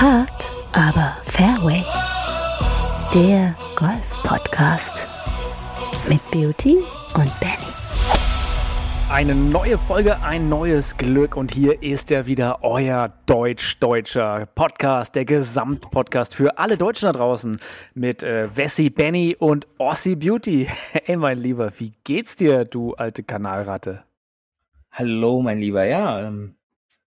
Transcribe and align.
Hard, 0.00 0.50
aber 0.72 1.14
Fairway. 1.24 1.84
Der 3.12 3.54
Golf-Podcast 3.76 5.06
mit 6.08 6.22
Beauty 6.30 6.78
und 7.14 7.30
Benny. 7.38 7.70
Eine 9.10 9.34
neue 9.34 9.76
Folge, 9.76 10.22
ein 10.22 10.48
neues 10.48 10.96
Glück 10.96 11.36
und 11.36 11.52
hier 11.52 11.82
ist 11.82 12.10
er 12.10 12.24
wieder, 12.24 12.64
euer 12.64 13.12
Deutsch-Deutscher 13.26 14.46
Podcast, 14.46 15.16
der 15.16 15.26
Gesamtpodcast 15.26 16.34
für 16.34 16.56
alle 16.56 16.78
Deutschen 16.78 17.04
da 17.04 17.12
draußen 17.12 17.60
mit 17.92 18.22
äh, 18.22 18.56
Wessi, 18.56 18.88
Benny 18.88 19.36
und 19.38 19.68
Ossi 19.76 20.16
Beauty. 20.16 20.66
Hey 21.04 21.18
mein 21.18 21.42
Lieber, 21.42 21.72
wie 21.76 21.90
geht's 22.04 22.36
dir, 22.36 22.64
du 22.64 22.94
alte 22.94 23.22
Kanalratte? 23.22 24.04
Hallo 24.92 25.42
mein 25.42 25.58
Lieber, 25.58 25.84
ja, 25.84 26.26
ähm, 26.26 26.54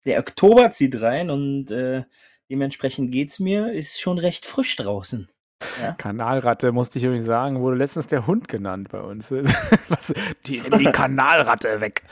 der 0.05 0.17
Oktober 0.17 0.71
zieht 0.71 0.99
rein 0.99 1.29
und 1.29 1.69
äh, 1.69 2.05
dementsprechend 2.49 3.11
geht's 3.11 3.39
mir, 3.39 3.71
ist 3.71 4.01
schon 4.01 4.17
recht 4.17 4.45
frisch 4.45 4.75
draußen. 4.75 5.29
Ja? 5.81 5.93
Kanalratte, 5.93 6.71
musste 6.71 6.99
ich 6.99 7.05
übrigens 7.05 7.25
sagen, 7.25 7.59
wurde 7.59 7.77
letztens 7.77 8.07
der 8.07 8.27
Hund 8.27 8.47
genannt 8.47 8.89
bei 8.89 9.01
uns. 9.01 9.31
Was, 9.89 10.13
die, 10.45 10.61
die 10.61 10.83
Kanalratte 10.91 11.81
weg. 11.81 12.03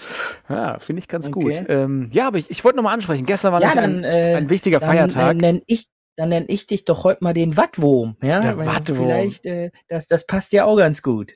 Ja, 0.50 0.80
finde 0.80 1.00
ich 1.00 1.08
ganz 1.08 1.28
okay. 1.28 1.40
gut. 1.40 1.70
Ähm, 1.70 2.10
ja, 2.12 2.28
aber 2.28 2.38
ich, 2.38 2.50
ich 2.50 2.64
wollte 2.64 2.78
nochmal 2.78 2.94
ansprechen. 2.94 3.26
Gestern 3.26 3.54
war 3.54 3.62
ja, 3.62 3.74
dann, 3.74 4.00
ein, 4.00 4.04
äh, 4.04 4.36
ein, 4.36 4.50
wichtiger 4.50 4.80
dann, 4.80 4.90
Feiertag. 4.90 5.28
Dann 5.28 5.38
nenne 5.38 5.62
ich, 5.66 5.88
dann 6.18 6.30
nenn 6.30 6.46
ich 6.48 6.68
dich 6.68 6.84
doch 6.84 7.04
heute 7.04 7.24
mal 7.24 7.34
den 7.34 7.56
Wattwurm. 7.56 8.18
Ja? 8.22 8.42
Der 8.42 8.58
Wattwurm. 8.58 9.08
Vielleicht, 9.08 9.46
äh, 9.46 9.72
das, 9.88 10.08
das 10.08 10.26
passt 10.26 10.52
ja 10.52 10.66
auch 10.66 10.78
ganz 10.78 11.02
gut. 11.02 11.34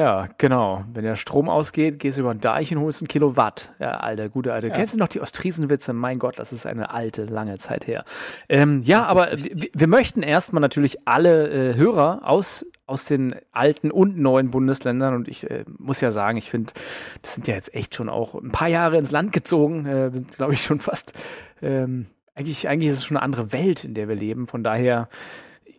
Ja, 0.00 0.30
genau. 0.38 0.82
Wenn 0.94 1.04
der 1.04 1.14
Strom 1.14 1.50
ausgeht, 1.50 1.98
gehst 1.98 2.16
du 2.16 2.22
über 2.22 2.32
den 2.32 2.40
Deich 2.40 2.74
und 2.74 2.80
holst 2.80 3.02
ein 3.02 3.06
Kilowatt. 3.06 3.70
Ja, 3.78 3.98
alter, 3.98 4.30
gute 4.30 4.50
alte. 4.50 4.68
Ja. 4.68 4.74
Kennst 4.74 4.94
du 4.94 4.98
noch 4.98 5.08
die 5.08 5.20
Ostfriesenwitze? 5.20 5.92
Mein 5.92 6.18
Gott, 6.18 6.38
das 6.38 6.54
ist 6.54 6.64
eine 6.64 6.90
alte, 6.90 7.26
lange 7.26 7.58
Zeit 7.58 7.86
her. 7.86 8.04
Ähm, 8.48 8.80
ja, 8.82 9.02
aber 9.02 9.28
wir, 9.34 9.86
möchten 9.86 10.22
erstmal 10.22 10.62
natürlich 10.62 11.06
alle 11.06 11.50
äh, 11.50 11.76
Hörer 11.76 12.20
aus, 12.22 12.64
aus 12.86 13.04
den 13.04 13.34
alten 13.52 13.90
und 13.90 14.18
neuen 14.18 14.50
Bundesländern 14.50 15.14
und 15.14 15.28
ich 15.28 15.50
äh, 15.50 15.66
muss 15.76 16.00
ja 16.00 16.12
sagen, 16.12 16.38
ich 16.38 16.48
finde, 16.48 16.72
das 17.20 17.34
sind 17.34 17.46
ja 17.46 17.54
jetzt 17.54 17.74
echt 17.74 17.94
schon 17.94 18.08
auch 18.08 18.34
ein 18.34 18.52
paar 18.52 18.68
Jahre 18.68 18.96
ins 18.96 19.10
Land 19.10 19.32
gezogen, 19.32 19.84
äh, 19.84 20.10
glaube 20.34 20.54
ich 20.54 20.62
schon 20.62 20.80
fast. 20.80 21.12
Ähm, 21.60 22.06
eigentlich, 22.34 22.68
eigentlich 22.68 22.88
ist 22.88 22.96
es 22.96 23.04
schon 23.04 23.18
eine 23.18 23.24
andere 23.24 23.52
Welt, 23.52 23.84
in 23.84 23.92
der 23.92 24.08
wir 24.08 24.16
leben. 24.16 24.46
Von 24.46 24.64
daher 24.64 25.10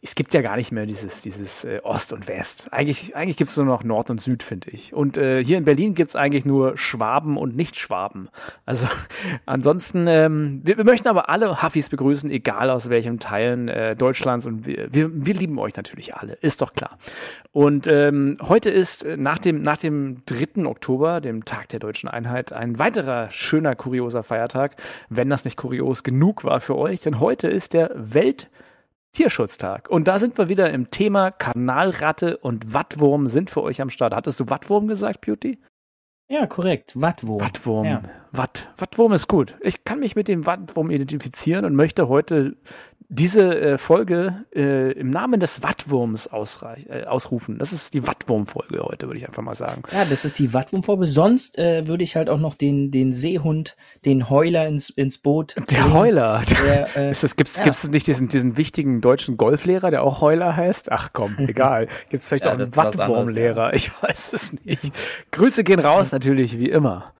es 0.03 0.15
gibt 0.15 0.33
ja 0.33 0.41
gar 0.41 0.55
nicht 0.55 0.71
mehr 0.71 0.87
dieses, 0.87 1.21
dieses 1.21 1.63
äh, 1.63 1.79
Ost 1.83 2.11
und 2.11 2.27
West. 2.27 2.67
Eigentlich, 2.71 3.15
eigentlich 3.15 3.37
gibt 3.37 3.51
es 3.51 3.57
nur 3.57 3.67
noch 3.67 3.83
Nord 3.83 4.09
und 4.09 4.19
Süd, 4.19 4.41
finde 4.41 4.71
ich. 4.71 4.95
Und 4.95 5.15
äh, 5.15 5.43
hier 5.43 5.59
in 5.59 5.63
Berlin 5.63 5.93
gibt 5.93 6.09
es 6.09 6.15
eigentlich 6.15 6.43
nur 6.43 6.75
Schwaben 6.75 7.37
und 7.37 7.55
Nicht-Schwaben. 7.55 8.29
Also 8.65 8.87
ansonsten, 9.45 10.07
ähm, 10.07 10.61
wir, 10.63 10.77
wir, 10.77 10.85
möchten 10.85 11.07
aber 11.07 11.29
alle 11.29 11.61
Huffis 11.61 11.89
begrüßen, 11.89 12.31
egal 12.31 12.71
aus 12.71 12.89
welchem 12.89 13.19
Teilen 13.19 13.67
äh, 13.67 13.95
Deutschlands. 13.95 14.47
Und 14.47 14.65
wir, 14.65 14.91
wir, 14.91 15.11
wir 15.13 15.35
lieben 15.35 15.59
euch 15.59 15.75
natürlich 15.75 16.15
alle, 16.15 16.33
ist 16.33 16.61
doch 16.61 16.73
klar. 16.73 16.97
Und 17.51 17.85
ähm, 17.85 18.37
heute 18.41 18.71
ist 18.71 19.05
äh, 19.05 19.17
nach 19.17 19.37
dem, 19.37 19.61
nach 19.61 19.77
dem 19.77 20.23
3. 20.25 20.65
Oktober, 20.65 21.21
dem 21.21 21.45
Tag 21.45 21.69
der 21.69 21.79
deutschen 21.79 22.09
Einheit, 22.09 22.53
ein 22.53 22.79
weiterer 22.79 23.29
schöner, 23.29 23.75
kurioser 23.75 24.23
Feiertag, 24.23 24.77
wenn 25.09 25.29
das 25.29 25.45
nicht 25.45 25.57
kurios 25.57 26.01
genug 26.01 26.43
war 26.43 26.59
für 26.59 26.75
euch. 26.75 27.01
Denn 27.01 27.19
heute 27.19 27.49
ist 27.49 27.73
der 27.73 27.91
Welt- 27.93 28.49
Tierschutztag. 29.11 29.89
Und 29.89 30.07
da 30.07 30.19
sind 30.19 30.37
wir 30.37 30.47
wieder 30.47 30.71
im 30.71 30.89
Thema 30.89 31.31
Kanalratte 31.31 32.37
und 32.37 32.73
Wattwurm 32.73 33.27
sind 33.27 33.49
für 33.49 33.61
euch 33.61 33.81
am 33.81 33.89
Start. 33.89 34.13
Hattest 34.13 34.39
du 34.39 34.49
Wattwurm 34.49 34.87
gesagt, 34.87 35.21
Beauty? 35.21 35.59
Ja, 36.29 36.45
korrekt. 36.45 36.93
Wattwurm. 36.99 37.41
Wattwurm. 37.41 37.85
Ja. 37.85 38.01
Watt. 38.31 38.69
Wattwurm 38.77 39.11
ist 39.11 39.27
gut. 39.27 39.57
Ich 39.59 39.83
kann 39.83 39.99
mich 39.99 40.15
mit 40.15 40.29
dem 40.29 40.45
Wattwurm 40.45 40.89
identifizieren 40.89 41.65
und 41.65 41.75
möchte 41.75 42.07
heute 42.07 42.55
diese 43.13 43.59
äh, 43.59 43.77
Folge 43.77 44.45
äh, 44.55 44.93
im 44.93 45.09
Namen 45.09 45.41
des 45.41 45.61
Wattwurms 45.61 46.27
äh, 46.27 47.03
ausrufen. 47.03 47.59
Das 47.59 47.73
ist 47.73 47.93
die 47.93 48.07
Wattwurm-Folge 48.07 48.81
heute, 48.81 49.07
würde 49.07 49.17
ich 49.17 49.27
einfach 49.27 49.43
mal 49.43 49.53
sagen. 49.53 49.83
Ja, 49.91 50.05
das 50.05 50.23
ist 50.23 50.39
die 50.39 50.53
Wattwurm-Folge. 50.53 51.07
Sonst 51.07 51.57
äh, 51.57 51.85
würde 51.87 52.05
ich 52.05 52.15
halt 52.15 52.29
auch 52.29 52.39
noch 52.39 52.55
den, 52.55 52.89
den 52.89 53.11
Seehund, 53.11 53.75
den 54.05 54.29
Heuler 54.29 54.65
ins, 54.65 54.89
ins 54.89 55.17
Boot. 55.17 55.57
Der 55.57 55.81
bringen. 55.81 55.93
Heuler. 55.93 56.43
Der, 56.49 56.95
äh, 56.95 57.11
ist 57.11 57.21
das, 57.23 57.35
gibt's, 57.35 57.57
ja. 57.57 57.65
gibt's 57.65 57.85
nicht 57.89 58.07
diesen, 58.07 58.29
diesen 58.29 58.55
wichtigen 58.55 59.01
deutschen 59.01 59.35
Golflehrer, 59.35 59.91
der 59.91 60.03
auch 60.03 60.21
Heuler 60.21 60.55
heißt? 60.55 60.89
Ach 60.89 61.09
komm, 61.11 61.35
egal. 61.37 61.87
Gibt's 62.09 62.29
vielleicht 62.29 62.45
ja, 62.45 62.51
auch 62.51 62.57
einen 62.57 62.73
Wattwurmlehrer? 62.77 63.71
Ja. 63.71 63.73
Ich 63.73 63.91
weiß 64.01 64.31
es 64.31 64.53
nicht. 64.63 64.93
Grüße 65.31 65.65
gehen 65.65 65.81
raus, 65.81 66.13
natürlich, 66.13 66.57
wie 66.57 66.69
immer. 66.69 67.11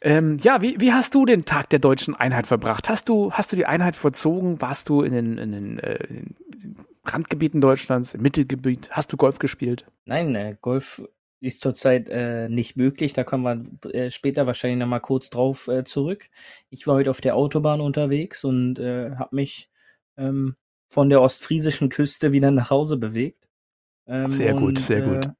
Ähm, 0.00 0.38
ja, 0.42 0.62
wie, 0.62 0.80
wie 0.80 0.92
hast 0.92 1.14
du 1.14 1.24
den 1.24 1.44
Tag 1.44 1.70
der 1.70 1.78
deutschen 1.78 2.14
Einheit 2.14 2.46
verbracht? 2.46 2.88
Hast 2.88 3.08
du, 3.08 3.32
hast 3.32 3.52
du 3.52 3.56
die 3.56 3.66
Einheit 3.66 3.96
vollzogen? 3.96 4.60
Warst 4.60 4.88
du 4.88 5.02
in 5.02 5.12
den, 5.12 5.38
in 5.38 5.52
den, 5.52 5.78
äh, 5.78 5.96
in 6.06 6.34
den 6.50 6.76
Randgebieten 7.04 7.60
Deutschlands, 7.60 8.14
im 8.14 8.22
Mittelgebiet? 8.22 8.88
Hast 8.90 9.12
du 9.12 9.16
Golf 9.16 9.38
gespielt? 9.38 9.86
Nein, 10.04 10.34
äh, 10.34 10.56
Golf 10.60 11.02
ist 11.40 11.60
zurzeit 11.60 12.08
äh, 12.08 12.48
nicht 12.48 12.76
möglich. 12.76 13.12
Da 13.12 13.24
kommen 13.24 13.44
wir 13.82 13.94
äh, 13.94 14.10
später 14.10 14.46
wahrscheinlich 14.46 14.78
nochmal 14.78 15.00
kurz 15.00 15.30
drauf 15.30 15.68
äh, 15.68 15.84
zurück. 15.84 16.28
Ich 16.70 16.86
war 16.86 16.96
heute 16.96 17.10
auf 17.10 17.20
der 17.20 17.36
Autobahn 17.36 17.80
unterwegs 17.80 18.44
und 18.44 18.78
äh, 18.78 19.10
habe 19.16 19.36
mich 19.36 19.70
ähm, 20.16 20.56
von 20.88 21.10
der 21.10 21.20
ostfriesischen 21.20 21.88
Küste 21.88 22.32
wieder 22.32 22.50
nach 22.50 22.70
Hause 22.70 22.96
bewegt. 22.96 23.48
Ähm, 24.06 24.30
sehr 24.30 24.54
gut, 24.54 24.62
und, 24.62 24.78
sehr 24.78 25.02
gut. 25.02 25.30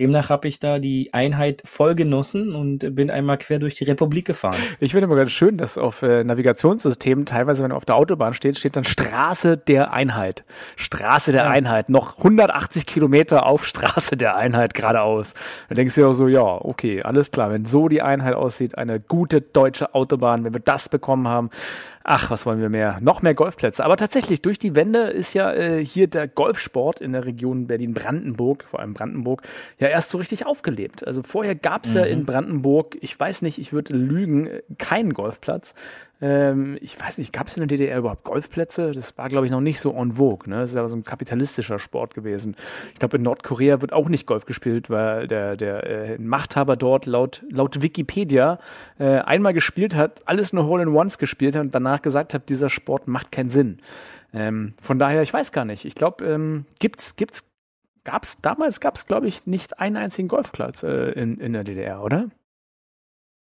Demnach 0.00 0.30
habe 0.30 0.48
ich 0.48 0.58
da 0.58 0.78
die 0.78 1.12
Einheit 1.12 1.60
voll 1.66 1.94
genossen 1.94 2.54
und 2.54 2.94
bin 2.94 3.10
einmal 3.10 3.36
quer 3.36 3.58
durch 3.58 3.74
die 3.74 3.84
Republik 3.84 4.26
gefahren. 4.26 4.56
Ich 4.80 4.92
finde 4.92 5.04
immer 5.04 5.16
ganz 5.16 5.30
schön, 5.32 5.58
dass 5.58 5.76
auf 5.76 6.00
äh, 6.02 6.24
Navigationssystemen 6.24 7.26
teilweise, 7.26 7.62
wenn 7.62 7.70
du 7.70 7.76
auf 7.76 7.84
der 7.84 7.96
Autobahn 7.96 8.32
steht, 8.32 8.58
steht 8.58 8.74
dann 8.74 8.84
Straße 8.84 9.58
der 9.58 9.92
Einheit. 9.92 10.44
Straße 10.76 11.32
der 11.32 11.44
ja. 11.44 11.50
Einheit. 11.50 11.90
Noch 11.90 12.16
180 12.16 12.86
Kilometer 12.86 13.44
auf 13.44 13.66
Straße 13.66 14.16
der 14.16 14.34
Einheit 14.34 14.72
geradeaus. 14.72 15.34
Da 15.68 15.74
denkst 15.74 15.94
du 15.94 16.00
dir 16.00 16.08
auch 16.08 16.14
so, 16.14 16.26
ja, 16.26 16.42
okay, 16.42 17.02
alles 17.02 17.30
klar. 17.30 17.50
Wenn 17.50 17.66
so 17.66 17.88
die 17.88 18.00
Einheit 18.00 18.34
aussieht, 18.34 18.78
eine 18.78 18.98
gute 18.98 19.42
deutsche 19.42 19.94
Autobahn, 19.94 20.44
wenn 20.44 20.54
wir 20.54 20.60
das 20.60 20.88
bekommen 20.88 21.28
haben, 21.28 21.50
ach, 22.04 22.30
was 22.30 22.46
wollen 22.46 22.60
wir 22.60 22.68
mehr? 22.68 22.98
Noch 23.00 23.22
mehr 23.22 23.34
Golfplätze. 23.34 23.84
Aber 23.84 23.96
tatsächlich, 23.96 24.42
durch 24.42 24.58
die 24.58 24.74
Wende 24.74 25.00
ist 25.00 25.34
ja 25.34 25.52
äh, 25.52 25.84
hier 25.84 26.06
der 26.06 26.28
Golfsport 26.28 27.00
in 27.00 27.12
der 27.12 27.24
Region 27.24 27.66
Berlin-Brandenburg, 27.66 28.64
vor 28.64 28.80
allem 28.80 28.94
Brandenburg, 28.94 29.42
ja 29.78 29.88
erst 29.88 30.10
so 30.10 30.18
richtig 30.18 30.46
aufgelebt. 30.46 31.06
Also 31.06 31.22
vorher 31.22 31.54
gab 31.54 31.84
es 31.84 31.90
mhm. 31.90 31.96
ja 31.96 32.04
in 32.04 32.26
Brandenburg, 32.26 32.96
ich 33.00 33.18
weiß 33.18 33.42
nicht, 33.42 33.58
ich 33.58 33.72
würde 33.72 33.94
lügen, 33.94 34.48
keinen 34.78 35.14
Golfplatz. 35.14 35.74
Ähm, 36.22 36.78
ich 36.80 36.98
weiß 36.98 37.18
nicht, 37.18 37.32
gab 37.32 37.48
es 37.48 37.56
in 37.56 37.62
der 37.62 37.66
DDR 37.66 37.98
überhaupt 37.98 38.22
Golfplätze? 38.22 38.92
Das 38.92 39.18
war, 39.18 39.28
glaube 39.28 39.44
ich, 39.44 39.50
noch 39.50 39.60
nicht 39.60 39.80
so 39.80 39.92
en 39.92 40.12
vogue. 40.12 40.48
Ne? 40.48 40.60
Das 40.60 40.70
ist 40.70 40.76
ja 40.76 40.86
so 40.86 40.94
ein 40.94 41.02
kapitalistischer 41.02 41.80
Sport 41.80 42.14
gewesen. 42.14 42.54
Ich 42.92 43.00
glaube, 43.00 43.16
in 43.16 43.24
Nordkorea 43.24 43.80
wird 43.80 43.92
auch 43.92 44.08
nicht 44.08 44.24
Golf 44.24 44.46
gespielt, 44.46 44.88
weil 44.88 45.26
der, 45.26 45.56
der 45.56 45.84
äh, 45.84 46.18
Machthaber 46.18 46.76
dort 46.76 47.06
laut, 47.06 47.42
laut 47.50 47.82
Wikipedia 47.82 48.60
äh, 49.00 49.18
einmal 49.18 49.52
gespielt 49.52 49.96
hat, 49.96 50.22
alles 50.24 50.52
nur 50.52 50.66
Hole-in-Ones 50.66 51.18
gespielt 51.18 51.56
hat 51.56 51.62
und 51.62 51.74
danach 51.74 52.02
gesagt 52.02 52.34
hat, 52.34 52.48
dieser 52.48 52.70
Sport 52.70 53.08
macht 53.08 53.32
keinen 53.32 53.50
Sinn. 53.50 53.78
Ähm, 54.32 54.74
von 54.80 55.00
daher, 55.00 55.22
ich 55.22 55.34
weiß 55.34 55.50
gar 55.50 55.64
nicht. 55.64 55.84
Ich 55.84 55.96
glaube, 55.96 56.24
ähm, 56.24 56.66
gibt's, 56.78 57.16
gibt's, 57.16 57.50
gab's, 58.04 58.40
damals 58.40 58.78
gab 58.78 58.94
es, 58.94 59.06
glaube 59.06 59.26
ich, 59.26 59.48
nicht 59.48 59.80
einen 59.80 59.96
einzigen 59.96 60.28
Golfplatz 60.28 60.84
äh, 60.84 61.10
in, 61.10 61.38
in 61.38 61.52
der 61.52 61.64
DDR, 61.64 62.00
oder? 62.00 62.28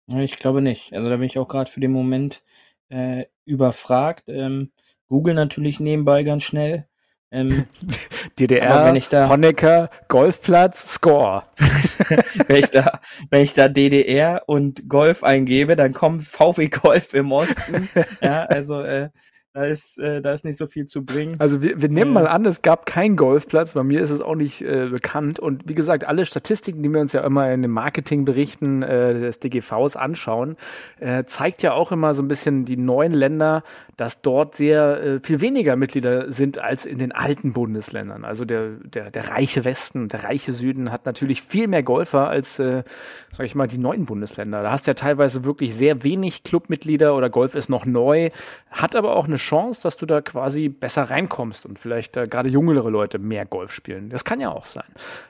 Ich 0.06 0.38
glaube 0.38 0.62
nicht. 0.62 0.94
Also 0.94 1.10
da 1.10 1.16
bin 1.16 1.26
ich 1.26 1.38
auch 1.38 1.48
gerade 1.48 1.70
für 1.70 1.80
den 1.80 1.92
Moment 1.92 2.42
äh, 2.88 3.24
überfragt. 3.44 4.24
Ähm, 4.28 4.72
Google 5.08 5.34
natürlich 5.34 5.80
nebenbei 5.80 6.22
ganz 6.22 6.42
schnell. 6.44 6.86
Ähm, 7.30 7.66
DDR, 8.38 8.86
wenn 8.86 8.96
ich 8.96 9.08
da, 9.08 9.28
Honecker, 9.28 9.90
Golfplatz, 10.08 10.94
Score. 10.94 11.44
wenn, 12.46 12.56
ich 12.56 12.70
da, 12.70 13.00
wenn 13.30 13.42
ich 13.42 13.54
da 13.54 13.68
DDR 13.68 14.44
und 14.46 14.88
Golf 14.88 15.24
eingebe, 15.24 15.76
dann 15.76 15.92
kommt 15.92 16.26
VW 16.26 16.68
Golf 16.68 17.14
im 17.14 17.32
Osten. 17.32 17.88
ja, 18.22 18.44
also 18.44 18.80
äh, 18.80 19.10
da 19.54 19.64
ist, 19.64 19.98
äh, 19.98 20.20
da 20.20 20.32
ist 20.32 20.44
nicht 20.44 20.58
so 20.58 20.66
viel 20.66 20.86
zu 20.86 21.04
bringen. 21.04 21.36
Also 21.38 21.62
wir, 21.62 21.80
wir 21.80 21.88
nehmen 21.88 22.10
äh, 22.10 22.14
mal 22.14 22.28
an, 22.28 22.44
es 22.44 22.62
gab 22.62 22.86
keinen 22.86 23.16
Golfplatz. 23.16 23.72
Bei 23.72 23.82
mir 23.82 24.02
ist 24.02 24.10
es 24.10 24.20
auch 24.20 24.34
nicht 24.34 24.60
äh, 24.60 24.88
bekannt. 24.90 25.38
Und 25.38 25.66
wie 25.66 25.74
gesagt, 25.74 26.04
alle 26.04 26.24
Statistiken, 26.26 26.82
die 26.82 26.90
wir 26.90 27.00
uns 27.00 27.12
ja 27.12 27.22
immer 27.22 27.50
in 27.50 27.62
den 27.62 27.70
Marketingberichten 27.70 28.82
äh, 28.82 29.14
des 29.14 29.40
DGVs 29.40 29.96
anschauen, 29.96 30.56
äh, 31.00 31.24
zeigt 31.24 31.62
ja 31.62 31.72
auch 31.72 31.92
immer 31.92 32.14
so 32.14 32.22
ein 32.22 32.28
bisschen 32.28 32.66
die 32.66 32.76
neuen 32.76 33.12
Länder, 33.12 33.62
dass 33.96 34.20
dort 34.22 34.56
sehr 34.56 35.02
äh, 35.02 35.20
viel 35.20 35.40
weniger 35.40 35.76
Mitglieder 35.76 36.30
sind 36.30 36.58
als 36.58 36.84
in 36.84 36.98
den 36.98 37.10
alten 37.10 37.52
Bundesländern. 37.52 38.24
Also 38.24 38.44
der, 38.44 38.72
der, 38.84 39.10
der 39.10 39.30
reiche 39.30 39.64
Westen 39.64 40.02
und 40.02 40.12
der 40.12 40.24
reiche 40.24 40.52
Süden 40.52 40.92
hat 40.92 41.06
natürlich 41.06 41.42
viel 41.42 41.68
mehr 41.68 41.82
Golfer 41.82 42.28
als, 42.28 42.58
äh, 42.58 42.84
sag 43.32 43.46
ich 43.46 43.54
mal, 43.54 43.66
die 43.66 43.78
neuen 43.78 44.04
Bundesländer. 44.04 44.62
Da 44.62 44.70
hast 44.70 44.86
du 44.86 44.90
ja 44.90 44.94
teilweise 44.94 45.44
wirklich 45.44 45.74
sehr 45.74 46.04
wenig 46.04 46.44
Clubmitglieder 46.44 47.16
oder 47.16 47.30
Golf 47.30 47.54
ist 47.54 47.68
noch 47.70 47.86
neu, 47.86 48.30
hat 48.70 48.94
aber 48.94 49.16
auch 49.16 49.24
eine 49.24 49.37
Chance, 49.38 49.82
dass 49.82 49.96
du 49.96 50.06
da 50.06 50.20
quasi 50.20 50.68
besser 50.68 51.04
reinkommst 51.04 51.66
und 51.66 51.78
vielleicht 51.78 52.16
äh, 52.16 52.26
gerade 52.26 52.48
jüngere 52.48 52.90
Leute 52.90 53.18
mehr 53.18 53.46
Golf 53.46 53.72
spielen. 53.72 54.10
Das 54.10 54.24
kann 54.24 54.40
ja 54.40 54.50
auch 54.50 54.66
sein. 54.66 54.84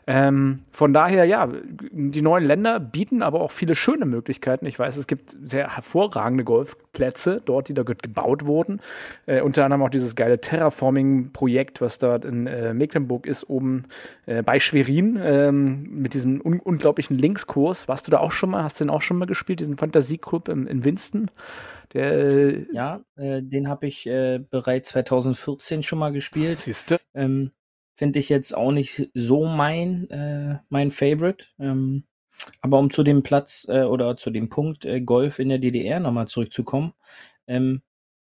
Ähm, 0.06 0.60
von 0.70 0.92
daher, 0.92 1.24
ja, 1.24 1.48
die 1.90 2.22
neuen 2.22 2.44
Länder 2.44 2.80
bieten 2.80 3.22
aber 3.22 3.40
auch 3.40 3.52
viele 3.52 3.74
schöne 3.74 4.06
Möglichkeiten. 4.06 4.66
Ich 4.66 4.78
weiß, 4.78 4.96
es 4.96 5.06
gibt 5.06 5.36
sehr 5.44 5.76
hervorragende 5.76 6.44
Golfplätze 6.44 7.40
dort, 7.44 7.68
die 7.68 7.74
da 7.74 7.82
gebaut 7.82 8.46
wurden. 8.46 8.80
Äh, 9.26 9.42
unter 9.42 9.64
anderem 9.64 9.82
auch 9.82 9.90
dieses 9.90 10.16
geile 10.16 10.40
Terraforming-Projekt, 10.40 11.80
was 11.80 11.98
dort 11.98 12.24
in 12.24 12.46
äh, 12.46 12.74
Mecklenburg 12.74 13.26
ist, 13.26 13.48
oben 13.48 13.84
äh, 14.26 14.42
bei 14.42 14.60
Schwerin, 14.60 15.18
ähm, 15.22 15.88
mit 15.90 16.14
diesem 16.14 16.40
un 16.40 16.60
unglaublichen 16.60 17.16
Linkskurs. 17.16 17.88
Warst 17.88 18.06
du 18.06 18.10
da 18.10 18.18
auch 18.18 18.32
schon 18.32 18.50
mal? 18.50 18.62
Hast 18.62 18.80
du 18.80 18.84
den 18.84 18.90
auch 18.90 19.02
schon 19.02 19.18
mal 19.18 19.26
gespielt, 19.26 19.60
diesen 19.60 19.76
Fantasieclub 19.76 20.48
in, 20.48 20.66
in 20.66 20.84
Winston? 20.84 21.30
Der, 21.94 22.66
ja, 22.72 23.02
äh, 23.16 23.42
den 23.42 23.68
habe 23.68 23.86
ich 23.86 24.06
äh, 24.06 24.38
bereits 24.38 24.90
2014 24.90 25.82
schon 25.82 25.98
mal 25.98 26.12
gespielt. 26.12 26.58
Siehste? 26.58 26.98
Ähm, 27.14 27.52
Finde 27.94 28.18
ich 28.18 28.28
jetzt 28.28 28.56
auch 28.56 28.70
nicht 28.70 29.10
so 29.14 29.46
mein, 29.46 30.08
äh, 30.10 30.58
mein 30.68 30.90
Favorite. 30.90 31.46
Ähm, 31.58 32.04
aber 32.60 32.78
um 32.78 32.92
zu 32.92 33.02
dem 33.02 33.22
Platz 33.22 33.66
äh, 33.68 33.82
oder 33.82 34.16
zu 34.16 34.30
dem 34.30 34.48
Punkt 34.48 34.84
äh, 34.84 35.00
Golf 35.00 35.38
in 35.38 35.48
der 35.48 35.58
DDR 35.58 35.98
nochmal 35.98 36.28
zurückzukommen, 36.28 36.92
ähm, 37.46 37.82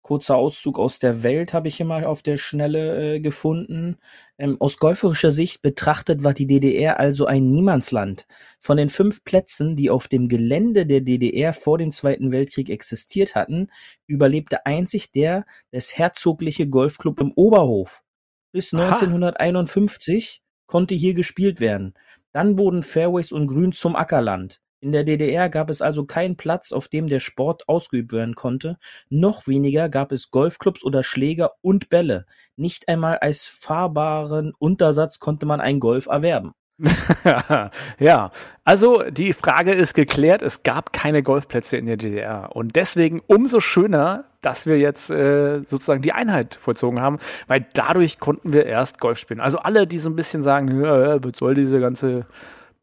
kurzer 0.06 0.36
Auszug 0.36 0.78
aus 0.78 1.00
der 1.00 1.24
Welt 1.24 1.52
habe 1.52 1.68
ich 1.68 1.78
hier 1.78 1.86
mal 1.88 2.04
auf 2.04 2.22
der 2.22 2.38
Schnelle 2.38 3.16
äh, 3.16 3.20
gefunden. 3.20 3.98
Ähm, 4.38 4.56
aus 4.60 4.78
golferischer 4.78 5.32
Sicht 5.32 5.64
betrachtet 5.64 6.24
war 6.24 6.36
die 6.36 6.46
DDR 6.46 7.00
also 7.00 7.26
ein 7.26 7.50
Niemandsland. 7.50 8.28
Von 8.60 8.78
den 8.78 8.90
fünf 8.90 9.24
Plätzen, 9.24 9.76
die 9.76 9.90
auf 9.90 10.08
dem 10.08 10.30
Gelände 10.30 10.86
der 10.86 11.02
DDR 11.02 11.54
vor 11.54 11.80
dem 11.80 11.92
Zweiten 11.92 12.32
Weltkrieg 12.32 12.70
existiert 12.70 13.34
hatten, 13.34 13.72
überlebte 14.06 14.68
einzig 14.68 15.12
der 15.12 15.44
des 15.74 15.98
Herzogliche 15.98 16.70
Golfclub 16.70 17.20
im 17.20 17.32
Oberhof. 17.36 18.04
Bis 18.52 18.76
Aha. 18.76 18.84
1951 18.84 20.44
konnte 20.68 20.94
hier 20.94 21.16
gespielt 21.16 21.60
werden. 21.60 21.96
Dann 22.32 22.60
wurden 22.60 22.84
Fairways 22.84 23.32
und 23.32 23.48
Grün 23.48 23.72
zum 23.72 23.96
Ackerland. 23.96 24.62
In 24.86 24.92
der 24.92 25.04
DDR 25.04 25.50
gab 25.50 25.72
es 25.72 25.82
also 25.82 26.06
keinen 26.06 26.38
Platz, 26.38 26.72
auf 26.72 26.88
dem 26.88 27.08
der 27.08 27.20
Sport 27.20 27.68
ausgeübt 27.68 28.12
werden 28.12 28.36
konnte, 28.36 28.78
noch 29.10 29.48
weniger 29.48 29.90
gab 29.90 30.12
es 30.12 30.30
Golfclubs 30.30 30.84
oder 30.84 31.02
Schläger 31.02 31.54
und 31.64 31.90
Bälle. 31.90 32.28
Nicht 32.56 32.88
einmal 32.88 33.18
als 33.18 33.46
fahrbaren 33.46 34.54
Untersatz 34.60 35.18
konnte 35.18 35.48
man 35.48 35.60
ein 35.60 35.80
Golf 35.80 36.06
erwerben. 36.06 36.54
ja, 38.00 38.30
also 38.64 39.02
die 39.10 39.34
Frage 39.34 39.74
ist 39.74 39.96
geklärt, 39.96 40.44
es 40.44 40.62
gab 40.62 40.94
keine 40.94 41.24
Golfplätze 41.24 41.78
in 41.78 41.88
der 41.88 41.98
DDR 41.98 42.56
und 42.56 42.76
deswegen 42.76 43.24
umso 43.26 43.62
schöner, 43.62 44.26
dass 44.44 44.68
wir 44.68 44.78
jetzt 44.78 45.10
äh, 45.10 45.64
sozusagen 45.64 46.04
die 46.04 46.12
Einheit 46.12 46.60
vollzogen 46.62 47.02
haben, 47.02 47.18
weil 47.48 47.66
dadurch 47.74 48.20
konnten 48.20 48.54
wir 48.54 48.68
erst 48.68 49.00
Golf 49.00 49.18
spielen. 49.18 49.40
Also 49.40 49.58
alle, 49.58 49.88
die 49.88 49.98
so 49.98 50.12
ein 50.12 50.16
bisschen 50.16 50.44
sagen, 50.44 50.80
ja, 50.80 51.24
was 51.24 51.40
soll 51.40 51.56
diese 51.56 51.80
ganze 51.80 52.28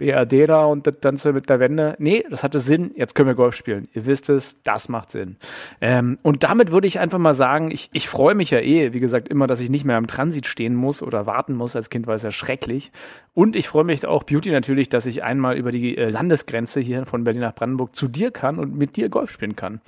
BRD 0.02 0.48
da 0.48 0.64
und 0.64 0.86
das 0.86 1.00
Ganze 1.00 1.32
mit 1.32 1.48
der 1.48 1.60
Wende. 1.60 1.94
Nee, 1.98 2.24
das 2.28 2.42
hatte 2.42 2.58
Sinn. 2.58 2.90
Jetzt 2.96 3.14
können 3.14 3.28
wir 3.28 3.36
Golf 3.36 3.54
spielen. 3.54 3.88
Ihr 3.94 4.04
wisst 4.04 4.28
es, 4.30 4.60
das 4.64 4.88
macht 4.88 5.12
Sinn. 5.12 5.36
Ähm, 5.80 6.18
und 6.22 6.42
damit 6.42 6.72
würde 6.72 6.88
ich 6.88 6.98
einfach 6.98 7.18
mal 7.18 7.34
sagen, 7.34 7.70
ich, 7.70 7.88
ich 7.92 8.08
freue 8.08 8.34
mich 8.34 8.50
ja 8.50 8.58
eh, 8.58 8.92
wie 8.92 9.00
gesagt, 9.00 9.28
immer, 9.28 9.46
dass 9.46 9.60
ich 9.60 9.70
nicht 9.70 9.84
mehr 9.84 9.96
am 9.96 10.08
Transit 10.08 10.46
stehen 10.46 10.74
muss 10.74 11.02
oder 11.02 11.26
warten 11.26 11.54
muss. 11.54 11.76
Als 11.76 11.88
Kind 11.88 12.08
war 12.08 12.16
es 12.16 12.24
ja 12.24 12.32
schrecklich. 12.32 12.90
Und 13.32 13.54
ich 13.54 13.68
freue 13.68 13.84
mich 13.84 14.04
auch, 14.04 14.24
Beauty 14.24 14.50
natürlich, 14.50 14.88
dass 14.88 15.06
ich 15.06 15.22
einmal 15.22 15.56
über 15.56 15.70
die 15.70 15.96
äh, 15.96 16.10
Landesgrenze 16.10 16.80
hier 16.80 17.06
von 17.06 17.22
Berlin 17.22 17.42
nach 17.42 17.54
Brandenburg 17.54 17.94
zu 17.94 18.08
dir 18.08 18.32
kann 18.32 18.58
und 18.58 18.76
mit 18.76 18.96
dir 18.96 19.08
Golf 19.08 19.30
spielen 19.30 19.54
kann. 19.54 19.80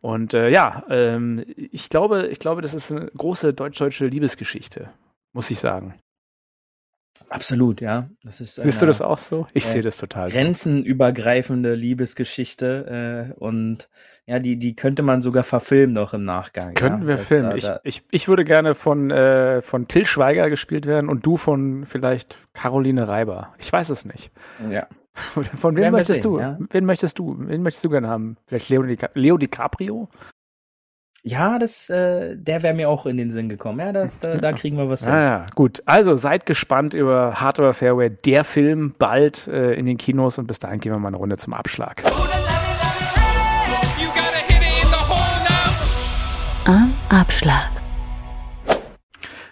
Und 0.00 0.34
äh, 0.34 0.48
ja, 0.48 0.84
ähm, 0.90 1.44
ich 1.56 1.88
glaube, 1.88 2.26
ich 2.26 2.40
glaube, 2.40 2.60
das 2.60 2.74
ist 2.74 2.90
eine 2.90 3.06
große 3.16 3.54
deutsch-deutsche 3.54 4.06
Liebesgeschichte, 4.06 4.90
muss 5.32 5.50
ich 5.50 5.60
sagen. 5.60 5.94
Absolut, 7.28 7.80
ja. 7.80 8.08
Das 8.22 8.40
ist 8.40 8.56
Siehst 8.56 8.82
du 8.82 8.86
das 8.86 9.00
auch 9.00 9.18
so? 9.18 9.46
Ich 9.52 9.64
äh, 9.66 9.68
sehe 9.68 9.82
das 9.82 9.98
total 9.98 10.30
grenzenübergreifende 10.30 11.74
Liebesgeschichte 11.74 13.32
äh, 13.36 13.38
und 13.38 13.88
ja, 14.26 14.38
die, 14.38 14.58
die 14.58 14.76
könnte 14.76 15.02
man 15.02 15.22
sogar 15.22 15.42
verfilmen 15.42 15.94
noch 15.94 16.14
im 16.14 16.24
Nachgang. 16.24 16.74
Könnten 16.74 17.02
ja? 17.02 17.08
wir 17.08 17.18
filmen. 17.18 17.56
Ich, 17.56 17.68
ich, 17.82 18.02
ich 18.10 18.28
würde 18.28 18.44
gerne 18.44 18.74
von, 18.74 19.10
äh, 19.10 19.60
von 19.60 19.88
Till 19.88 20.06
Schweiger 20.06 20.48
gespielt 20.50 20.86
werden 20.86 21.08
und 21.08 21.26
du 21.26 21.36
von 21.36 21.84
vielleicht 21.86 22.38
Caroline 22.52 23.08
Reiber. 23.08 23.54
Ich 23.58 23.72
weiß 23.72 23.90
es 23.90 24.04
nicht. 24.04 24.30
Ja. 24.70 24.86
Von 25.58 25.76
wem 25.76 25.90
möchtest 25.90 26.22
sehen, 26.22 26.32
du? 26.32 26.38
Ja? 26.38 26.56
Wen 26.70 26.84
möchtest 26.84 27.18
du? 27.18 27.34
Wen 27.36 27.62
möchtest 27.62 27.84
du 27.84 27.90
gerne 27.90 28.08
haben? 28.08 28.36
Vielleicht 28.46 28.68
Leo, 28.68 28.82
Di 28.84 28.96
Leo 29.14 29.36
DiCaprio? 29.36 30.08
Ja, 31.22 31.58
das, 31.58 31.90
äh, 31.90 32.34
der 32.34 32.62
wäre 32.62 32.72
mir 32.72 32.88
auch 32.88 33.04
in 33.04 33.18
den 33.18 33.30
Sinn 33.30 33.50
gekommen. 33.50 33.78
Ja, 33.78 33.92
das, 33.92 34.18
da, 34.20 34.36
da 34.38 34.52
kriegen 34.52 34.78
wir 34.78 34.88
was 34.88 35.04
hin. 35.04 35.12
Ah, 35.12 35.22
ja, 35.22 35.46
gut. 35.54 35.82
Also 35.84 36.16
seid 36.16 36.46
gespannt 36.46 36.94
über 36.94 37.34
Hard 37.34 37.58
Over 37.60 37.74
Fairway, 37.74 38.08
der 38.10 38.42
Film, 38.44 38.94
bald 38.98 39.46
äh, 39.46 39.74
in 39.74 39.84
den 39.84 39.98
Kinos 39.98 40.38
und 40.38 40.46
bis 40.46 40.60
dahin 40.60 40.80
gehen 40.80 40.92
wir 40.92 40.98
mal 40.98 41.08
eine 41.08 41.18
Runde 41.18 41.36
zum 41.36 41.52
Abschlag. 41.52 42.02
Am 46.64 46.92
Abschlag. 47.10 47.70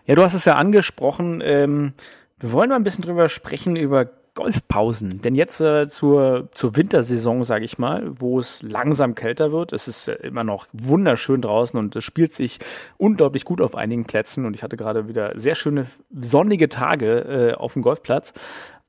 Ja, 0.06 0.14
du 0.14 0.22
hast 0.22 0.34
es 0.34 0.46
ja 0.46 0.54
angesprochen. 0.54 1.42
Ähm, 1.44 1.92
wir 2.38 2.52
wollen 2.52 2.70
mal 2.70 2.76
ein 2.76 2.84
bisschen 2.84 3.04
drüber 3.04 3.28
sprechen, 3.28 3.76
über 3.76 4.08
Golfpausen. 4.38 5.20
Denn 5.20 5.34
jetzt 5.34 5.60
äh, 5.60 5.88
zur, 5.88 6.48
zur 6.54 6.76
Wintersaison, 6.76 7.42
sage 7.42 7.64
ich 7.64 7.76
mal, 7.76 8.08
wo 8.20 8.38
es 8.38 8.62
langsam 8.62 9.16
kälter 9.16 9.50
wird, 9.50 9.72
es 9.72 9.88
ist 9.88 10.06
äh, 10.06 10.14
immer 10.22 10.44
noch 10.44 10.68
wunderschön 10.72 11.42
draußen 11.42 11.76
und 11.76 11.96
es 11.96 12.04
spielt 12.04 12.32
sich 12.32 12.60
unglaublich 12.98 13.44
gut 13.44 13.60
auf 13.60 13.74
einigen 13.74 14.04
Plätzen. 14.04 14.46
Und 14.46 14.54
ich 14.54 14.62
hatte 14.62 14.76
gerade 14.76 15.08
wieder 15.08 15.32
sehr 15.36 15.56
schöne 15.56 15.86
sonnige 16.20 16.68
Tage 16.68 17.18
äh, 17.18 17.54
auf 17.54 17.72
dem 17.72 17.82
Golfplatz. 17.82 18.32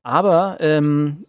Aber 0.03 0.57
ähm, 0.59 1.25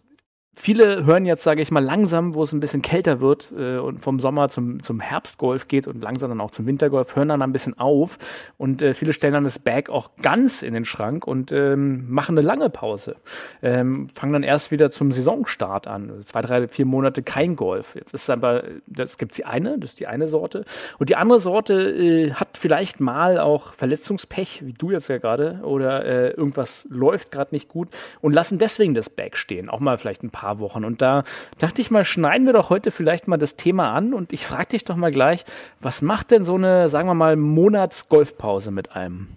Viele 0.53 1.05
hören 1.05 1.25
jetzt, 1.25 1.43
sage 1.43 1.61
ich 1.61 1.71
mal, 1.71 1.83
langsam, 1.83 2.35
wo 2.35 2.43
es 2.43 2.51
ein 2.51 2.59
bisschen 2.59 2.81
kälter 2.81 3.21
wird 3.21 3.53
äh, 3.57 3.77
und 3.77 3.99
vom 3.99 4.19
Sommer 4.19 4.49
zum, 4.49 4.83
zum 4.83 4.99
Herbstgolf 4.99 5.69
geht 5.69 5.87
und 5.87 6.03
langsam 6.03 6.29
dann 6.29 6.41
auch 6.41 6.51
zum 6.51 6.65
Wintergolf, 6.65 7.15
hören 7.15 7.29
dann 7.29 7.41
ein 7.41 7.53
bisschen 7.53 7.79
auf 7.79 8.19
und 8.57 8.81
äh, 8.81 8.93
viele 8.93 9.13
stellen 9.13 9.33
dann 9.33 9.45
das 9.45 9.59
Bag 9.59 9.89
auch 9.89 10.09
ganz 10.21 10.61
in 10.61 10.73
den 10.73 10.83
Schrank 10.83 11.25
und 11.25 11.53
ähm, 11.53 12.11
machen 12.11 12.37
eine 12.37 12.45
lange 12.45 12.69
Pause. 12.69 13.15
Ähm, 13.61 14.09
fangen 14.13 14.33
dann 14.33 14.43
erst 14.43 14.71
wieder 14.71 14.91
zum 14.91 15.13
Saisonstart 15.13 15.87
an. 15.87 16.21
Zwei, 16.21 16.41
drei, 16.41 16.67
vier 16.67 16.85
Monate 16.85 17.23
kein 17.23 17.55
Golf. 17.55 17.95
Jetzt 17.95 18.13
ist 18.13 18.29
aber, 18.29 18.65
das 18.87 19.17
gibt 19.17 19.37
die 19.37 19.45
eine, 19.45 19.79
das 19.79 19.91
ist 19.91 20.01
die 20.01 20.07
eine 20.07 20.27
Sorte. 20.27 20.65
Und 20.99 21.07
die 21.07 21.15
andere 21.15 21.39
Sorte 21.39 21.75
äh, 21.75 22.33
hat 22.33 22.57
vielleicht 22.57 22.99
mal 22.99 23.39
auch 23.39 23.73
Verletzungspech, 23.73 24.63
wie 24.65 24.73
du 24.73 24.91
jetzt 24.91 25.07
ja 25.07 25.17
gerade, 25.17 25.61
oder 25.63 26.03
äh, 26.03 26.31
irgendwas 26.31 26.87
läuft 26.89 27.31
gerade 27.31 27.55
nicht 27.55 27.69
gut 27.69 27.87
und 28.19 28.33
lassen 28.33 28.57
deswegen 28.57 28.93
das 28.93 29.09
Bag 29.09 29.37
stehen. 29.37 29.69
Auch 29.69 29.79
mal 29.79 29.97
vielleicht 29.97 30.23
ein 30.23 30.29
paar 30.29 30.40
paar 30.41 30.59
Wochen. 30.59 30.83
Und 30.83 31.01
da 31.01 31.23
dachte 31.59 31.81
ich 31.81 31.91
mal, 31.91 32.03
schneiden 32.03 32.47
wir 32.47 32.53
doch 32.53 32.69
heute 32.69 32.89
vielleicht 32.89 33.27
mal 33.27 33.37
das 33.37 33.55
Thema 33.55 33.93
an 33.93 34.13
und 34.13 34.33
ich 34.33 34.45
frage 34.45 34.69
dich 34.69 34.83
doch 34.83 34.95
mal 34.95 35.11
gleich, 35.11 35.45
was 35.79 36.01
macht 36.01 36.31
denn 36.31 36.43
so 36.43 36.55
eine, 36.55 36.89
sagen 36.89 37.07
wir 37.07 37.13
mal, 37.13 37.35
Monats-Golfpause 37.35 38.71
mit 38.71 38.95
einem? 38.95 39.27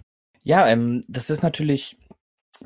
Ja, 0.43 0.67
ähm, 0.67 1.03
das 1.07 1.29
ist 1.29 1.43
natürlich 1.43 1.97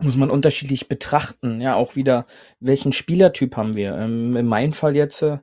muss 0.01 0.15
man 0.15 0.29
unterschiedlich 0.29 0.87
betrachten. 0.87 1.61
Ja, 1.61 1.73
auch 1.75 1.95
wieder, 1.95 2.27
welchen 2.59 2.93
Spielertyp 2.93 3.57
haben 3.57 3.75
wir? 3.75 3.95
Ähm, 3.95 4.37
in 4.37 4.45
meinem 4.45 4.71
Fall 4.71 4.95
jetzt 4.95 5.23
äh, 5.23 5.39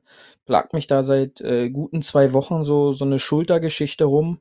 plagt 0.46 0.72
mich 0.72 0.86
da 0.86 1.02
seit 1.02 1.40
äh, 1.40 1.68
guten 1.68 2.00
zwei 2.02 2.32
Wochen 2.32 2.64
so 2.64 2.92
so 2.92 3.04
eine 3.04 3.18
Schultergeschichte 3.18 4.04
rum, 4.04 4.38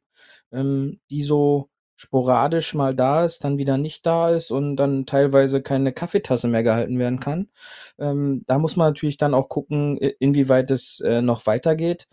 ähm, 0.52 1.00
die 1.10 1.24
so 1.24 1.70
sporadisch 1.96 2.74
mal 2.74 2.94
da 2.96 3.26
ist, 3.26 3.44
dann 3.44 3.58
wieder 3.58 3.78
nicht 3.78 4.06
da 4.06 4.30
ist 4.30 4.52
und 4.52 4.76
dann 4.76 5.06
teilweise 5.06 5.62
keine 5.62 5.94
Kaffeetasse 5.94 6.48
mehr 6.48 6.64
gehalten 6.64 7.00
werden 7.00 7.20
kann. 7.20 7.50
Ähm, 8.00 8.44
da 8.48 8.60
muss 8.60 8.76
man 8.76 8.90
natürlich 8.90 9.18
dann 9.18 9.34
auch 9.34 9.50
gucken, 9.50 9.98
inwieweit 9.98 10.72
es 10.72 11.00
äh, 11.02 11.22
noch 11.22 11.46
weitergeht. 11.46 12.08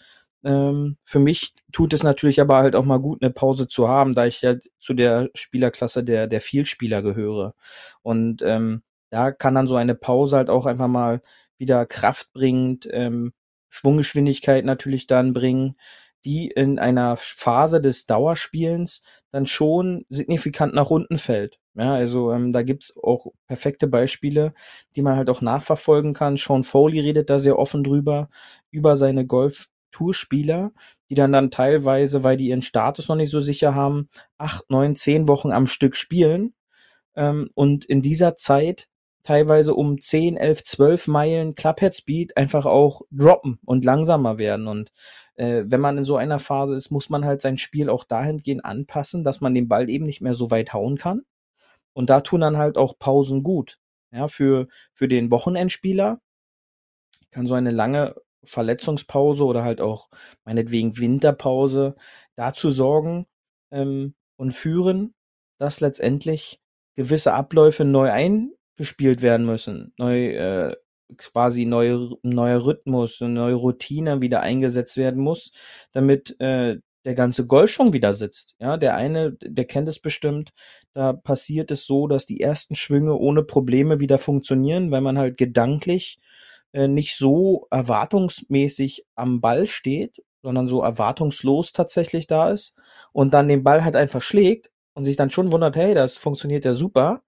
Ähm, 0.45 0.97
für 1.05 1.21
mich 1.21 1.55
tut 1.73 1.93
es 1.95 2.03
natürlich 2.03 2.41
aber 2.41 2.57
halt 2.59 2.77
auch 2.77 2.85
mal 2.85 2.99
gut, 2.99 3.23
eine 3.23 3.33
Pause 3.33 3.69
zu 3.69 3.89
haben, 3.89 4.15
da 4.15 4.27
ich 4.27 4.43
ja 4.43 4.57
zu 4.81 4.95
der 4.95 5.31
Spielerklasse 5.35 6.05
der, 6.05 6.27
der 6.27 6.41
Vielspieler 6.41 7.03
gehöre. 7.03 7.55
Und 8.03 8.43
ähm, 8.43 8.83
da 9.11 9.31
kann 9.31 9.55
dann 9.55 9.69
so 9.69 9.77
eine 9.77 9.95
Pause 9.95 10.37
halt 10.37 10.51
auch 10.51 10.67
einfach 10.67 10.89
mal 10.89 11.23
wieder 11.59 11.87
Kraft 11.87 12.33
bringt, 12.33 12.89
ähm, 12.91 13.33
Schwunggeschwindigkeit 13.69 14.65
natürlich 14.65 15.07
dann 15.07 15.33
bringen, 15.33 15.77
die 16.25 16.49
in 16.49 16.79
einer 16.79 17.17
Phase 17.17 17.81
des 17.81 18.07
Dauerspielens 18.07 19.03
dann 19.31 19.47
schon 19.47 20.05
signifikant 20.09 20.75
nach 20.75 20.91
unten 20.91 21.19
fällt. 21.19 21.59
Ja, 21.75 21.95
also 21.95 22.33
ähm, 22.33 22.53
da 22.53 22.63
gibt's 22.63 22.95
auch 23.03 23.33
perfekte 23.47 23.87
Beispiele, 23.87 24.53
die 24.95 25.03
man 25.03 25.17
halt 25.17 25.31
auch 25.31 25.41
nachverfolgen 25.41 26.13
kann. 26.13 26.37
Sean 26.37 26.65
Foley 26.65 27.01
redet 27.01 27.31
da 27.31 27.39
sehr 27.39 27.59
offen 27.59 27.83
drüber, 27.83 28.29
über 28.71 28.99
seine 28.99 29.27
Golf-Tourspieler, 29.27 30.73
die 31.09 31.15
dann 31.15 31.33
dann 31.33 31.51
teilweise, 31.51 32.23
weil 32.23 32.37
die 32.37 32.49
ihren 32.49 32.63
Status 32.63 33.09
noch 33.09 33.17
nicht 33.17 33.31
so 33.31 33.41
sicher 33.41 33.75
haben, 33.75 34.09
acht, 34.37 34.69
neun, 34.71 34.97
zehn 34.97 35.29
Wochen 35.29 35.51
am 35.51 35.67
Stück 35.67 35.97
spielen 35.97 36.53
ähm, 37.17 37.51
und 37.55 37.87
in 37.87 38.03
dieser 38.03 38.37
Zeit 38.37 38.89
teilweise 39.23 39.75
um 39.75 40.01
10, 40.01 40.37
11, 40.37 40.65
12 40.65 41.09
Meilen 41.09 41.55
Clubhead 41.55 41.95
Speed 41.97 42.37
einfach 42.37 42.67
auch 42.67 43.03
droppen 43.11 43.59
und 43.65 43.85
langsamer 43.85 44.39
werden. 44.39 44.67
Und 44.67 44.91
äh, 45.37 45.65
wenn 45.67 45.81
man 45.81 45.99
in 45.99 46.05
so 46.05 46.17
einer 46.17 46.39
Phase 46.39 46.75
ist, 46.75 46.91
muss 46.91 47.11
man 47.11 47.25
halt 47.25 47.43
sein 47.43 47.59
Spiel 47.59 47.89
auch 47.89 48.05
dahingehend 48.05 48.65
anpassen, 48.65 49.25
dass 49.25 49.41
man 49.41 49.55
den 49.55 49.69
Ball 49.69 49.89
eben 49.89 50.05
nicht 50.05 50.21
mehr 50.21 50.35
so 50.35 50.51
weit 50.51 50.73
hauen 50.73 50.99
kann. 50.99 51.23
Und 51.95 52.11
da 52.11 52.21
tun 52.21 52.41
dann 52.41 52.59
halt 52.59 52.79
auch 52.79 52.99
Pausen 52.99 53.43
gut. 53.43 53.79
Ja, 54.13 54.29
für, 54.29 54.69
für 54.93 55.09
den 55.09 55.31
Wochenendspieler 55.31 56.21
kann 57.31 57.47
so 57.47 57.55
eine 57.55 57.71
lange 57.71 58.15
Verletzungspause 58.45 59.45
oder 59.45 59.63
halt 59.65 59.81
auch 59.81 60.11
meinetwegen 60.45 60.99
Winterpause 60.99 61.97
dazu 62.35 62.71
sorgen 62.71 63.27
ähm, 63.71 64.15
und 64.37 64.53
führen, 64.53 65.15
dass 65.59 65.81
letztendlich 65.81 66.61
gewisse 66.95 67.33
Abläufe 67.33 67.85
neu 67.85 68.11
eingespielt 68.11 69.23
werden 69.23 69.47
müssen, 69.47 69.95
neu 69.97 70.29
äh, 70.35 70.77
quasi 71.17 71.65
neue 71.65 72.11
neuer 72.23 72.65
Rhythmus, 72.65 73.21
eine 73.23 73.33
neue 73.35 73.55
Routine 73.55 74.21
wieder 74.21 74.41
eingesetzt 74.41 74.97
werden 74.97 75.23
muss, 75.23 75.53
damit 75.93 76.39
äh, 76.41 76.79
der 77.05 77.15
ganze 77.15 77.47
Golfschwung 77.47 77.93
wieder 77.93 78.15
sitzt. 78.15 78.55
Ja, 78.61 78.77
der 78.77 78.95
eine, 78.97 79.33
der 79.41 79.65
kennt 79.65 79.89
es 79.89 79.99
bestimmt, 79.99 80.53
da 80.95 81.13
passiert 81.13 81.71
es 81.71 81.87
so, 81.87 82.07
dass 82.07 82.27
die 82.27 82.41
ersten 82.41 82.77
Schwünge 82.77 83.17
ohne 83.17 83.43
Probleme 83.43 84.01
wieder 84.01 84.19
funktionieren, 84.19 84.91
weil 84.91 85.01
man 85.01 85.19
halt 85.19 85.37
gedanklich 85.37 86.19
äh, 86.73 86.89
nicht 86.89 87.17
so 87.17 87.67
erwartungsmäßig 87.71 89.05
am 89.15 89.41
Ball 89.41 89.67
steht, 89.67 90.23
sondern 90.43 90.69
so 90.69 90.83
erwartungslos 90.83 91.73
tatsächlich 91.73 92.27
da 92.27 92.51
ist 92.51 92.75
und 93.13 93.35
dann 93.35 93.49
den 93.49 93.63
Ball 93.65 93.85
halt 93.85 93.97
einfach 93.97 94.23
schlägt 94.23 94.71
und 94.95 95.05
sich 95.05 95.17
dann 95.17 95.31
schon 95.31 95.53
wundert, 95.53 95.77
hey, 95.77 95.95
das 95.95 96.17
funktioniert 96.17 96.65
ja 96.65 96.75
super, 96.75 97.23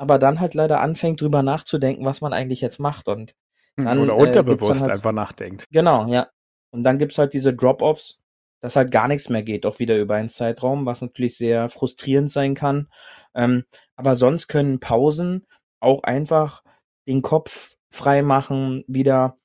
aber 0.00 0.18
dann 0.18 0.40
halt 0.40 0.54
leider 0.54 0.80
anfängt 0.80 1.20
drüber 1.20 1.42
nachzudenken, 1.42 2.06
was 2.06 2.22
man 2.22 2.32
eigentlich 2.32 2.62
jetzt 2.62 2.80
macht 2.80 3.06
und 3.06 3.34
hm, 3.76 3.84
dann, 3.84 3.98
Oder 3.98 4.14
äh, 4.14 4.22
unterbewusst 4.22 4.80
halt, 4.80 4.92
einfach 4.92 5.12
nachdenkt. 5.12 5.66
Genau, 5.70 6.06
ja. 6.06 6.28
Und 6.70 6.84
dann 6.84 6.98
gibt's 6.98 7.18
halt 7.18 7.34
diese 7.34 7.52
Drop-Offs, 7.52 8.18
dass 8.62 8.76
halt 8.76 8.92
gar 8.92 9.08
nichts 9.08 9.28
mehr 9.28 9.42
geht, 9.42 9.66
auch 9.66 9.78
wieder 9.78 9.98
über 9.98 10.14
einen 10.14 10.30
Zeitraum, 10.30 10.86
was 10.86 11.02
natürlich 11.02 11.36
sehr 11.36 11.68
frustrierend 11.68 12.30
sein 12.30 12.54
kann. 12.54 12.88
Ähm, 13.34 13.64
aber 13.94 14.16
sonst 14.16 14.48
können 14.48 14.80
Pausen 14.80 15.46
auch 15.80 16.02
einfach 16.02 16.64
den 17.06 17.20
Kopf 17.20 17.74
frei 17.90 18.22
machen, 18.22 18.84
wieder 18.86 19.36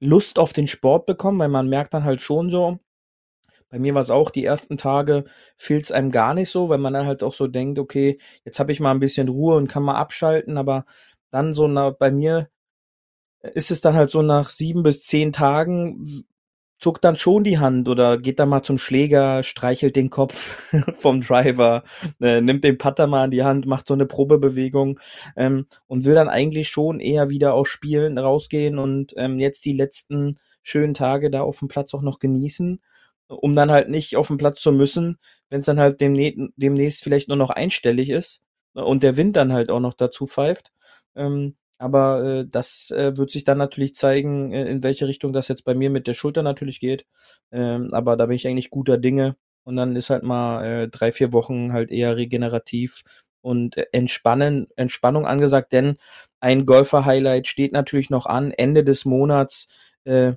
Lust 0.00 0.38
auf 0.38 0.54
den 0.54 0.68
Sport 0.68 1.04
bekommen, 1.04 1.38
weil 1.38 1.48
man 1.50 1.68
merkt 1.68 1.92
dann 1.92 2.04
halt 2.04 2.22
schon 2.22 2.48
so, 2.48 2.78
bei 3.70 3.78
mir 3.78 3.94
war 3.94 4.02
es 4.02 4.10
auch 4.10 4.30
die 4.30 4.44
ersten 4.44 4.76
Tage, 4.78 5.24
fehlt's 5.56 5.92
einem 5.92 6.10
gar 6.10 6.34
nicht 6.34 6.50
so, 6.50 6.68
weil 6.68 6.78
man 6.78 6.94
dann 6.94 7.06
halt 7.06 7.22
auch 7.22 7.34
so 7.34 7.46
denkt, 7.46 7.78
okay, 7.78 8.18
jetzt 8.44 8.58
habe 8.60 8.72
ich 8.72 8.80
mal 8.80 8.92
ein 8.92 9.00
bisschen 9.00 9.28
Ruhe 9.28 9.56
und 9.56 9.68
kann 9.68 9.82
mal 9.82 9.96
abschalten, 9.96 10.56
aber 10.58 10.84
dann 11.30 11.52
so 11.54 11.68
na, 11.68 11.90
bei 11.90 12.10
mir 12.10 12.48
ist 13.54 13.70
es 13.70 13.80
dann 13.80 13.94
halt 13.94 14.10
so 14.10 14.22
nach 14.22 14.50
sieben 14.50 14.82
bis 14.82 15.02
zehn 15.04 15.32
Tagen 15.32 16.24
zuckt 16.78 17.04
dann 17.04 17.16
schon 17.16 17.44
die 17.44 17.58
Hand 17.58 17.88
oder 17.88 18.18
geht 18.18 18.38
dann 18.38 18.48
mal 18.48 18.62
zum 18.62 18.78
Schläger, 18.78 19.42
streichelt 19.42 19.96
den 19.96 20.10
Kopf 20.10 20.56
vom 20.98 21.20
Driver, 21.22 21.82
äh, 22.20 22.40
nimmt 22.40 22.64
den 22.64 22.78
Putter 22.78 23.06
mal 23.06 23.26
in 23.26 23.30
die 23.32 23.42
Hand, 23.42 23.66
macht 23.66 23.88
so 23.88 23.94
eine 23.94 24.06
Probebewegung 24.06 25.00
ähm, 25.36 25.66
und 25.86 26.04
will 26.04 26.14
dann 26.14 26.28
eigentlich 26.28 26.68
schon 26.68 27.00
eher 27.00 27.30
wieder 27.30 27.54
aus 27.54 27.68
Spielen 27.68 28.18
rausgehen 28.18 28.78
und 28.78 29.12
ähm, 29.16 29.38
jetzt 29.38 29.64
die 29.64 29.72
letzten 29.72 30.38
schönen 30.62 30.94
Tage 30.94 31.30
da 31.30 31.42
auf 31.42 31.58
dem 31.58 31.68
Platz 31.68 31.94
auch 31.94 32.02
noch 32.02 32.20
genießen, 32.20 32.80
um 33.28 33.54
dann 33.54 33.70
halt 33.70 33.88
nicht 33.88 34.16
auf 34.16 34.28
dem 34.28 34.38
Platz 34.38 34.60
zu 34.62 34.72
müssen, 34.72 35.18
wenn 35.50 35.60
es 35.60 35.66
dann 35.66 35.80
halt 35.80 36.00
demnächst, 36.00 36.38
demnächst 36.56 37.02
vielleicht 37.02 37.28
nur 37.28 37.36
noch 37.36 37.50
einstellig 37.50 38.10
ist 38.10 38.42
und 38.74 39.02
der 39.02 39.16
Wind 39.16 39.36
dann 39.36 39.52
halt 39.52 39.70
auch 39.70 39.80
noch 39.80 39.94
dazu 39.94 40.26
pfeift. 40.26 40.72
Ähm, 41.16 41.56
aber 41.78 42.24
äh, 42.24 42.46
das 42.48 42.90
äh, 42.90 43.16
wird 43.16 43.30
sich 43.30 43.44
dann 43.44 43.58
natürlich 43.58 43.94
zeigen, 43.94 44.52
äh, 44.52 44.66
in 44.68 44.82
welche 44.82 45.06
Richtung 45.06 45.32
das 45.32 45.48
jetzt 45.48 45.64
bei 45.64 45.74
mir 45.74 45.90
mit 45.90 46.06
der 46.06 46.14
Schulter 46.14 46.42
natürlich 46.42 46.80
geht. 46.80 47.06
Ähm, 47.52 47.90
aber 47.92 48.16
da 48.16 48.26
bin 48.26 48.36
ich 48.36 48.46
eigentlich 48.48 48.70
guter 48.70 48.98
Dinge. 48.98 49.36
Und 49.64 49.76
dann 49.76 49.96
ist 49.96 50.10
halt 50.10 50.22
mal 50.24 50.64
äh, 50.64 50.88
drei, 50.88 51.12
vier 51.12 51.32
Wochen 51.32 51.72
halt 51.72 51.90
eher 51.90 52.16
regenerativ 52.16 53.02
und 53.42 53.76
äh, 53.76 53.86
entspannen, 53.92 54.68
Entspannung 54.76 55.26
angesagt, 55.26 55.72
denn 55.72 55.96
ein 56.40 56.66
Golfer-Highlight 56.66 57.46
steht 57.48 57.72
natürlich 57.72 58.10
noch 58.10 58.26
an. 58.26 58.50
Ende 58.50 58.84
des 58.84 59.04
Monats 59.04 59.68
äh, 60.04 60.34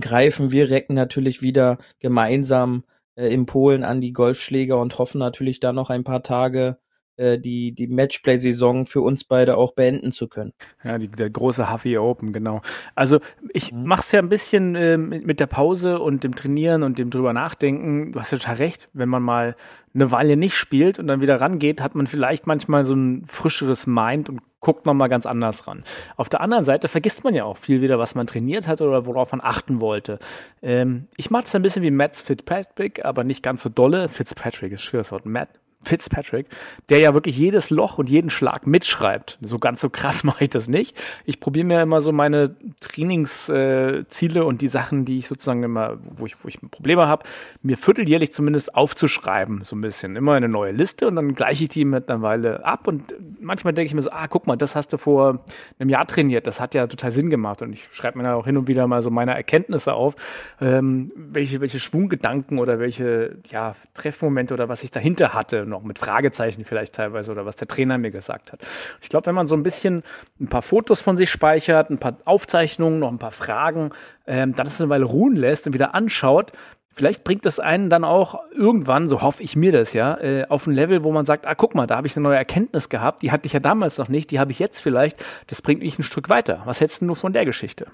greifen 0.00 0.52
wir 0.52 0.70
Recken 0.70 0.94
natürlich 0.94 1.42
wieder 1.42 1.78
gemeinsam 2.00 2.84
äh, 3.16 3.32
in 3.32 3.46
Polen 3.46 3.84
an 3.84 4.00
die 4.00 4.12
Golfschläger 4.12 4.78
und 4.78 4.98
hoffen 4.98 5.18
natürlich 5.18 5.60
da 5.60 5.72
noch 5.72 5.90
ein 5.90 6.04
paar 6.04 6.22
Tage 6.22 6.78
äh, 7.16 7.38
die, 7.38 7.72
die 7.72 7.86
Matchplay-Saison 7.86 8.86
für 8.86 9.00
uns 9.00 9.24
beide 9.24 9.56
auch 9.56 9.72
beenden 9.72 10.12
zu 10.12 10.28
können. 10.28 10.52
Ja, 10.84 10.98
die, 10.98 11.08
der 11.08 11.30
große 11.30 11.72
Huffy 11.72 11.96
Open, 11.96 12.32
genau. 12.32 12.60
Also 12.94 13.20
ich 13.54 13.72
mhm. 13.72 13.84
mache 13.84 14.00
es 14.00 14.12
ja 14.12 14.20
ein 14.20 14.28
bisschen 14.28 14.74
äh, 14.74 14.98
mit 14.98 15.40
der 15.40 15.46
Pause 15.46 15.98
und 15.98 16.24
dem 16.24 16.34
Trainieren 16.34 16.82
und 16.82 16.98
dem 16.98 17.08
drüber 17.08 17.32
nachdenken. 17.32 18.12
Du 18.12 18.20
hast 18.20 18.32
ja 18.32 18.38
total 18.38 18.56
recht, 18.56 18.90
wenn 18.92 19.08
man 19.08 19.22
mal 19.22 19.56
eine 19.94 20.10
Weile 20.10 20.36
nicht 20.36 20.56
spielt 20.56 20.98
und 20.98 21.06
dann 21.06 21.22
wieder 21.22 21.40
rangeht, 21.40 21.80
hat 21.80 21.94
man 21.94 22.06
vielleicht 22.06 22.46
manchmal 22.46 22.84
so 22.84 22.94
ein 22.94 23.24
frischeres 23.26 23.86
Mind 23.86 24.28
und 24.28 24.42
guckt 24.66 24.84
nochmal 24.84 25.08
ganz 25.08 25.26
anders 25.26 25.68
ran. 25.68 25.84
Auf 26.16 26.28
der 26.28 26.40
anderen 26.40 26.64
Seite 26.64 26.88
vergisst 26.88 27.22
man 27.22 27.36
ja 27.36 27.44
auch 27.44 27.56
viel 27.56 27.82
wieder, 27.82 28.00
was 28.00 28.16
man 28.16 28.26
trainiert 28.26 28.66
hat 28.66 28.80
oder 28.80 29.06
worauf 29.06 29.30
man 29.30 29.40
achten 29.40 29.80
wollte. 29.80 30.18
Ähm, 30.60 31.06
ich 31.16 31.30
mache 31.30 31.44
es 31.44 31.54
ein 31.54 31.62
bisschen 31.62 31.84
wie 31.84 31.92
Mats 31.92 32.20
Fitzpatrick, 32.20 33.04
aber 33.04 33.22
nicht 33.22 33.44
ganz 33.44 33.62
so 33.62 33.68
dolle. 33.68 34.08
Fitzpatrick 34.08 34.72
ist 34.72 34.82
schweres 34.82 35.12
Wort. 35.12 35.24
Matt 35.24 35.50
Fitzpatrick, 35.86 36.46
der 36.88 36.98
ja 36.98 37.14
wirklich 37.14 37.36
jedes 37.38 37.70
Loch 37.70 37.98
und 37.98 38.10
jeden 38.10 38.30
Schlag 38.30 38.66
mitschreibt. 38.66 39.38
So 39.40 39.58
ganz 39.58 39.80
so 39.80 39.88
krass 39.90 40.24
mache 40.24 40.44
ich 40.44 40.50
das 40.50 40.68
nicht. 40.68 40.96
Ich 41.24 41.40
probiere 41.40 41.66
mir 41.66 41.82
immer 41.82 42.00
so 42.00 42.12
meine 42.12 42.56
Trainingsziele 42.80 44.40
äh, 44.40 44.42
und 44.42 44.62
die 44.62 44.68
Sachen, 44.68 45.04
die 45.04 45.18
ich 45.18 45.26
sozusagen 45.26 45.62
immer, 45.62 45.98
wo 46.16 46.26
ich, 46.26 46.42
wo 46.42 46.48
ich 46.48 46.58
Probleme 46.70 47.06
habe, 47.06 47.24
mir 47.62 47.76
vierteljährlich 47.76 48.32
zumindest 48.32 48.74
aufzuschreiben, 48.74 49.62
so 49.62 49.76
ein 49.76 49.80
bisschen. 49.80 50.16
Immer 50.16 50.34
eine 50.34 50.48
neue 50.48 50.72
Liste 50.72 51.06
und 51.06 51.16
dann 51.16 51.34
gleiche 51.34 51.64
ich 51.64 51.70
die 51.70 51.84
mittlerweile 51.84 52.64
ab 52.64 52.88
und 52.88 53.14
manchmal 53.40 53.72
denke 53.72 53.86
ich 53.86 53.94
mir 53.94 54.02
so, 54.02 54.10
ah, 54.10 54.26
guck 54.28 54.46
mal, 54.46 54.56
das 54.56 54.76
hast 54.76 54.92
du 54.92 54.98
vor 54.98 55.40
einem 55.78 55.88
Jahr 55.88 56.06
trainiert, 56.06 56.46
das 56.46 56.60
hat 56.60 56.74
ja 56.74 56.86
total 56.86 57.10
Sinn 57.10 57.30
gemacht 57.30 57.62
und 57.62 57.72
ich 57.72 57.88
schreibe 57.92 58.18
mir 58.18 58.24
da 58.24 58.34
auch 58.34 58.46
hin 58.46 58.56
und 58.56 58.68
wieder 58.68 58.86
mal 58.86 59.02
so 59.02 59.10
meine 59.10 59.34
Erkenntnisse 59.34 59.94
auf, 59.94 60.16
ähm, 60.60 61.12
welche, 61.14 61.60
welche 61.60 61.80
Schwunggedanken 61.80 62.58
oder 62.58 62.78
welche 62.78 63.36
ja, 63.50 63.76
Treffmomente 63.94 64.54
oder 64.54 64.68
was 64.68 64.82
ich 64.82 64.90
dahinter 64.90 65.34
hatte 65.34 65.66
noch 65.66 65.75
mit 65.82 65.98
Fragezeichen 65.98 66.64
vielleicht 66.64 66.94
teilweise 66.94 67.32
oder 67.32 67.46
was 67.46 67.56
der 67.56 67.68
Trainer 67.68 67.98
mir 67.98 68.10
gesagt 68.10 68.52
hat. 68.52 68.60
Ich 69.00 69.08
glaube, 69.08 69.26
wenn 69.26 69.34
man 69.34 69.46
so 69.46 69.56
ein 69.56 69.62
bisschen 69.62 70.02
ein 70.40 70.48
paar 70.48 70.62
Fotos 70.62 71.02
von 71.02 71.16
sich 71.16 71.30
speichert, 71.30 71.90
ein 71.90 71.98
paar 71.98 72.18
Aufzeichnungen, 72.24 72.98
noch 72.98 73.10
ein 73.10 73.18
paar 73.18 73.32
Fragen, 73.32 73.90
ähm, 74.26 74.54
dann 74.54 74.66
es 74.66 74.80
eine 74.80 74.90
Weile 74.90 75.04
ruhen 75.04 75.36
lässt 75.36 75.66
und 75.66 75.72
wieder 75.72 75.94
anschaut, 75.94 76.52
vielleicht 76.96 77.24
bringt 77.24 77.44
das 77.44 77.60
einen 77.60 77.90
dann 77.90 78.04
auch 78.04 78.40
irgendwann, 78.52 79.06
so 79.06 79.20
hoffe 79.20 79.42
ich 79.42 79.54
mir 79.54 79.70
das 79.70 79.92
ja, 79.92 80.18
äh, 80.18 80.46
auf 80.48 80.66
ein 80.66 80.72
Level, 80.72 81.04
wo 81.04 81.12
man 81.12 81.26
sagt, 81.26 81.46
ah, 81.46 81.54
guck 81.54 81.74
mal, 81.74 81.86
da 81.86 81.96
habe 81.96 82.06
ich 82.06 82.16
eine 82.16 82.24
neue 82.24 82.36
Erkenntnis 82.36 82.88
gehabt, 82.88 83.22
die 83.22 83.30
hatte 83.30 83.46
ich 83.46 83.52
ja 83.52 83.60
damals 83.60 83.98
noch 83.98 84.08
nicht, 84.08 84.30
die 84.30 84.40
habe 84.40 84.50
ich 84.50 84.58
jetzt 84.58 84.80
vielleicht, 84.80 85.22
das 85.46 85.60
bringt 85.60 85.82
mich 85.82 85.98
ein 85.98 86.02
Stück 86.02 86.30
weiter. 86.30 86.62
Was 86.64 86.80
hältst 86.80 87.02
du 87.02 87.14
von 87.14 87.34
der 87.34 87.44
Geschichte? 87.44 87.86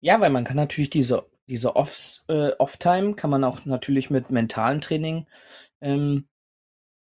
Ja, 0.00 0.20
weil 0.20 0.30
man 0.30 0.44
kann 0.44 0.56
natürlich 0.56 0.90
diese, 0.90 1.26
diese 1.48 1.74
Offs, 1.74 2.24
äh, 2.28 2.52
Off-Time 2.58 3.14
kann 3.14 3.30
man 3.30 3.42
auch 3.42 3.64
natürlich 3.64 4.08
mit 4.08 4.30
mentalem 4.30 4.80
Training 4.80 5.26
ähm, 5.80 6.28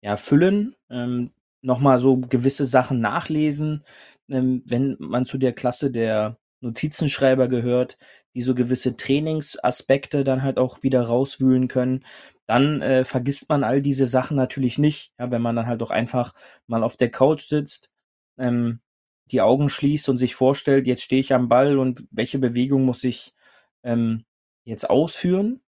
ja, 0.02 0.18
füllen, 0.18 0.76
ähm, 0.90 1.32
nochmal 1.62 2.00
so 2.00 2.18
gewisse 2.18 2.66
Sachen 2.66 3.02
nachlesen, 3.02 3.84
ähm, 4.30 4.64
wenn 4.66 4.98
man 5.00 5.26
zu 5.26 5.38
der 5.38 5.54
Klasse 5.54 5.92
der 5.92 6.38
Notizenschreiber 6.62 7.48
gehört, 7.48 7.98
die 8.36 8.42
so 8.42 8.56
gewisse 8.56 8.98
Trainingsaspekte 8.98 10.24
dann 10.24 10.44
halt 10.44 10.58
auch 10.58 10.84
wieder 10.84 11.04
rauswühlen 11.04 11.68
können, 11.68 12.06
dann 12.48 12.82
äh, 12.82 13.06
vergisst 13.06 13.50
man 13.50 13.64
all 13.64 13.82
diese 13.82 14.06
Sachen 14.06 14.38
natürlich 14.38 14.78
nicht, 14.78 15.14
ja, 15.20 15.32
wenn 15.32 15.42
man 15.42 15.56
dann 15.56 15.68
halt 15.68 15.82
auch 15.84 15.92
einfach 15.92 16.34
mal 16.68 16.84
auf 16.84 16.98
der 16.98 17.10
Couch 17.12 17.44
sitzt, 17.44 17.90
ähm, 18.38 18.82
die 19.32 19.42
Augen 19.42 19.70
schließt 19.70 20.10
und 20.10 20.18
sich 20.18 20.36
vorstellt, 20.36 20.88
jetzt 20.88 21.04
stehe 21.04 21.22
ich 21.22 21.34
am 21.34 21.50
Ball 21.50 21.80
und 21.80 22.06
welche 22.12 22.40
Bewegung 22.40 22.86
muss 22.86 23.04
ich 23.04 23.34
ähm, 23.84 24.26
jetzt 24.66 24.90
ausführen. 24.90 25.62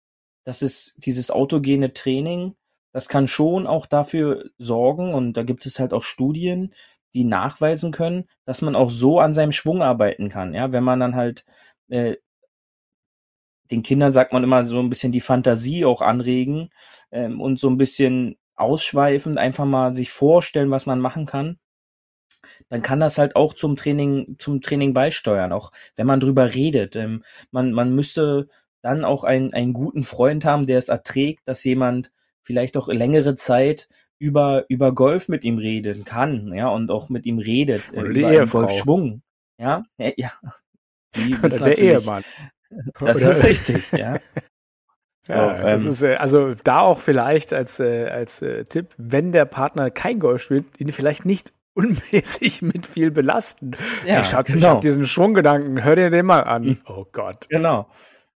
Das 0.43 0.61
ist 0.61 0.95
dieses 0.97 1.31
autogene 1.31 1.93
Training, 1.93 2.55
das 2.97 3.09
kann 3.09 3.27
schon 3.27 3.67
auch 3.67 3.85
dafür 3.85 4.49
sorgen, 4.57 5.13
und 5.13 5.33
da 5.33 5.43
gibt 5.43 5.67
es 5.67 5.77
halt 5.77 5.93
auch 5.93 6.01
Studien, 6.01 6.73
die 7.13 7.25
nachweisen 7.25 7.91
können, 7.91 8.25
dass 8.43 8.63
man 8.63 8.75
auch 8.75 8.89
so 8.89 9.19
an 9.19 9.35
seinem 9.35 9.51
Schwung 9.51 9.83
arbeiten 9.83 10.29
kann. 10.29 10.55
Ja, 10.55 10.71
wenn 10.71 10.83
man 10.83 10.99
dann 10.99 11.13
halt 11.13 11.45
äh, 11.89 12.15
den 13.69 13.83
Kindern 13.83 14.13
sagt 14.13 14.33
man 14.33 14.43
immer 14.43 14.65
so 14.65 14.79
ein 14.79 14.89
bisschen 14.89 15.11
die 15.11 15.21
Fantasie 15.21 15.85
auch 15.85 16.01
anregen 16.01 16.71
ähm, 17.11 17.39
und 17.39 17.59
so 17.59 17.69
ein 17.69 17.77
bisschen 17.77 18.35
ausschweifend 18.55 19.37
einfach 19.37 19.65
mal 19.65 19.93
sich 19.93 20.09
vorstellen, 20.09 20.71
was 20.71 20.87
man 20.87 20.99
machen 20.99 21.27
kann, 21.27 21.59
dann 22.69 22.81
kann 22.81 22.99
das 22.99 23.19
halt 23.19 23.35
auch 23.35 23.53
zum 23.53 23.75
Training, 23.75 24.37
zum 24.39 24.63
Training 24.63 24.95
beisteuern, 24.95 25.53
auch 25.53 25.71
wenn 25.97 26.07
man 26.07 26.19
drüber 26.19 26.55
redet. 26.55 26.95
Ähm, 26.95 27.23
man, 27.51 27.73
man 27.73 27.93
müsste 27.93 28.47
dann 28.81 29.05
auch 29.05 29.23
einen, 29.23 29.53
einen 29.53 29.73
guten 29.73 30.01
Freund 30.01 30.45
haben, 30.45 30.65
der 30.65 30.79
es 30.79 30.89
erträgt, 30.89 31.47
dass 31.47 31.63
jemand 31.63 32.11
vielleicht 32.47 32.77
auch 32.77 32.87
längere 32.87 33.35
Zeit 33.35 33.89
über, 34.19 34.63
über 34.69 34.95
Golf 34.95 35.27
mit 35.27 35.43
ihm 35.43 35.57
reden 35.57 36.05
kann, 36.05 36.53
ja, 36.53 36.69
und 36.69 36.89
auch 36.89 37.09
mit 37.09 37.25
ihm 37.25 37.39
redet, 37.39 37.83
Oder 37.91 38.07
äh, 38.07 38.35
über 38.37 38.47
Golfschwung. 38.47 39.21
Ja, 39.59 39.83
ja. 40.15 40.31
Die 41.15 41.35
Oder 41.43 41.59
der 41.59 41.77
Ehemann. 41.77 42.23
Das 42.99 43.21
ist 43.21 43.45
richtig, 43.45 43.93
ja. 43.93 44.19
Ja, 45.29 45.57
so, 45.57 45.63
das 45.63 45.83
ähm, 45.83 45.89
ist, 45.89 46.03
äh, 46.03 46.15
also 46.15 46.53
da 46.65 46.81
auch 46.81 46.99
vielleicht 46.99 47.53
als, 47.53 47.79
äh, 47.79 48.07
als 48.07 48.41
äh, 48.41 48.65
Tipp, 48.65 48.93
wenn 48.97 49.31
der 49.31 49.45
Partner 49.45 49.89
kein 49.89 50.19
Golf 50.19 50.41
spielt, 50.41 50.65
ihn 50.79 50.91
vielleicht 50.91 51.23
nicht 51.23 51.53
unmäßig 51.75 52.61
mit 52.63 52.85
viel 52.85 53.09
belasten. 53.09 53.71
Ja, 54.05 54.15
hey, 54.15 54.25
Schatz, 54.25 54.47
genau. 54.47 54.57
ich 54.57 54.65
hab 54.65 54.81
diesen 54.81 55.05
Schwunggedanken, 55.05 55.81
hör 55.81 55.95
dir 55.95 56.09
den 56.09 56.25
mal 56.25 56.41
an. 56.41 56.63
Hm. 56.63 56.77
Oh 56.87 57.05
Gott. 57.09 57.47
Genau. 57.47 57.89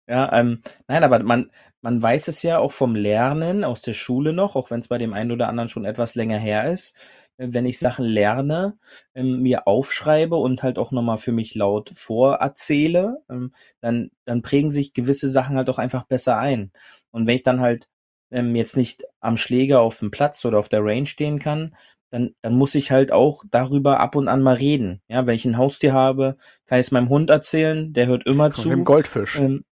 Ja, 0.07 0.31
ähm, 0.33 0.61
nein, 0.87 1.03
aber 1.03 1.19
man, 1.19 1.49
man 1.81 2.01
weiß 2.01 2.27
es 2.27 2.43
ja 2.43 2.59
auch 2.59 2.71
vom 2.71 2.95
Lernen 2.95 3.63
aus 3.63 3.81
der 3.81 3.93
Schule 3.93 4.33
noch, 4.33 4.55
auch 4.55 4.71
wenn 4.71 4.81
es 4.81 4.87
bei 4.87 4.97
dem 4.97 5.13
einen 5.13 5.31
oder 5.31 5.47
anderen 5.47 5.69
schon 5.69 5.85
etwas 5.85 6.15
länger 6.15 6.37
her 6.37 6.71
ist, 6.71 6.95
wenn 7.37 7.65
ich 7.65 7.79
Sachen 7.79 8.05
lerne, 8.05 8.77
ähm, 9.15 9.41
mir 9.41 9.65
aufschreibe 9.65 10.35
und 10.35 10.61
halt 10.61 10.77
auch 10.77 10.91
nochmal 10.91 11.17
für 11.17 11.31
mich 11.31 11.55
laut 11.55 11.89
vorerzähle, 11.95 13.23
ähm, 13.29 13.53
dann, 13.79 14.11
dann 14.25 14.41
prägen 14.41 14.71
sich 14.71 14.93
gewisse 14.93 15.29
Sachen 15.29 15.55
halt 15.55 15.69
auch 15.69 15.77
einfach 15.77 16.03
besser 16.03 16.37
ein. 16.37 16.71
Und 17.11 17.27
wenn 17.27 17.35
ich 17.35 17.43
dann 17.43 17.61
halt 17.61 17.87
ähm, 18.31 18.55
jetzt 18.55 18.75
nicht 18.75 19.05
am 19.21 19.37
Schläger 19.37 19.79
auf 19.79 19.99
dem 19.99 20.11
Platz 20.11 20.43
oder 20.43 20.59
auf 20.59 20.69
der 20.69 20.83
Range 20.83 21.05
stehen 21.05 21.39
kann, 21.39 21.75
dann, 22.11 22.31
dann 22.41 22.55
muss 22.55 22.75
ich 22.75 22.91
halt 22.91 23.11
auch 23.11 23.43
darüber 23.49 23.99
ab 23.99 24.15
und 24.15 24.27
an 24.27 24.41
mal 24.41 24.55
reden. 24.55 25.01
Ja, 25.07 25.25
wenn 25.25 25.35
ich 25.35 25.45
ein 25.45 25.57
Haustier 25.57 25.93
habe, 25.93 26.37
kann 26.65 26.79
ich 26.79 26.87
es 26.87 26.91
meinem 26.91 27.09
Hund 27.09 27.29
erzählen, 27.29 27.93
der 27.93 28.07
hört 28.07 28.25
immer 28.25 28.51
Von 28.51 28.63
zu. 28.63 28.69
Dem 28.69 28.83
Goldfisch. 28.83 29.37
Ähm, 29.37 29.63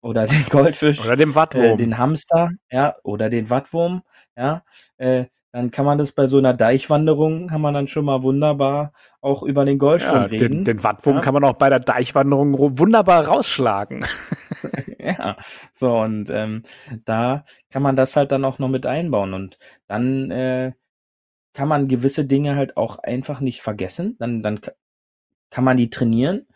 oder 0.00 0.26
den 0.26 0.44
Goldfisch. 0.50 1.04
Oder 1.04 1.16
dem 1.16 1.34
Wattwurm. 1.34 1.64
Äh, 1.64 1.76
den 1.76 1.98
Hamster, 1.98 2.50
ja, 2.70 2.96
oder 3.02 3.28
den 3.28 3.50
Wattwurm, 3.50 4.02
ja. 4.36 4.62
Äh, 4.98 5.26
dann 5.52 5.72
kann 5.72 5.84
man 5.84 5.98
das 5.98 6.12
bei 6.12 6.28
so 6.28 6.38
einer 6.38 6.54
Deichwanderung, 6.54 7.48
kann 7.48 7.60
man 7.60 7.74
dann 7.74 7.88
schon 7.88 8.04
mal 8.04 8.22
wunderbar 8.22 8.92
auch 9.20 9.42
über 9.42 9.64
den 9.64 9.78
Goldschirm 9.78 10.14
ja, 10.14 10.22
reden. 10.22 10.58
Den, 10.58 10.64
den 10.64 10.84
Wattwurm 10.84 11.16
ja. 11.16 11.22
kann 11.22 11.34
man 11.34 11.42
auch 11.42 11.54
bei 11.54 11.68
der 11.68 11.80
Deichwanderung 11.80 12.78
wunderbar 12.78 13.26
rausschlagen. 13.26 14.06
ja, 14.98 15.36
so 15.72 15.98
und 15.98 16.30
ähm, 16.30 16.62
da 17.04 17.44
kann 17.70 17.82
man 17.82 17.96
das 17.96 18.14
halt 18.14 18.30
dann 18.30 18.44
auch 18.44 18.58
noch 18.58 18.68
mit 18.68 18.86
einbauen 18.86 19.34
und 19.34 19.58
dann 19.88 20.30
äh, 20.30 20.72
kann 21.52 21.68
man 21.68 21.88
gewisse 21.88 22.24
Dinge 22.26 22.56
halt 22.56 22.76
auch 22.76 22.98
einfach 22.98 23.40
nicht 23.40 23.60
vergessen. 23.60 24.16
Dann, 24.18 24.42
dann 24.42 24.60
kann 25.50 25.64
man 25.64 25.76
die 25.76 25.90
trainieren 25.90 26.46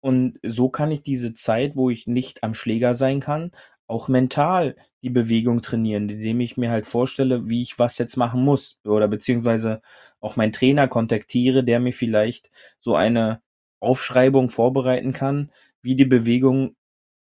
und 0.00 0.38
so 0.42 0.68
kann 0.68 0.90
ich 0.90 1.02
diese 1.02 1.34
Zeit, 1.34 1.76
wo 1.76 1.90
ich 1.90 2.06
nicht 2.06 2.42
am 2.42 2.54
Schläger 2.54 2.94
sein 2.94 3.20
kann, 3.20 3.52
auch 3.86 4.08
mental 4.08 4.76
die 5.02 5.10
Bewegung 5.10 5.62
trainieren, 5.62 6.08
indem 6.08 6.40
ich 6.40 6.56
mir 6.56 6.70
halt 6.70 6.86
vorstelle, 6.86 7.48
wie 7.48 7.62
ich 7.62 7.78
was 7.78 7.98
jetzt 7.98 8.16
machen 8.16 8.42
muss 8.44 8.78
oder 8.84 9.08
beziehungsweise 9.08 9.82
auch 10.20 10.36
meinen 10.36 10.52
Trainer 10.52 10.88
kontaktiere, 10.88 11.64
der 11.64 11.80
mir 11.80 11.92
vielleicht 11.92 12.50
so 12.80 12.94
eine 12.94 13.42
Aufschreibung 13.80 14.48
vorbereiten 14.50 15.12
kann, 15.12 15.50
wie 15.82 15.96
die 15.96 16.04
Bewegung 16.04 16.76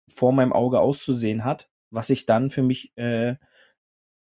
vor 0.08 0.32
meinem 0.32 0.52
Auge 0.52 0.80
auszusehen 0.80 1.44
hat, 1.44 1.68
was 1.90 2.10
ich 2.10 2.26
dann 2.26 2.50
für 2.50 2.62
mich 2.62 2.96
äh, 2.96 3.36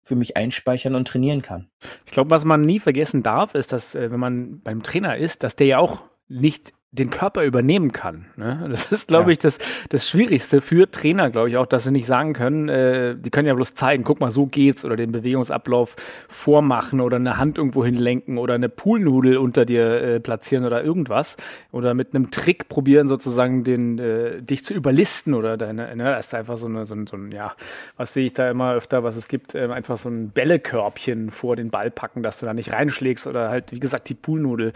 für 0.03 0.15
mich 0.15 0.37
einspeichern 0.37 0.95
und 0.95 1.07
trainieren 1.07 1.43
kann. 1.43 1.69
Ich 2.05 2.11
glaube, 2.11 2.31
was 2.31 2.43
man 2.43 2.61
nie 2.61 2.79
vergessen 2.79 3.21
darf, 3.21 3.53
ist, 3.53 3.73
dass 3.73 3.93
äh, 3.93 4.09
wenn 4.09 4.19
man 4.19 4.61
beim 4.61 4.81
Trainer 4.81 5.17
ist, 5.17 5.43
dass 5.43 5.55
der 5.55 5.67
ja 5.67 5.77
auch 5.77 6.01
nicht 6.27 6.73
den 6.91 7.11
Körper 7.11 7.43
übernehmen 7.43 7.91
kann. 7.91 8.25
Ne? 8.35 8.65
Das 8.69 8.91
ist, 8.91 9.07
glaube 9.07 9.25
ja. 9.25 9.33
ich, 9.33 9.39
das, 9.39 9.59
das 9.89 10.09
Schwierigste 10.09 10.59
für 10.59 10.89
Trainer, 10.89 11.29
glaube 11.29 11.49
ich 11.49 11.57
auch, 11.57 11.67
dass 11.67 11.83
sie 11.83 11.91
nicht 11.91 12.07
sagen 12.07 12.33
können, 12.33 12.67
äh, 12.67 13.15
die 13.15 13.29
können 13.29 13.47
ja 13.47 13.53
bloß 13.53 13.75
zeigen, 13.75 14.03
guck 14.03 14.19
mal, 14.19 14.31
so 14.31 14.47
geht's 14.47 14.83
oder 14.85 14.95
den 14.95 15.11
Bewegungsablauf 15.11 15.95
vormachen 16.27 16.99
oder 16.99 17.17
eine 17.17 17.37
Hand 17.37 17.59
irgendwo 17.59 17.85
hinlenken 17.85 18.39
oder 18.39 18.55
eine 18.55 18.69
Poolnudel 18.69 19.37
unter 19.37 19.65
dir 19.65 20.01
äh, 20.01 20.19
platzieren 20.19 20.65
oder 20.65 20.83
irgendwas 20.83 21.37
oder 21.71 21.93
mit 21.93 22.15
einem 22.15 22.31
Trick 22.31 22.69
probieren 22.69 23.07
sozusagen 23.07 23.63
den 23.63 23.99
äh, 23.99 24.41
dich 24.41 24.65
zu 24.65 24.73
überlisten 24.73 25.35
oder 25.35 25.57
deine, 25.57 25.95
ne, 25.95 26.05
das 26.05 26.27
ist 26.27 26.35
einfach 26.35 26.57
so 26.57 26.67
eine, 26.67 26.87
so 26.87 26.95
ein, 26.95 27.05
so 27.05 27.17
ein 27.17 27.31
ja, 27.31 27.53
was 27.97 28.13
sehe 28.13 28.25
ich 28.25 28.33
da 28.33 28.49
immer 28.49 28.73
öfter, 28.73 29.03
was 29.03 29.15
es 29.15 29.27
gibt, 29.27 29.53
äh, 29.53 29.67
einfach 29.67 29.97
so 29.97 30.09
ein 30.09 30.31
Bällekörbchen 30.31 31.29
vor 31.29 31.55
den 31.55 31.69
Ball 31.69 31.91
packen, 31.91 32.23
dass 32.23 32.39
du 32.39 32.47
da 32.47 32.55
nicht 32.55 32.73
reinschlägst 32.73 33.27
oder 33.27 33.49
halt, 33.49 33.71
wie 33.71 33.79
gesagt, 33.79 34.09
die 34.09 34.15
Poolnudel. 34.15 34.73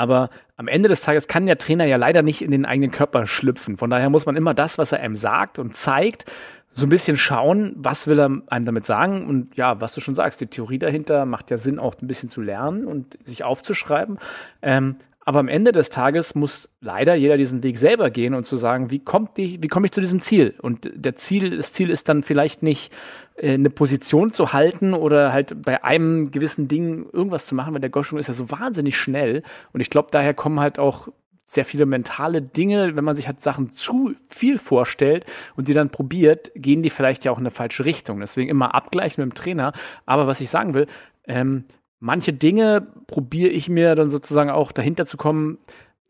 Aber 0.00 0.30
am 0.56 0.66
Ende 0.66 0.88
des 0.88 1.02
Tages 1.02 1.28
kann 1.28 1.44
der 1.44 1.58
Trainer 1.58 1.84
ja 1.84 1.96
leider 1.96 2.22
nicht 2.22 2.40
in 2.40 2.50
den 2.50 2.64
eigenen 2.64 2.90
Körper 2.90 3.26
schlüpfen. 3.26 3.76
Von 3.76 3.90
daher 3.90 4.08
muss 4.08 4.24
man 4.24 4.34
immer 4.34 4.54
das, 4.54 4.78
was 4.78 4.92
er 4.92 5.00
einem 5.00 5.14
sagt 5.14 5.58
und 5.58 5.76
zeigt, 5.76 6.24
so 6.72 6.86
ein 6.86 6.88
bisschen 6.88 7.18
schauen, 7.18 7.74
was 7.76 8.06
will 8.06 8.18
er 8.18 8.30
einem 8.46 8.64
damit 8.64 8.86
sagen. 8.86 9.26
Und 9.26 9.54
ja, 9.58 9.78
was 9.82 9.92
du 9.92 10.00
schon 10.00 10.14
sagst, 10.14 10.40
die 10.40 10.46
Theorie 10.46 10.78
dahinter 10.78 11.26
macht 11.26 11.50
ja 11.50 11.58
Sinn, 11.58 11.78
auch 11.78 11.96
ein 12.00 12.06
bisschen 12.06 12.30
zu 12.30 12.40
lernen 12.40 12.86
und 12.86 13.18
sich 13.26 13.44
aufzuschreiben. 13.44 14.18
Ähm, 14.62 14.96
aber 15.26 15.38
am 15.38 15.48
Ende 15.48 15.72
des 15.72 15.90
Tages 15.90 16.34
muss 16.34 16.70
leider 16.80 17.14
jeder 17.14 17.36
diesen 17.36 17.62
Weg 17.62 17.78
selber 17.78 18.10
gehen 18.10 18.34
und 18.34 18.44
zu 18.44 18.56
sagen, 18.56 18.90
wie 18.90 19.00
kommt 19.00 19.36
die, 19.36 19.62
wie 19.62 19.68
komme 19.68 19.86
ich 19.86 19.92
zu 19.92 20.00
diesem 20.00 20.20
Ziel? 20.20 20.54
Und 20.62 20.90
der 20.94 21.14
Ziel, 21.16 21.58
das 21.58 21.72
Ziel 21.72 21.90
ist 21.90 22.08
dann 22.08 22.22
vielleicht 22.22 22.62
nicht 22.62 22.90
äh, 23.36 23.52
eine 23.52 23.70
Position 23.70 24.32
zu 24.32 24.52
halten 24.54 24.94
oder 24.94 25.32
halt 25.32 25.62
bei 25.62 25.84
einem 25.84 26.30
gewissen 26.30 26.68
Ding 26.68 27.06
irgendwas 27.12 27.46
zu 27.46 27.54
machen, 27.54 27.74
weil 27.74 27.80
der 27.80 27.90
Goschung 27.90 28.18
ist 28.18 28.28
ja 28.28 28.34
so 28.34 28.50
wahnsinnig 28.50 28.96
schnell. 28.96 29.42
Und 29.72 29.80
ich 29.80 29.90
glaube, 29.90 30.08
daher 30.10 30.32
kommen 30.32 30.58
halt 30.58 30.78
auch 30.78 31.08
sehr 31.44 31.64
viele 31.64 31.84
mentale 31.84 32.40
Dinge, 32.40 32.96
wenn 32.96 33.04
man 33.04 33.16
sich 33.16 33.26
halt 33.26 33.42
Sachen 33.42 33.70
zu 33.70 34.14
viel 34.28 34.56
vorstellt 34.56 35.24
und 35.56 35.68
die 35.68 35.74
dann 35.74 35.90
probiert, 35.90 36.52
gehen 36.54 36.82
die 36.82 36.90
vielleicht 36.90 37.24
ja 37.24 37.32
auch 37.32 37.38
in 37.38 37.42
eine 37.42 37.50
falsche 37.50 37.84
Richtung. 37.84 38.20
Deswegen 38.20 38.48
immer 38.48 38.74
abgleichen 38.74 39.24
mit 39.24 39.34
dem 39.34 39.34
Trainer. 39.36 39.72
Aber 40.06 40.28
was 40.28 40.40
ich 40.40 40.48
sagen 40.48 40.74
will, 40.74 40.86
ähm, 41.26 41.64
manche 42.00 42.32
Dinge 42.32 42.88
probiere 43.06 43.50
ich 43.50 43.68
mir 43.68 43.94
dann 43.94 44.10
sozusagen 44.10 44.50
auch 44.50 44.72
dahinter 44.72 45.06
zu 45.06 45.16
kommen, 45.16 45.58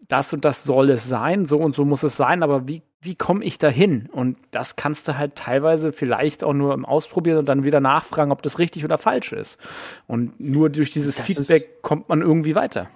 das 0.09 0.33
und 0.33 0.45
das 0.45 0.65
soll 0.65 0.91
es 0.91 1.09
sein, 1.09 1.47
so 1.47 1.59
und 1.59 1.75
so 1.75 1.85
muss 1.85 2.03
es 2.03 2.17
sein, 2.17 2.43
aber 2.43 2.67
wie, 2.67 2.83
wie 3.01 3.15
komme 3.15 3.45
ich 3.45 3.59
dahin? 3.59 4.09
Und 4.11 4.39
das 4.51 4.77
kannst 4.77 5.07
du 5.07 5.19
halt 5.19 5.37
teilweise 5.37 5.93
vielleicht 5.93 6.43
auch 6.43 6.53
nur 6.53 6.75
im 6.75 6.85
Ausprobieren 6.85 7.39
und 7.39 7.49
dann 7.49 7.65
wieder 7.65 7.81
nachfragen, 7.81 8.33
ob 8.33 8.43
das 8.43 8.59
richtig 8.59 8.85
oder 8.85 8.99
falsch 8.99 9.33
ist. 9.33 9.61
Und 10.07 10.41
nur 10.41 10.71
durch 10.71 10.93
dieses 10.93 11.17
das 11.17 11.27
Feedback 11.27 11.63
ist, 11.63 11.83
kommt 11.83 12.09
man 12.09 12.23
irgendwie 12.23 12.55
weiter. 12.55 12.89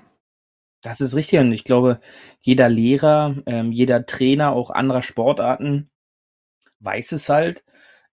Das 0.82 1.00
ist 1.00 1.14
richtig 1.14 1.38
und 1.38 1.52
ich 1.52 1.64
glaube, 1.64 2.00
jeder 2.40 2.68
Lehrer, 2.68 3.36
ähm, 3.46 3.72
jeder 3.72 4.04
Trainer 4.06 4.52
auch 4.52 4.70
anderer 4.70 5.02
Sportarten 5.02 5.90
weiß 6.80 7.12
es 7.12 7.28
halt, 7.28 7.64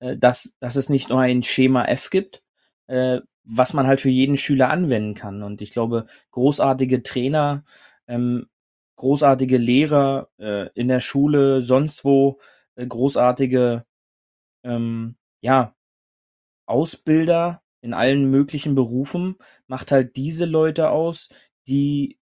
äh, 0.01 0.17
dass, 0.17 0.55
dass 0.61 0.77
es 0.77 0.88
nicht 0.88 1.09
nur 1.09 1.21
ein 1.21 1.43
Schema 1.43 1.85
F 1.87 2.11
gibt, 2.11 2.43
äh, 2.88 3.21
was 3.48 3.72
man 3.72 3.87
halt 3.87 4.00
für 4.00 4.11
jeden 4.11 4.37
Schüler 4.37 4.70
anwenden 4.70 5.14
kann. 5.14 5.42
Und 5.42 5.62
ich 5.62 5.70
glaube, 5.70 6.06
großartige 6.30 7.02
Trainer, 7.02 7.64
ähm, 8.06 8.46
großartige 8.96 9.56
Lehrer 9.56 10.28
äh, 10.38 10.68
in 10.74 10.88
der 10.88 11.00
Schule, 11.00 11.62
sonst 11.62 12.04
wo, 12.04 12.38
äh, 12.76 12.87
großartige, 12.87 13.84
ähm, 14.64 15.16
ja, 15.40 15.74
Ausbilder 16.66 17.62
in 17.80 17.94
allen 17.94 18.30
möglichen 18.30 18.74
Berufen, 18.74 19.37
macht 19.66 19.92
halt 19.92 20.16
diese 20.16 20.44
Leute 20.44 20.90
aus, 20.90 21.30
die 21.66 22.18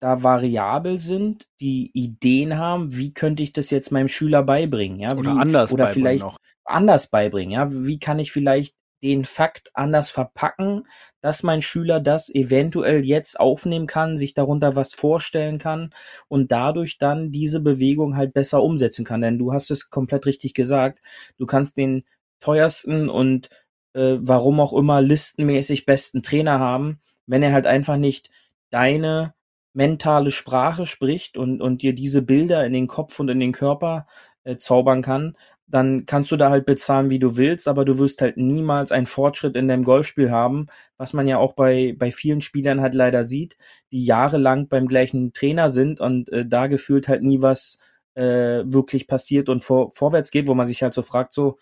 da 0.00 0.22
variabel 0.22 1.00
sind, 1.00 1.48
die 1.60 1.90
Ideen 1.92 2.58
haben, 2.58 2.94
wie 2.94 3.12
könnte 3.14 3.42
ich 3.42 3.52
das 3.52 3.70
jetzt 3.70 3.90
meinem 3.90 4.08
Schüler 4.08 4.42
beibringen, 4.42 5.00
ja, 5.00 5.12
oder 5.16 5.34
wie, 5.34 5.38
anders 5.38 5.72
oder 5.72 5.88
vielleicht 5.88 6.24
noch. 6.24 6.36
anders 6.64 7.08
beibringen, 7.08 7.52
ja, 7.52 7.72
wie 7.72 7.98
kann 7.98 8.18
ich 8.18 8.30
vielleicht 8.30 8.77
den 9.02 9.24
Fakt 9.24 9.70
anders 9.74 10.10
verpacken, 10.10 10.86
dass 11.20 11.42
mein 11.42 11.62
Schüler 11.62 12.00
das 12.00 12.28
eventuell 12.28 13.04
jetzt 13.04 13.38
aufnehmen 13.38 13.86
kann, 13.86 14.18
sich 14.18 14.34
darunter 14.34 14.76
was 14.76 14.94
vorstellen 14.94 15.58
kann 15.58 15.90
und 16.28 16.52
dadurch 16.52 16.98
dann 16.98 17.30
diese 17.30 17.60
Bewegung 17.60 18.16
halt 18.16 18.32
besser 18.32 18.62
umsetzen 18.62 19.04
kann. 19.04 19.20
Denn 19.20 19.38
du 19.38 19.52
hast 19.52 19.70
es 19.70 19.90
komplett 19.90 20.26
richtig 20.26 20.54
gesagt. 20.54 21.00
Du 21.38 21.46
kannst 21.46 21.76
den 21.76 22.04
teuersten 22.40 23.08
und 23.08 23.48
äh, 23.94 24.18
warum 24.20 24.60
auch 24.60 24.72
immer 24.72 25.02
listenmäßig 25.02 25.86
besten 25.86 26.22
Trainer 26.22 26.58
haben, 26.58 27.00
wenn 27.26 27.42
er 27.42 27.52
halt 27.52 27.66
einfach 27.66 27.96
nicht 27.96 28.30
deine 28.70 29.34
mentale 29.72 30.30
Sprache 30.30 30.86
spricht 30.86 31.36
und, 31.36 31.60
und 31.60 31.82
dir 31.82 31.94
diese 31.94 32.22
Bilder 32.22 32.64
in 32.66 32.72
den 32.72 32.86
Kopf 32.86 33.18
und 33.20 33.28
in 33.28 33.40
den 33.40 33.52
Körper 33.52 34.06
äh, 34.44 34.56
zaubern 34.56 35.02
kann, 35.02 35.36
dann 35.68 36.06
kannst 36.06 36.30
du 36.32 36.36
da 36.36 36.50
halt 36.50 36.66
bezahlen, 36.66 37.10
wie 37.10 37.18
du 37.18 37.36
willst, 37.36 37.68
aber 37.68 37.84
du 37.84 37.98
wirst 37.98 38.22
halt 38.22 38.38
niemals 38.38 38.90
einen 38.90 39.06
Fortschritt 39.06 39.54
in 39.54 39.68
deinem 39.68 39.84
Golfspiel 39.84 40.30
haben, 40.30 40.66
was 40.96 41.12
man 41.12 41.28
ja 41.28 41.38
auch 41.38 41.52
bei, 41.52 41.94
bei 41.98 42.10
vielen 42.10 42.40
Spielern 42.40 42.80
halt 42.80 42.94
leider 42.94 43.24
sieht, 43.24 43.56
die 43.92 44.04
jahrelang 44.04 44.68
beim 44.68 44.88
gleichen 44.88 45.32
Trainer 45.34 45.70
sind 45.70 46.00
und 46.00 46.30
äh, 46.30 46.46
da 46.46 46.66
gefühlt 46.66 47.06
halt 47.06 47.22
nie 47.22 47.42
was 47.42 47.78
äh, 48.14 48.64
wirklich 48.64 49.06
passiert 49.06 49.48
und 49.48 49.62
vor, 49.62 49.90
vorwärts 49.92 50.30
geht, 50.30 50.46
wo 50.46 50.54
man 50.54 50.66
sich 50.66 50.82
halt 50.82 50.94
so 50.94 51.02
fragt, 51.02 51.32
so, 51.34 51.58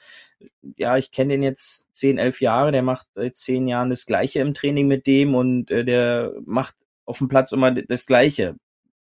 ja, 0.76 0.96
ich 0.96 1.10
kenne 1.10 1.34
den 1.34 1.42
jetzt 1.42 1.86
zehn, 1.92 2.18
elf 2.18 2.40
Jahre, 2.40 2.72
der 2.72 2.82
macht 2.82 3.08
seit 3.14 3.36
zehn 3.36 3.66
Jahren 3.66 3.90
das 3.90 4.06
Gleiche 4.06 4.40
im 4.40 4.54
Training 4.54 4.86
mit 4.86 5.06
dem 5.06 5.34
und 5.34 5.70
äh, 5.70 5.84
der 5.84 6.32
macht 6.44 6.76
auf 7.04 7.18
dem 7.18 7.28
Platz 7.28 7.52
immer 7.52 7.72
das 7.72 8.06
Gleiche, 8.06 8.56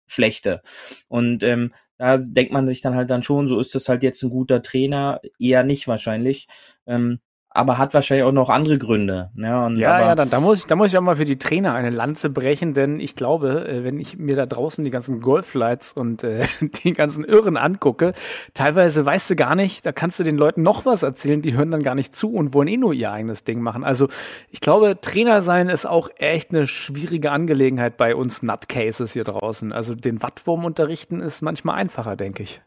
Schlechte. 0.07 0.63
Und 1.09 1.43
ähm, 1.43 1.73
da 1.99 2.19
denkt 2.19 2.53
man 2.53 2.67
sich 2.67 2.81
dann 2.83 2.95
halt 2.95 3.11
dann 3.11 3.23
schon, 3.23 3.49
so 3.49 3.59
ist 3.61 3.75
das 3.75 3.89
halt 3.89 4.03
jetzt 4.03 4.23
ein 4.23 4.31
guter 4.31 4.63
Trainer, 4.63 5.21
eher 5.39 5.65
nicht 5.65 5.89
wahrscheinlich. 5.89 6.49
Ähm, 6.87 7.21
aber 7.57 7.79
hat 7.79 7.95
wahrscheinlich 7.95 8.25
auch 8.25 8.33
noch 8.33 8.51
andere 8.51 8.79
Gründe. 8.79 9.31
Ne? 9.35 9.65
Und 9.65 9.79
ja, 9.79 9.99
ja, 9.99 10.15
dann, 10.15 10.29
da, 10.29 10.41
muss 10.41 10.61
ich, 10.61 10.67
da 10.67 10.77
muss 10.77 10.93
ich 10.93 10.99
auch 10.99 11.03
mal 11.03 11.17
für 11.17 11.25
die 11.25 11.39
Trainer 11.39 11.73
eine 11.75 11.91
Lanze 11.91 12.29
brechen, 12.29 12.75
denn 12.75 13.01
ich 13.01 13.17
glaube, 13.17 13.67
äh, 13.67 13.85
wenn 13.85 13.99
ich 13.99 14.19
mir 14.19 14.37
da 14.37 14.47
draußen 14.47 14.85
die 14.85 14.91
ganzen 14.91 15.21
Golflights 15.21 15.93
und 15.93 16.23
äh, 16.23 16.45
die 16.85 16.93
ganzen 16.93 17.25
Irren 17.25 17.57
angucke, 17.57 18.13
teilweise 18.55 19.05
weißt 19.05 19.31
du 19.31 19.37
gar 19.37 19.55
nicht, 19.55 19.87
da 19.87 19.93
kannst 19.93 20.21
du 20.21 20.25
den 20.25 20.37
Leuten 20.37 20.63
noch 20.63 20.85
was 20.85 21.03
erzählen, 21.03 21.41
die 21.41 21.55
hören 21.55 21.71
dann 21.71 21.83
gar 21.83 21.95
nicht 21.95 22.15
zu 22.15 22.33
und 22.33 22.53
wollen 22.53 22.69
eh 22.69 22.77
nur 22.77 22.93
ihr 22.93 23.11
eigenes 23.11 23.45
Ding 23.45 23.61
machen. 23.61 23.85
Also 23.85 24.09
ich 24.51 24.61
glaube, 24.61 24.99
Trainer 25.01 25.41
sein 25.41 25.69
ist 25.69 25.87
auch 25.87 26.11
echt 26.19 26.51
eine 26.51 26.67
schwierige 26.67 27.31
Angelegenheit 27.31 27.97
bei 27.97 28.15
uns 28.15 28.43
Nutcases 28.43 29.15
hier 29.15 29.25
draußen. 29.25 29.73
Also 29.73 29.95
den 29.95 30.23
Wattwurm 30.23 30.65
unterrichten 30.65 31.21
ist 31.21 31.43
manchmal 31.43 31.77
einfacher, 31.77 32.17
denke 32.17 32.43
ich. 32.43 32.61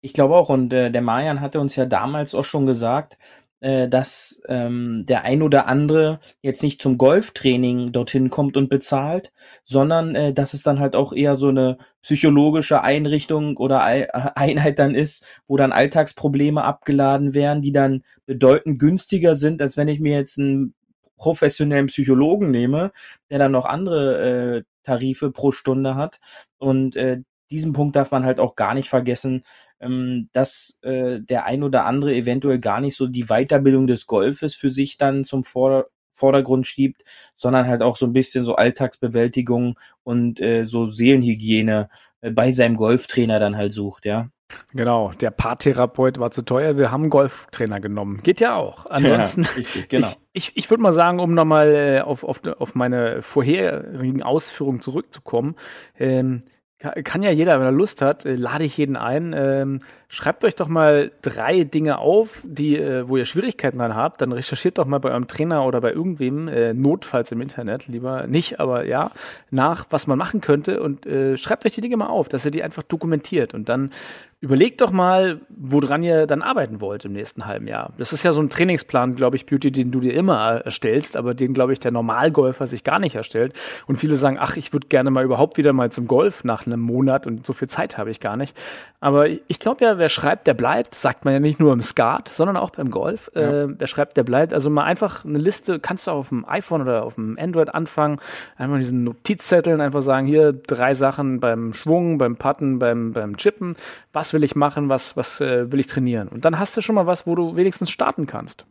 Ich 0.00 0.12
glaube 0.12 0.36
auch, 0.36 0.48
und 0.48 0.72
äh, 0.72 0.90
der 0.90 1.02
Marian 1.02 1.40
hatte 1.40 1.58
uns 1.60 1.74
ja 1.74 1.84
damals 1.84 2.34
auch 2.34 2.44
schon 2.44 2.66
gesagt, 2.66 3.18
äh, 3.60 3.88
dass 3.88 4.40
ähm, 4.48 5.04
der 5.06 5.24
ein 5.24 5.42
oder 5.42 5.66
andere 5.66 6.20
jetzt 6.42 6.62
nicht 6.62 6.80
zum 6.80 6.98
Golftraining 6.98 7.92
dorthin 7.92 8.30
kommt 8.30 8.56
und 8.56 8.68
bezahlt, 8.68 9.32
sondern 9.64 10.14
äh, 10.14 10.32
dass 10.32 10.54
es 10.54 10.62
dann 10.62 10.78
halt 10.80 10.94
auch 10.94 11.12
eher 11.12 11.34
so 11.34 11.48
eine 11.48 11.78
psychologische 12.02 12.82
Einrichtung 12.82 13.56
oder 13.56 13.82
Einheit 13.82 14.78
dann 14.78 14.94
ist, 14.94 15.26
wo 15.46 15.56
dann 15.56 15.72
Alltagsprobleme 15.72 16.62
abgeladen 16.62 17.34
werden, 17.34 17.60
die 17.60 17.72
dann 17.72 18.02
bedeutend 18.26 18.78
günstiger 18.78 19.34
sind, 19.34 19.60
als 19.60 19.76
wenn 19.76 19.88
ich 19.88 20.00
mir 20.00 20.16
jetzt 20.16 20.38
einen 20.38 20.74
professionellen 21.16 21.88
Psychologen 21.88 22.50
nehme, 22.50 22.92
der 23.30 23.38
dann 23.38 23.52
noch 23.52 23.66
andere 23.66 24.58
äh, 24.58 24.62
Tarife 24.84 25.30
pro 25.32 25.52
Stunde 25.52 25.96
hat. 25.96 26.20
Und 26.58 26.96
äh, 26.96 27.18
diesen 27.50 27.72
Punkt 27.72 27.96
darf 27.96 28.10
man 28.10 28.24
halt 28.24 28.40
auch 28.40 28.56
gar 28.56 28.74
nicht 28.74 28.88
vergessen, 28.88 29.44
ähm, 29.80 30.28
dass 30.32 30.78
äh, 30.82 31.20
der 31.20 31.46
ein 31.46 31.62
oder 31.62 31.84
andere 31.84 32.14
eventuell 32.14 32.58
gar 32.58 32.80
nicht 32.80 32.96
so 32.96 33.06
die 33.06 33.26
Weiterbildung 33.26 33.86
des 33.86 34.06
Golfes 34.06 34.54
für 34.54 34.70
sich 34.70 34.98
dann 34.98 35.24
zum 35.24 35.44
Vorder 35.44 35.86
Vordergrund 36.18 36.66
schiebt, 36.66 37.04
sondern 37.36 37.66
halt 37.66 37.80
auch 37.80 37.96
so 37.96 38.04
ein 38.04 38.12
bisschen 38.12 38.44
so 38.44 38.56
Alltagsbewältigung 38.56 39.78
und 40.02 40.40
äh, 40.40 40.64
so 40.64 40.90
Seelenhygiene 40.90 41.88
äh, 42.20 42.30
bei 42.30 42.50
seinem 42.50 42.76
Golftrainer 42.76 43.38
dann 43.38 43.56
halt 43.56 43.72
sucht, 43.72 44.04
ja. 44.04 44.28
Genau, 44.72 45.12
der 45.12 45.30
Paartherapeut 45.30 46.18
war 46.18 46.30
zu 46.30 46.42
teuer, 46.42 46.76
wir 46.78 46.90
haben 46.90 47.02
einen 47.02 47.10
Golftrainer 47.10 47.80
genommen. 47.80 48.20
Geht 48.22 48.40
ja 48.40 48.56
auch. 48.56 48.86
Ansonsten, 48.86 49.42
ja, 49.42 49.50
richtig, 49.56 49.88
genau. 49.88 50.08
ich, 50.32 50.48
ich, 50.48 50.56
ich 50.56 50.70
würde 50.70 50.82
mal 50.82 50.92
sagen, 50.92 51.20
um 51.20 51.34
nochmal 51.34 51.74
äh, 51.74 52.00
auf, 52.00 52.24
auf, 52.24 52.40
auf 52.58 52.74
meine 52.74 53.22
vorherigen 53.22 54.22
Ausführungen 54.22 54.80
zurückzukommen, 54.80 55.54
ähm, 55.98 56.44
kann 56.78 57.22
ja 57.22 57.32
jeder, 57.32 57.54
wenn 57.54 57.66
er 57.66 57.72
Lust 57.72 58.02
hat, 58.02 58.24
äh, 58.24 58.36
lade 58.36 58.64
ich 58.64 58.76
jeden 58.76 58.96
ein. 58.96 59.34
Ähm, 59.36 59.80
schreibt 60.08 60.44
euch 60.44 60.54
doch 60.54 60.68
mal 60.68 61.10
drei 61.22 61.64
Dinge 61.64 61.98
auf, 61.98 62.42
die, 62.46 62.76
äh, 62.76 63.08
wo 63.08 63.16
ihr 63.16 63.24
Schwierigkeiten 63.24 63.78
dran 63.78 63.96
habt. 63.96 64.20
Dann 64.20 64.30
recherchiert 64.30 64.78
doch 64.78 64.86
mal 64.86 64.98
bei 64.98 65.10
eurem 65.10 65.26
Trainer 65.26 65.64
oder 65.66 65.80
bei 65.80 65.92
irgendwem, 65.92 66.46
äh, 66.46 66.74
notfalls 66.74 67.32
im 67.32 67.40
Internet, 67.40 67.88
lieber 67.88 68.28
nicht, 68.28 68.60
aber 68.60 68.86
ja, 68.86 69.10
nach, 69.50 69.86
was 69.90 70.06
man 70.06 70.18
machen 70.18 70.40
könnte 70.40 70.80
und 70.80 71.04
äh, 71.04 71.36
schreibt 71.36 71.66
euch 71.66 71.74
die 71.74 71.80
Dinge 71.80 71.96
mal 71.96 72.06
auf, 72.06 72.28
dass 72.28 72.44
ihr 72.44 72.52
die 72.52 72.62
einfach 72.62 72.84
dokumentiert. 72.84 73.54
Und 73.54 73.68
dann 73.68 73.90
Überlegt 74.40 74.80
doch 74.80 74.92
mal, 74.92 75.40
woran 75.48 76.04
ihr 76.04 76.28
dann 76.28 76.42
arbeiten 76.42 76.80
wollt 76.80 77.04
im 77.04 77.12
nächsten 77.12 77.46
halben 77.46 77.66
Jahr. 77.66 77.92
Das 77.98 78.12
ist 78.12 78.22
ja 78.22 78.32
so 78.32 78.40
ein 78.40 78.48
Trainingsplan, 78.48 79.16
glaube 79.16 79.34
ich, 79.34 79.46
Beauty, 79.46 79.72
den 79.72 79.90
du 79.90 79.98
dir 79.98 80.14
immer 80.14 80.60
erstellst, 80.64 81.16
aber 81.16 81.34
den, 81.34 81.54
glaube 81.54 81.72
ich, 81.72 81.80
der 81.80 81.90
Normalgolfer 81.90 82.68
sich 82.68 82.84
gar 82.84 83.00
nicht 83.00 83.16
erstellt. 83.16 83.54
Und 83.88 83.96
viele 83.96 84.14
sagen, 84.14 84.36
ach, 84.38 84.56
ich 84.56 84.72
würde 84.72 84.86
gerne 84.86 85.10
mal 85.10 85.24
überhaupt 85.24 85.56
wieder 85.56 85.72
mal 85.72 85.90
zum 85.90 86.06
Golf 86.06 86.44
nach 86.44 86.68
einem 86.68 86.78
Monat 86.78 87.26
und 87.26 87.44
so 87.44 87.52
viel 87.52 87.66
Zeit 87.66 87.98
habe 87.98 88.12
ich 88.12 88.20
gar 88.20 88.36
nicht. 88.36 88.56
Aber 89.00 89.28
ich 89.28 89.60
glaube 89.60 89.84
ja, 89.84 89.96
wer 89.98 90.08
schreibt, 90.08 90.48
der 90.48 90.54
bleibt, 90.54 90.94
sagt 90.96 91.24
man 91.24 91.32
ja 91.32 91.38
nicht 91.38 91.60
nur 91.60 91.72
im 91.72 91.82
Skat, 91.82 92.28
sondern 92.28 92.56
auch 92.56 92.70
beim 92.70 92.90
Golf. 92.90 93.30
Ja. 93.34 93.64
Äh, 93.64 93.78
wer 93.78 93.86
schreibt, 93.86 94.16
der 94.16 94.24
bleibt. 94.24 94.52
Also 94.52 94.70
mal 94.70 94.84
einfach 94.84 95.24
eine 95.24 95.38
Liste, 95.38 95.78
kannst 95.78 96.06
du 96.06 96.10
auch 96.10 96.16
auf 96.16 96.28
dem 96.30 96.44
iPhone 96.48 96.82
oder 96.82 97.04
auf 97.04 97.14
dem 97.14 97.38
Android 97.38 97.72
anfangen, 97.72 98.20
einfach 98.56 98.76
diesen 98.78 99.04
Notizzetteln 99.04 99.80
einfach 99.80 100.02
sagen, 100.02 100.26
hier 100.26 100.52
drei 100.52 100.94
Sachen 100.94 101.38
beim 101.38 101.74
Schwung, 101.74 102.18
beim 102.18 102.36
Putten, 102.36 102.80
beim, 102.80 103.12
beim 103.12 103.36
Chippen, 103.36 103.76
was 104.12 104.32
will 104.32 104.42
ich 104.42 104.56
machen, 104.56 104.88
was, 104.88 105.16
was 105.16 105.40
äh, 105.40 105.70
will 105.70 105.78
ich 105.78 105.86
trainieren. 105.86 106.26
Und 106.26 106.44
dann 106.44 106.58
hast 106.58 106.76
du 106.76 106.80
schon 106.80 106.96
mal 106.96 107.06
was, 107.06 107.24
wo 107.24 107.36
du 107.36 107.56
wenigstens 107.56 107.90
starten 107.90 108.26
kannst. 108.26 108.66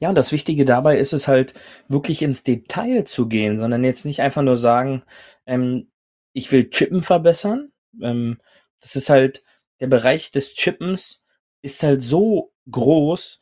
Ja, 0.00 0.10
und 0.10 0.16
das 0.16 0.32
Wichtige 0.32 0.66
dabei 0.66 0.98
ist 0.98 1.14
es 1.14 1.28
halt, 1.28 1.54
wirklich 1.88 2.20
ins 2.20 2.42
Detail 2.42 3.04
zu 3.04 3.28
gehen, 3.28 3.58
sondern 3.58 3.84
jetzt 3.84 4.04
nicht 4.04 4.20
einfach 4.20 4.42
nur 4.42 4.58
sagen, 4.58 5.02
ähm, 5.46 5.88
ich 6.34 6.52
will 6.52 6.68
Chippen 6.68 7.02
verbessern. 7.02 7.70
Ähm, 8.02 8.38
das 8.84 8.96
ist 8.96 9.08
halt, 9.08 9.42
der 9.80 9.86
Bereich 9.86 10.30
des 10.30 10.52
Chippens 10.52 11.24
ist 11.62 11.82
halt 11.82 12.02
so 12.02 12.52
groß, 12.70 13.40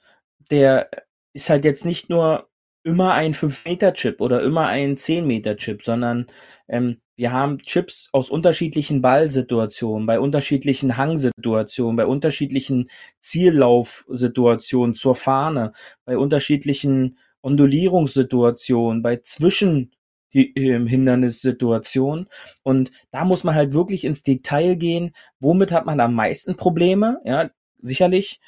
der 0.50 0.88
ist 1.32 1.50
halt 1.50 1.64
jetzt 1.64 1.84
nicht 1.84 2.08
nur 2.08 2.48
immer 2.84 3.14
ein 3.14 3.34
5-Meter-Chip 3.34 4.20
oder 4.20 4.42
immer 4.42 4.68
ein 4.68 4.96
10-Meter-Chip, 4.96 5.82
sondern 5.82 6.26
ähm, 6.68 7.00
wir 7.16 7.32
haben 7.32 7.58
Chips 7.58 8.08
aus 8.12 8.30
unterschiedlichen 8.30 9.02
Ballsituationen, 9.02 10.06
bei 10.06 10.20
unterschiedlichen 10.20 10.96
Hangsituationen, 10.96 11.96
bei 11.96 12.06
unterschiedlichen 12.06 12.88
Ziellaufsituationen 13.20 14.94
zur 14.94 15.16
Fahne, 15.16 15.72
bei 16.04 16.16
unterschiedlichen 16.16 17.18
Ondulierungssituationen, 17.40 19.02
bei 19.02 19.16
Zwischen 19.16 19.90
ähm, 20.32 20.86
Hindernissituationen. 20.86 22.28
Und 22.62 22.90
da 23.10 23.24
muss 23.24 23.44
man 23.44 23.54
halt 23.54 23.74
wirklich 23.74 24.04
ins 24.04 24.22
Detail 24.22 24.76
gehen. 24.76 25.12
Womit 25.40 25.72
hat 25.72 25.86
man 25.86 26.00
am 26.00 26.14
meisten 26.14 26.56
Probleme? 26.56 27.20
Ja, 27.24 27.50
sicherlich 27.80 28.40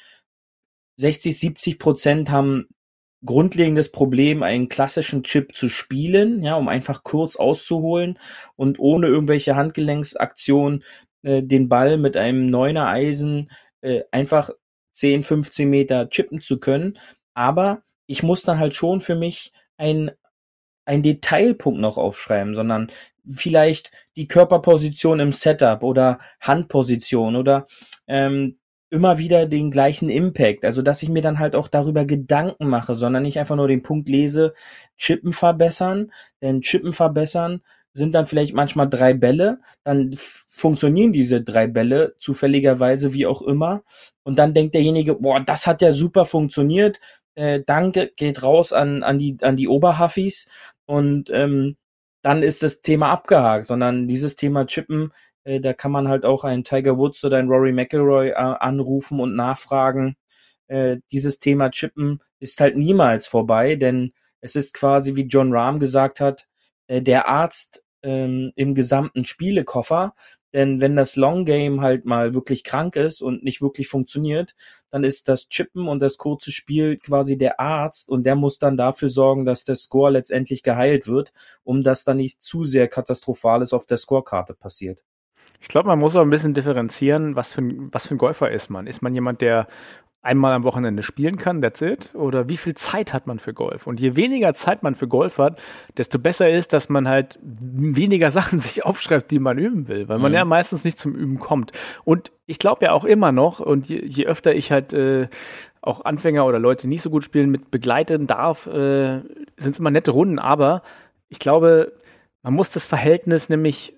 60, 0.97 1.37
70 1.37 1.79
Prozent 1.79 2.31
haben 2.31 2.67
grundlegendes 3.25 3.91
Problem, 3.91 4.43
einen 4.43 4.69
klassischen 4.69 5.23
Chip 5.23 5.55
zu 5.55 5.69
spielen, 5.69 6.43
ja, 6.43 6.55
um 6.55 6.67
einfach 6.67 7.03
kurz 7.03 7.35
auszuholen 7.35 8.19
und 8.55 8.79
ohne 8.79 9.07
irgendwelche 9.07 9.55
Handgelenksaktionen 9.55 10.83
äh, 11.23 11.41
den 11.43 11.67
Ball 11.67 11.97
mit 11.97 12.17
einem 12.17 12.45
Neuner 12.47 12.87
Eisen 12.87 13.49
äh, 13.81 14.03
einfach 14.11 14.51
10, 14.93 15.23
15 15.23 15.69
Meter 15.69 16.09
chippen 16.09 16.41
zu 16.41 16.59
können. 16.59 16.97
Aber 17.33 17.83
ich 18.07 18.23
muss 18.23 18.43
dann 18.43 18.59
halt 18.59 18.75
schon 18.75 19.01
für 19.01 19.15
mich 19.15 19.51
ein 19.77 20.11
ein 20.85 21.03
Detailpunkt 21.03 21.79
noch 21.79 21.97
aufschreiben, 21.97 22.55
sondern 22.55 22.91
vielleicht 23.35 23.91
die 24.15 24.27
Körperposition 24.27 25.19
im 25.19 25.31
Setup 25.31 25.83
oder 25.83 26.19
Handposition 26.39 27.35
oder 27.35 27.67
ähm, 28.07 28.57
immer 28.89 29.17
wieder 29.17 29.47
den 29.47 29.71
gleichen 29.71 30.09
Impact. 30.09 30.63
Also, 30.63 30.81
dass 30.81 31.03
ich 31.03 31.09
mir 31.09 31.21
dann 31.21 31.39
halt 31.39 31.55
auch 31.55 31.67
darüber 31.67 32.05
Gedanken 32.05 32.67
mache, 32.67 32.95
sondern 32.95 33.23
nicht 33.23 33.39
einfach 33.39 33.55
nur 33.55 33.67
den 33.67 33.83
Punkt 33.83 34.09
lese, 34.09 34.53
Chippen 34.97 35.33
verbessern, 35.33 36.11
denn 36.41 36.61
Chippen 36.61 36.93
verbessern 36.93 37.61
sind 37.93 38.13
dann 38.13 38.27
vielleicht 38.27 38.53
manchmal 38.53 38.89
drei 38.89 39.13
Bälle, 39.13 39.59
dann 39.83 40.13
funktionieren 40.55 41.13
diese 41.13 41.41
drei 41.41 41.67
Bälle 41.67 42.15
zufälligerweise 42.19 43.13
wie 43.13 43.25
auch 43.25 43.41
immer 43.41 43.83
und 44.23 44.37
dann 44.37 44.53
denkt 44.53 44.75
derjenige, 44.75 45.15
boah, 45.15 45.39
das 45.39 45.65
hat 45.65 45.81
ja 45.81 45.93
super 45.93 46.25
funktioniert, 46.25 46.99
äh, 47.35 47.61
danke, 47.65 48.11
geht 48.15 48.43
raus 48.43 48.73
an, 48.73 49.03
an 49.03 49.17
die, 49.17 49.37
an 49.41 49.55
die 49.55 49.69
Oberhuffis 49.69 50.47
und 50.85 51.29
ähm, 51.31 51.77
dann 52.21 52.43
ist 52.43 52.63
das 52.63 52.81
Thema 52.81 53.11
abgehakt, 53.11 53.65
sondern 53.65 54.07
dieses 54.07 54.35
Thema 54.35 54.65
Chippen 54.65 55.11
äh, 55.45 55.61
da 55.61 55.73
kann 55.73 55.91
man 55.91 56.09
halt 56.09 56.25
auch 56.25 56.43
einen 56.43 56.63
Tiger 56.65 56.97
Woods 56.97 57.23
oder 57.23 57.37
einen 57.37 57.49
Rory 57.49 57.71
McIlroy 57.71 58.29
äh, 58.29 58.33
anrufen 58.33 59.19
und 59.21 59.35
nachfragen. 59.35 60.17
Äh, 60.67 60.97
dieses 61.11 61.39
Thema 61.39 61.69
Chippen 61.69 62.21
ist 62.39 62.59
halt 62.59 62.75
niemals 62.75 63.27
vorbei, 63.27 63.75
denn 63.75 64.13
es 64.41 64.55
ist 64.55 64.73
quasi, 64.73 65.15
wie 65.15 65.27
John 65.27 65.53
Rahm 65.53 65.79
gesagt 65.79 66.19
hat, 66.19 66.47
äh, 66.87 67.01
der 67.01 67.27
Arzt 67.29 67.83
ähm, 68.03 68.51
im 68.55 68.75
gesamten 68.75 69.25
Spielekoffer. 69.25 70.15
Denn 70.55 70.79
wenn 70.79 70.95
das 70.95 71.17
Long 71.17 71.43
Game 71.43 71.81
halt 71.81 72.05
mal 72.05 72.33
wirklich 72.33 72.63
krank 72.63 72.95
ist 72.95 73.21
und 73.21 73.43
nicht 73.43 73.61
wirklich 73.61 73.89
funktioniert, 73.89 74.55
dann 74.89 75.03
ist 75.03 75.27
das 75.27 75.49
Chippen 75.49 75.89
und 75.89 75.99
das 75.99 76.17
kurze 76.17 76.53
Spiel 76.53 76.95
quasi 76.95 77.37
der 77.37 77.59
Arzt 77.59 78.07
und 78.07 78.25
der 78.25 78.37
muss 78.37 78.57
dann 78.57 78.77
dafür 78.77 79.09
sorgen, 79.09 79.43
dass 79.43 79.65
der 79.65 79.75
Score 79.75 80.11
letztendlich 80.11 80.63
geheilt 80.63 81.09
wird, 81.09 81.33
um 81.65 81.83
dass 81.83 82.05
da 82.05 82.13
nicht 82.13 82.41
zu 82.41 82.63
sehr 82.63 82.87
Katastrophales 82.87 83.73
auf 83.73 83.85
der 83.85 83.97
Scorekarte 83.97 84.53
passiert. 84.53 85.03
Ich 85.59 85.67
glaube, 85.67 85.89
man 85.89 85.99
muss 85.99 86.15
auch 86.15 86.21
ein 86.21 86.29
bisschen 86.29 86.53
differenzieren, 86.53 87.35
was 87.35 87.51
für, 87.51 87.61
was 87.91 88.07
für 88.07 88.15
ein 88.15 88.17
Golfer 88.17 88.49
ist 88.49 88.69
man. 88.69 88.87
Ist 88.87 89.01
man 89.01 89.13
jemand, 89.13 89.41
der 89.41 89.67
einmal 90.25 90.53
am 90.53 90.63
Wochenende 90.63 91.03
spielen 91.03 91.37
kann, 91.37 91.61
that's 91.61 91.81
it? 91.81 92.09
Oder 92.15 92.49
wie 92.49 92.57
viel 92.57 92.73
Zeit 92.73 93.13
hat 93.13 93.27
man 93.27 93.39
für 93.39 93.53
Golf? 93.53 93.85
Und 93.85 94.01
je 94.01 94.15
weniger 94.15 94.53
Zeit 94.53 94.81
man 94.81 94.95
für 94.95 95.07
Golf 95.07 95.37
hat, 95.37 95.59
desto 95.97 96.17
besser 96.17 96.49
ist, 96.49 96.73
dass 96.73 96.89
man 96.89 97.07
halt 97.07 97.39
weniger 97.41 98.31
Sachen 98.31 98.59
sich 98.59 98.85
aufschreibt, 98.85 99.29
die 99.31 99.39
man 99.39 99.57
üben 99.57 99.87
will, 99.87 100.09
weil 100.09 100.17
man 100.17 100.31
mhm. 100.31 100.37
ja 100.37 100.45
meistens 100.45 100.83
nicht 100.83 100.97
zum 100.97 101.13
Üben 101.13 101.39
kommt. 101.39 101.71
Und 102.03 102.31
ich 102.47 102.59
glaube 102.59 102.85
ja 102.85 102.91
auch 102.91 103.05
immer 103.05 103.31
noch, 103.31 103.59
und 103.59 103.87
je, 103.87 104.03
je 104.03 104.25
öfter 104.25 104.55
ich 104.55 104.71
halt 104.71 104.93
äh, 104.93 105.27
auch 105.81 106.03
Anfänger 106.03 106.45
oder 106.45 106.59
Leute, 106.59 106.83
die 106.83 106.87
nicht 106.87 107.03
so 107.03 107.11
gut 107.11 107.23
spielen, 107.23 107.51
mit 107.51 107.69
begleiten 107.69 108.25
darf, 108.25 108.65
äh, 108.65 109.21
sind 109.57 109.71
es 109.71 109.79
immer 109.79 109.91
nette 109.91 110.11
Runden, 110.11 110.39
aber 110.39 110.81
ich 111.29 111.37
glaube, 111.37 111.93
man 112.41 112.53
muss 112.53 112.71
das 112.71 112.85
Verhältnis 112.85 113.49
nämlich 113.49 113.95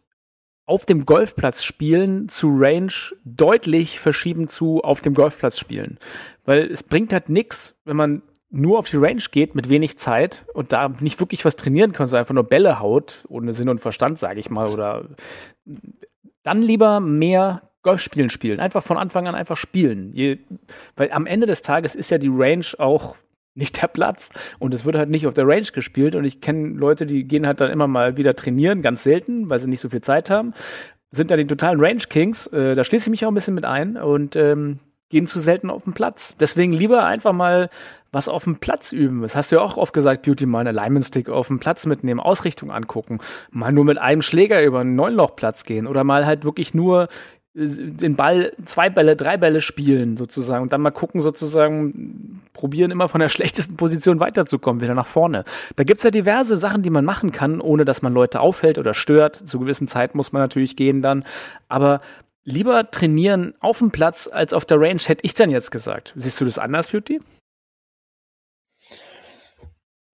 auf 0.68 0.86
dem 0.86 1.06
Golfplatz 1.06 1.64
spielen 1.64 2.30
zu 2.30 2.50
Range 2.52 2.92
deutlich 3.24 4.00
verschieben 4.00 4.50
zu 4.50 4.82
auf 4.84 5.02
dem 5.02 5.14
Golfplatz 5.14 5.58
spielen. 5.58 5.98
Weil 6.46 6.70
es 6.70 6.84
bringt 6.84 7.14
halt 7.14 7.30
nichts, 7.30 7.76
wenn 7.86 7.96
man 7.96 8.22
nur 8.50 8.78
auf 8.78 8.90
die 8.90 8.98
Range 8.98 9.24
geht 9.32 9.56
mit 9.56 9.70
wenig 9.70 9.98
Zeit 9.98 10.46
und 10.54 10.74
da 10.74 10.90
nicht 11.00 11.20
wirklich 11.20 11.46
was 11.46 11.56
trainieren 11.56 11.94
kann, 11.94 12.06
sondern 12.06 12.22
einfach 12.22 12.36
nur 12.36 12.44
Bälle 12.44 12.80
haut, 12.80 13.26
ohne 13.30 13.54
Sinn 13.54 13.70
und 13.70 13.80
Verstand, 13.80 14.20
sage 14.20 14.40
ich 14.40 14.50
mal, 14.50 14.68
oder 14.68 15.06
dann 16.44 16.62
lieber 16.62 17.00
mehr 17.00 17.64
Golfspielen 17.82 18.30
spielen. 18.30 18.60
Einfach 18.60 18.84
von 18.84 18.98
Anfang 18.98 19.28
an 19.28 19.36
einfach 19.36 19.58
spielen. 19.58 20.12
Je, 20.14 20.40
weil 20.98 21.12
am 21.12 21.26
Ende 21.26 21.48
des 21.48 21.62
Tages 21.62 21.96
ist 21.96 22.10
ja 22.10 22.18
die 22.18 22.32
Range 22.32 22.66
auch 22.78 23.16
nicht 23.58 23.82
der 23.82 23.88
Platz 23.88 24.30
und 24.60 24.74
es 24.74 24.86
wird 24.86 24.96
halt 24.96 25.10
nicht 25.10 25.28
auf 25.28 25.34
der 25.34 25.48
Range 25.48 25.68
gespielt 25.74 26.16
und 26.16 26.24
ich 26.24 26.42
kenne 26.42 26.70
Leute, 26.78 27.06
die 27.06 27.24
gehen 27.24 27.48
halt 27.48 27.60
dann 27.60 27.72
immer 27.72 27.88
mal 27.88 28.18
wieder 28.18 28.34
trainieren, 28.36 28.82
ganz 28.82 29.04
selten, 29.04 29.50
weil 29.50 29.60
sie 29.60 29.68
nicht 29.68 29.82
so 29.82 29.90
viel 29.90 30.02
Zeit 30.02 30.30
haben, 30.30 30.54
sind 31.12 31.32
da 31.32 31.36
die 31.36 31.48
totalen 31.48 31.80
Range 31.80 32.04
Kings, 32.10 32.48
äh, 32.48 32.76
da 32.76 32.84
schließe 32.84 33.06
ich 33.06 33.12
mich 33.12 33.26
auch 33.26 33.32
ein 33.32 33.36
bisschen 33.36 33.56
mit 33.56 33.66
ein 33.66 33.98
und 33.98 34.36
ähm, 34.36 34.80
gehen 35.10 35.28
zu 35.28 35.40
selten 35.40 35.70
auf 35.70 35.86
den 35.86 35.94
Platz. 35.94 36.36
Deswegen 36.40 36.74
lieber 36.74 37.06
einfach 37.06 37.34
mal 37.34 37.70
was 38.12 38.30
auf 38.30 38.46
dem 38.46 38.58
Platz 38.58 38.94
üben. 38.94 39.22
Das 39.22 39.36
hast 39.36 39.52
du 39.52 39.58
ja 39.58 39.62
auch 39.62 39.78
oft 39.78 39.94
gesagt, 39.94 40.24
Beauty, 40.24 40.46
mal 40.46 40.60
einen 40.60 40.78
Alignment 40.78 41.06
Stick 41.06 41.30
auf 41.30 41.48
dem 41.48 41.60
Platz 41.60 41.86
mitnehmen, 41.86 42.20
Ausrichtung 42.20 42.72
angucken, 42.72 43.20
mal 43.52 43.72
nur 43.72 43.86
mit 43.86 43.98
einem 43.98 44.22
Schläger 44.22 44.64
über 44.64 44.80
einen 44.80 44.96
Neunlochplatz 44.96 45.64
gehen 45.64 45.88
oder 45.88 46.04
mal 46.04 46.26
halt 46.26 46.46
wirklich 46.46 46.74
nur 46.74 47.10
den 47.60 48.16
Ball, 48.16 48.52
zwei 48.66 48.90
Bälle, 48.92 49.16
drei 49.16 49.38
Bälle 49.38 49.62
spielen 49.62 50.16
sozusagen 50.16 50.62
und 50.62 50.74
dann 50.74 50.82
mal 50.82 50.92
gucken 50.92 51.22
sozusagen, 51.22 52.44
probieren 52.54 52.92
immer 52.92 53.08
von 53.08 53.20
der 53.20 53.30
schlechtesten 53.30 53.78
Position 53.78 54.20
weiterzukommen, 54.20 54.82
wieder 54.82 54.94
nach 54.94 55.08
vorne. 55.08 55.44
Da 55.76 55.84
gibt's 55.84 56.04
ja 56.04 56.12
diverse 56.12 56.56
Sachen, 56.56 56.84
die 56.84 56.92
man 56.92 57.04
machen 57.04 57.32
kann, 57.32 57.60
ohne 57.60 57.84
dass 57.84 58.04
man 58.04 58.14
Leute 58.14 58.42
aufhält 58.42 58.78
oder 58.78 58.94
stört. 58.94 59.36
Zu 59.36 59.60
gewissen 59.60 59.88
Zeit 59.88 60.14
muss 60.14 60.32
man 60.32 60.44
natürlich 60.44 60.76
gehen 60.76 61.02
dann, 61.02 61.24
aber 61.68 62.02
lieber 62.44 62.92
trainieren 62.92 63.56
auf 63.60 63.80
dem 63.80 63.90
Platz 63.90 64.30
als 64.32 64.54
auf 64.54 64.66
der 64.66 64.80
Range, 64.80 65.02
hätte 65.04 65.26
ich 65.26 65.34
dann 65.34 65.50
jetzt 65.50 65.72
gesagt. 65.72 66.14
Siehst 66.16 66.40
du 66.40 66.46
das 66.46 66.60
anders, 66.60 66.90
Beauty? 66.90 67.20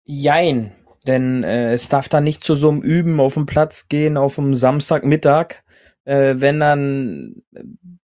Jein, 0.03 0.73
denn 1.07 1.43
äh, 1.43 1.73
es 1.73 1.89
darf 1.89 2.07
dann 2.07 2.23
nicht 2.23 2.43
zu 2.43 2.53
so 2.53 2.69
einem 2.69 2.81
Üben 2.81 3.19
auf 3.19 3.33
dem 3.33 3.47
Platz 3.47 3.89
gehen, 3.89 4.17
auf 4.17 4.35
dem 4.35 4.53
Samstagmittag, 4.55 5.63
äh, 6.05 6.35
wenn 6.37 6.59
dann 6.59 7.43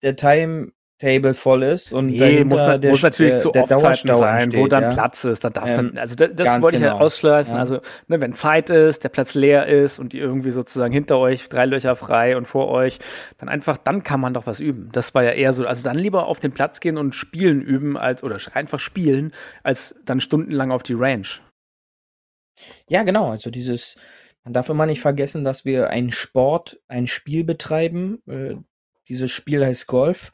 der 0.03 0.17
Timetable 0.17 1.35
voll 1.35 1.63
ist 1.63 1.93
und 1.93 2.07
nee, 2.07 2.45
muss, 2.45 2.61
da, 2.61 2.79
der, 2.79 2.91
muss 2.91 3.03
natürlich 3.03 3.39
zu 3.39 3.55
Off-Zeiten 3.55 4.15
sein, 4.15 4.51
steht, 4.51 4.61
wo 4.61 4.67
dann 4.67 4.83
ja. 4.85 4.93
Platz 4.93 5.25
ist. 5.25 5.45
Dann 5.45 5.53
darf 5.53 5.71
ähm, 5.71 5.77
dann, 5.77 5.99
also 5.99 6.15
das, 6.15 6.31
das 6.35 6.63
wollte 6.63 6.79
genau. 6.79 6.87
ich 6.87 6.93
halt 6.93 7.03
ausschließen. 7.03 7.55
Ja. 7.55 7.61
Also 7.61 7.81
ne, 8.07 8.21
wenn 8.21 8.33
Zeit 8.35 8.71
ist, 8.71 9.05
der 9.05 9.09
Platz 9.09 9.35
leer 9.35 9.67
ist 9.67 9.99
und 9.99 10.13
die 10.13 10.19
irgendwie 10.19 10.51
sozusagen 10.51 10.93
hinter 10.93 11.19
euch 11.19 11.49
drei 11.49 11.67
Löcher 11.67 11.97
frei 11.97 12.37
und 12.37 12.47
vor 12.47 12.69
euch, 12.69 12.99
dann 13.39 13.49
einfach, 13.49 13.79
dann 13.79 14.03
kann 14.03 14.21
man 14.21 14.35
doch 14.35 14.47
was 14.47 14.61
üben. 14.61 14.91
Das 14.93 15.15
war 15.15 15.25
ja 15.25 15.33
eher 15.33 15.53
so. 15.53 15.67
Also 15.67 15.83
dann 15.83 15.99
lieber 15.99 16.27
auf 16.27 16.41
den 16.41 16.53
Platz 16.53 16.81
gehen 16.81 16.99
und 16.99 17.15
spielen 17.15 17.63
üben 17.63 17.97
als 17.97 18.23
oder 18.23 18.39
einfach 18.53 18.79
spielen, 18.79 19.33
als 19.63 20.01
dann 20.05 20.21
stundenlang 20.21 20.71
auf 20.71 20.83
die 20.83 20.95
Range. 20.95 21.27
Ja, 22.89 23.03
genau. 23.03 23.31
Also 23.31 23.51
dieses 23.51 23.97
man 24.45 24.53
darf 24.53 24.69
immer 24.69 24.87
nicht 24.87 25.01
vergessen, 25.01 25.43
dass 25.43 25.65
wir 25.65 25.91
einen 25.91 26.13
Sport, 26.13 26.81
ein 26.87 27.07
Spiel 27.07 27.45
betreiben. 27.45 28.23
Äh, 28.27 28.57
dieses 29.09 29.31
Spiel 29.31 29.65
heißt 29.65 29.87
Golf 29.87 30.33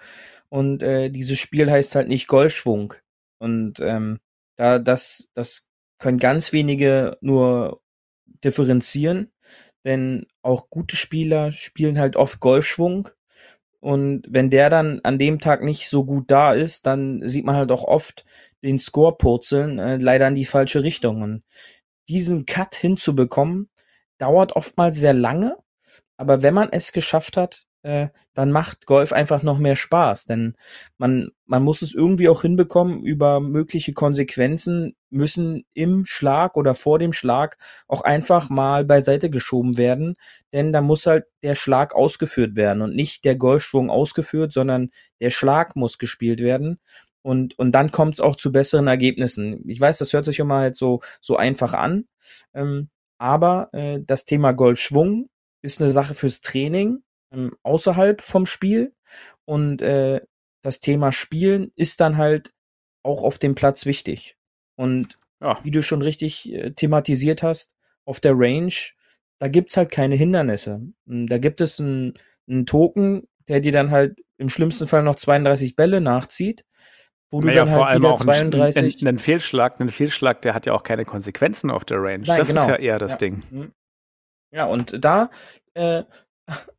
und 0.48 0.82
äh, 0.82 1.10
dieses 1.10 1.38
Spiel 1.38 1.70
heißt 1.70 1.94
halt 1.94 2.08
nicht 2.08 2.26
Golfschwung. 2.26 2.94
Und 3.38 3.80
ähm, 3.80 4.18
da 4.56 4.78
das, 4.78 5.30
das 5.34 5.68
können 5.98 6.18
ganz 6.18 6.52
wenige 6.52 7.16
nur 7.20 7.82
differenzieren, 8.44 9.32
denn 9.84 10.26
auch 10.42 10.70
gute 10.70 10.96
Spieler 10.96 11.52
spielen 11.52 11.98
halt 11.98 12.16
oft 12.16 12.40
Golfschwung. 12.40 13.08
Und 13.80 14.26
wenn 14.28 14.50
der 14.50 14.70
dann 14.70 15.00
an 15.04 15.18
dem 15.18 15.38
Tag 15.38 15.62
nicht 15.62 15.88
so 15.88 16.04
gut 16.04 16.30
da 16.30 16.52
ist, 16.52 16.86
dann 16.86 17.26
sieht 17.26 17.44
man 17.46 17.56
halt 17.56 17.72
auch 17.72 17.84
oft 17.84 18.24
den 18.62 18.78
Score 18.78 19.16
purzeln, 19.16 19.78
äh, 19.78 19.96
leider 19.96 20.28
in 20.28 20.34
die 20.34 20.44
falsche 20.44 20.82
Richtung. 20.82 21.22
Und 21.22 21.42
diesen 22.08 22.44
Cut 22.44 22.74
hinzubekommen, 22.74 23.70
dauert 24.20 24.52
oftmals 24.52 24.96
sehr 24.98 25.14
lange, 25.14 25.56
aber 26.16 26.42
wenn 26.42 26.54
man 26.54 26.68
es 26.70 26.92
geschafft 26.92 27.36
hat, 27.36 27.66
äh, 27.82 28.08
dann 28.34 28.52
macht 28.52 28.86
Golf 28.86 29.12
einfach 29.12 29.42
noch 29.42 29.58
mehr 29.58 29.76
Spaß, 29.76 30.26
denn 30.26 30.54
man 30.98 31.30
man 31.46 31.62
muss 31.62 31.80
es 31.82 31.94
irgendwie 31.94 32.28
auch 32.28 32.42
hinbekommen 32.42 33.02
über 33.02 33.40
mögliche 33.40 33.94
Konsequenzen 33.94 34.94
müssen 35.08 35.64
im 35.72 36.04
Schlag 36.04 36.56
oder 36.56 36.74
vor 36.74 36.98
dem 36.98 37.14
Schlag 37.14 37.56
auch 37.88 38.02
einfach 38.02 38.50
mal 38.50 38.84
beiseite 38.84 39.30
geschoben 39.30 39.78
werden, 39.78 40.16
denn 40.52 40.72
da 40.72 40.82
muss 40.82 41.06
halt 41.06 41.24
der 41.42 41.54
Schlag 41.54 41.94
ausgeführt 41.94 42.54
werden 42.54 42.82
und 42.82 42.94
nicht 42.94 43.24
der 43.24 43.36
Golfschwung 43.36 43.90
ausgeführt, 43.90 44.52
sondern 44.52 44.90
der 45.20 45.30
Schlag 45.30 45.74
muss 45.74 45.98
gespielt 45.98 46.40
werden 46.40 46.80
und 47.22 47.58
und 47.58 47.72
dann 47.72 47.90
kommt 47.92 48.14
es 48.14 48.20
auch 48.20 48.36
zu 48.36 48.52
besseren 48.52 48.88
Ergebnissen. 48.88 49.66
Ich 49.68 49.80
weiß, 49.80 49.98
das 49.98 50.12
hört 50.12 50.26
sich 50.26 50.38
immer 50.38 50.58
halt 50.58 50.76
so 50.76 51.00
so 51.20 51.36
einfach 51.36 51.72
an, 51.74 52.04
ähm, 52.54 52.90
aber 53.20 53.68
äh, 53.72 54.00
das 54.02 54.24
Thema 54.24 54.52
Golfschwung 54.52 55.28
ist 55.62 55.80
eine 55.80 55.90
Sache 55.90 56.14
fürs 56.14 56.40
Training 56.40 57.02
ähm, 57.32 57.54
außerhalb 57.62 58.22
vom 58.22 58.46
Spiel. 58.46 58.94
Und 59.44 59.82
äh, 59.82 60.22
das 60.62 60.80
Thema 60.80 61.12
Spielen 61.12 61.70
ist 61.76 62.00
dann 62.00 62.16
halt 62.16 62.54
auch 63.02 63.22
auf 63.22 63.38
dem 63.38 63.54
Platz 63.54 63.84
wichtig. 63.84 64.36
Und 64.74 65.18
ja. 65.42 65.58
wie 65.62 65.70
du 65.70 65.82
schon 65.82 66.00
richtig 66.00 66.50
äh, 66.50 66.70
thematisiert 66.70 67.42
hast, 67.42 67.74
auf 68.06 68.20
der 68.20 68.32
Range, 68.34 68.72
da 69.38 69.48
gibt's 69.48 69.76
halt 69.76 69.90
keine 69.90 70.14
Hindernisse. 70.14 70.80
Hm, 71.06 71.26
da 71.26 71.36
gibt 71.36 71.60
es 71.60 71.78
einen, 71.78 72.14
einen 72.48 72.64
Token, 72.64 73.28
der 73.48 73.60
dir 73.60 73.72
dann 73.72 73.90
halt 73.90 74.18
im 74.38 74.48
schlimmsten 74.48 74.88
Fall 74.88 75.02
noch 75.02 75.16
32 75.16 75.76
Bälle 75.76 76.00
nachzieht 76.00 76.64
wo 77.30 77.40
du 77.40 77.46
naja, 77.46 77.64
dann 77.64 77.74
halt 77.74 77.98
wieder 77.98 78.16
32. 78.16 79.02
Ein, 79.02 79.08
ein, 79.08 79.18
Fehlschlag, 79.18 79.80
ein 79.80 79.88
Fehlschlag, 79.88 80.42
der 80.42 80.54
hat 80.54 80.66
ja 80.66 80.72
auch 80.72 80.82
keine 80.82 81.04
Konsequenzen 81.04 81.70
auf 81.70 81.84
der 81.84 81.98
Range. 82.02 82.24
Nein, 82.26 82.38
das 82.38 82.48
genau. 82.48 82.62
ist 82.62 82.68
ja 82.68 82.76
eher 82.76 82.98
das 82.98 83.12
ja. 83.12 83.18
Ding. 83.18 83.42
Mhm. 83.50 83.72
Ja, 84.52 84.64
und 84.66 85.04
da 85.04 85.30
äh, 85.74 86.02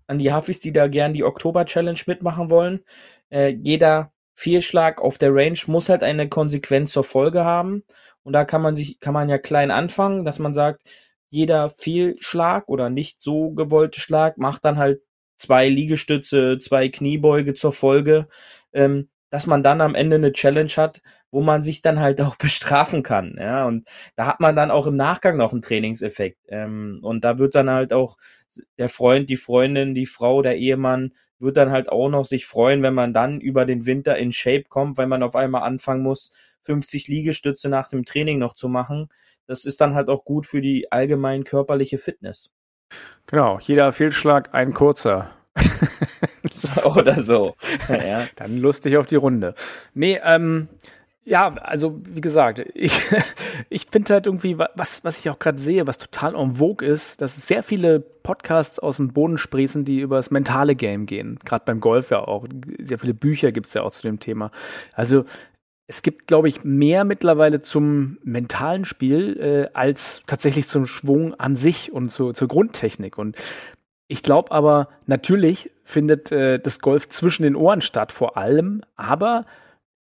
an 0.07 0.19
die 0.19 0.31
Hafis, 0.31 0.59
die 0.59 0.73
da 0.73 0.87
gern 0.87 1.13
die 1.13 1.23
Oktober-Challenge 1.23 1.99
mitmachen 2.05 2.49
wollen, 2.49 2.81
äh, 3.29 3.49
jeder 3.49 4.11
Fehlschlag 4.33 5.01
auf 5.01 5.17
der 5.17 5.33
Range 5.33 5.59
muss 5.67 5.87
halt 5.87 6.03
eine 6.03 6.27
Konsequenz 6.27 6.91
zur 6.91 7.03
Folge 7.03 7.45
haben. 7.45 7.83
Und 8.23 8.33
da 8.33 8.43
kann 8.45 8.61
man 8.61 8.75
sich, 8.75 8.99
kann 8.99 9.13
man 9.13 9.29
ja 9.29 9.37
klein 9.37 9.71
anfangen, 9.71 10.25
dass 10.25 10.39
man 10.39 10.53
sagt, 10.53 10.81
jeder 11.29 11.69
Fehlschlag 11.69 12.67
oder 12.67 12.89
nicht 12.89 13.21
so 13.21 13.51
gewollte 13.51 14.01
Schlag 14.01 14.37
macht 14.37 14.65
dann 14.65 14.77
halt 14.77 15.01
zwei 15.37 15.69
Liegestütze, 15.69 16.59
zwei 16.59 16.89
Kniebeuge 16.89 17.53
zur 17.53 17.71
Folge. 17.71 18.27
Ähm, 18.73 19.09
dass 19.31 19.47
man 19.47 19.63
dann 19.63 19.81
am 19.81 19.95
Ende 19.95 20.17
eine 20.17 20.33
Challenge 20.33 20.69
hat, 20.77 21.01
wo 21.31 21.41
man 21.41 21.63
sich 21.63 21.81
dann 21.81 21.99
halt 21.99 22.21
auch 22.21 22.35
bestrafen 22.37 23.01
kann. 23.01 23.37
Ja, 23.39 23.65
und 23.65 23.87
da 24.15 24.27
hat 24.27 24.39
man 24.39 24.55
dann 24.55 24.69
auch 24.69 24.85
im 24.85 24.95
Nachgang 24.95 25.37
noch 25.37 25.53
einen 25.53 25.63
Trainingseffekt. 25.63 26.37
Ähm, 26.49 26.99
und 27.01 27.25
da 27.25 27.39
wird 27.39 27.55
dann 27.55 27.69
halt 27.69 27.93
auch 27.93 28.17
der 28.77 28.89
Freund, 28.89 29.29
die 29.29 29.37
Freundin, 29.37 29.95
die 29.95 30.05
Frau, 30.05 30.41
der 30.43 30.57
Ehemann 30.57 31.13
wird 31.39 31.57
dann 31.57 31.71
halt 31.71 31.89
auch 31.89 32.09
noch 32.09 32.25
sich 32.25 32.45
freuen, 32.45 32.83
wenn 32.83 32.93
man 32.93 33.13
dann 33.13 33.41
über 33.41 33.65
den 33.65 33.85
Winter 33.87 34.17
in 34.17 34.31
Shape 34.31 34.65
kommt, 34.69 34.97
weil 34.97 35.07
man 35.07 35.23
auf 35.23 35.35
einmal 35.35 35.63
anfangen 35.63 36.03
muss, 36.03 36.31
50 36.63 37.07
Liegestütze 37.07 37.69
nach 37.69 37.89
dem 37.89 38.05
Training 38.05 38.37
noch 38.37 38.53
zu 38.53 38.69
machen. 38.69 39.09
Das 39.47 39.65
ist 39.65 39.81
dann 39.81 39.95
halt 39.95 40.09
auch 40.09 40.23
gut 40.23 40.45
für 40.45 40.61
die 40.61 40.91
allgemein 40.91 41.43
körperliche 41.43 41.97
Fitness. 41.97 42.51
Genau, 43.25 43.59
jeder 43.59 43.91
Fehlschlag 43.93 44.53
ein 44.53 44.73
kurzer. 44.73 45.31
Oder 46.95 47.21
so. 47.21 47.55
ja. 47.89 48.25
Dann 48.35 48.59
lustig 48.59 48.97
auf 48.97 49.05
die 49.05 49.15
Runde. 49.15 49.53
Nee, 49.93 50.19
ähm, 50.23 50.67
ja, 51.23 51.53
also 51.53 52.01
wie 52.03 52.21
gesagt, 52.21 52.63
ich, 52.73 52.99
ich 53.69 53.85
finde 53.91 54.13
halt 54.13 54.25
irgendwie, 54.25 54.57
was, 54.57 55.03
was 55.03 55.19
ich 55.19 55.29
auch 55.29 55.37
gerade 55.37 55.59
sehe, 55.59 55.85
was 55.85 55.97
total 55.97 56.35
en 56.35 56.55
vogue 56.55 56.87
ist, 56.87 57.21
dass 57.21 57.47
sehr 57.47 57.63
viele 57.63 57.99
Podcasts 57.99 58.79
aus 58.79 58.97
dem 58.97 59.13
Boden 59.13 59.37
sprießen, 59.37 59.85
die 59.85 59.99
über 59.99 60.15
das 60.15 60.31
mentale 60.31 60.75
Game 60.75 61.05
gehen. 61.05 61.37
Gerade 61.45 61.65
beim 61.65 61.79
Golf 61.79 62.09
ja 62.09 62.27
auch. 62.27 62.45
Sehr 62.79 62.97
viele 62.97 63.13
Bücher 63.13 63.51
gibt 63.51 63.67
es 63.67 63.73
ja 63.75 63.83
auch 63.83 63.91
zu 63.91 64.01
dem 64.01 64.19
Thema. 64.19 64.51
Also 64.93 65.25
es 65.87 66.01
gibt, 66.01 66.27
glaube 66.27 66.47
ich, 66.47 66.63
mehr 66.63 67.03
mittlerweile 67.03 67.59
zum 67.61 68.17
mentalen 68.23 68.85
Spiel 68.85 69.37
äh, 69.39 69.77
als 69.77 70.23
tatsächlich 70.25 70.67
zum 70.67 70.85
Schwung 70.85 71.33
an 71.33 71.55
sich 71.55 71.91
und 71.91 72.09
zu, 72.09 72.31
zur 72.31 72.47
Grundtechnik. 72.47 73.17
Und 73.17 73.35
ich 74.11 74.23
glaube 74.23 74.51
aber, 74.51 74.89
natürlich 75.05 75.71
findet 75.85 76.33
äh, 76.33 76.59
das 76.59 76.81
Golf 76.81 77.07
zwischen 77.07 77.43
den 77.43 77.55
Ohren 77.55 77.79
statt, 77.79 78.11
vor 78.11 78.35
allem, 78.35 78.81
aber 78.97 79.45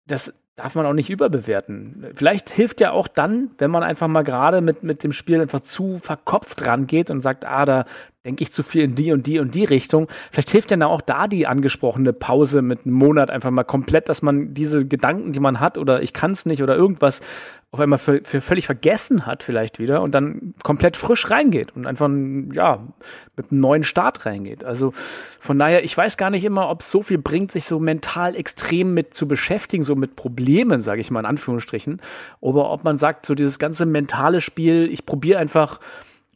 das 0.09 0.35
darf 0.57 0.75
man 0.75 0.87
auch 0.87 0.93
nicht 0.93 1.09
überbewerten. 1.09 2.07
Vielleicht 2.17 2.51
hilft 2.51 2.81
ja 2.81 2.91
auch 2.91 3.07
dann, 3.07 3.53
wenn 3.59 3.71
man 3.71 3.85
einfach 3.85 4.09
mal 4.09 4.25
gerade 4.25 4.61
mit, 4.61 4.83
mit 4.83 5.05
dem 5.05 5.13
Spiel 5.13 5.41
einfach 5.41 5.61
zu 5.61 6.01
verkopft 6.01 6.67
rangeht 6.67 7.11
und 7.11 7.21
sagt, 7.21 7.45
ah, 7.45 7.65
da, 7.65 7.85
denke 8.25 8.43
ich 8.43 8.53
zu 8.53 8.65
viel 8.65 8.83
in 8.83 8.97
die 8.97 9.13
und 9.13 9.27
die 9.27 9.39
und 9.39 9.55
die 9.55 9.65
Richtung. 9.65 10.09
Vielleicht 10.31 10.51
hilft 10.51 10.73
dann 10.73 10.83
auch 10.83 11.01
da 11.01 11.29
die 11.29 11.47
angesprochene 11.47 12.13
Pause 12.13 12.63
mit 12.63 12.85
einem 12.85 12.95
Monat 12.95 13.31
einfach 13.31 13.51
mal 13.51 13.65
komplett, 13.65 14.09
dass 14.09 14.23
man 14.23 14.53
diese 14.53 14.87
Gedanken, 14.87 15.33
die 15.33 15.41
man 15.41 15.61
hat 15.61 15.79
oder 15.79 16.03
ich 16.03 16.13
kann 16.13 16.33
es 16.33 16.45
nicht 16.45 16.63
oder 16.63 16.77
irgendwas 16.77 17.21
auf 17.73 17.81
einmal 17.81 17.99
für, 17.99 18.21
für, 18.23 18.43
völlig 18.43 18.67
vergessen 18.67 19.25
hat 19.25 19.43
vielleicht 19.43 19.79
wieder 19.79 20.03
und 20.03 20.15
dann 20.15 20.55
komplett 20.63 20.95
frisch 20.99 21.31
reingeht 21.31 21.75
und 21.75 21.87
einfach 21.87 22.11
ja 22.53 22.87
mit 23.35 23.51
einem 23.51 23.61
neuen 23.63 23.83
Start 23.83 24.27
reingeht. 24.27 24.63
Also 24.63 24.93
von 25.41 25.59
daher, 25.59 25.83
ich 25.83 25.97
weiß 25.97 26.19
gar 26.19 26.29
nicht 26.29 26.45
immer, 26.45 26.69
ob 26.69 26.83
es 26.83 26.91
so 26.91 27.01
viel 27.01 27.17
bringt, 27.17 27.51
sich 27.51 27.65
so 27.65 27.81
mental 27.81 28.37
extrem 28.37 28.93
mit 28.93 29.15
zu 29.15 29.27
beschäftigen, 29.27 29.85
so 29.85 29.97
mit 29.97 30.17
Problemen, 30.17 30.83
sage 30.83 31.01
ich 31.01 31.11
mal 31.11 31.21
in 31.21 31.27
Anführungsstrichen, 31.27 32.03
oder 32.41 32.69
ob 32.69 32.85
man 32.85 32.99
sagt, 32.99 33.25
so 33.25 33.35
dieses 33.35 33.59
ganze 33.59 33.87
mentale 33.87 34.43
Spiel, 34.43 34.91
ich 34.93 35.07
probiere 35.07 35.39
einfach 35.39 35.81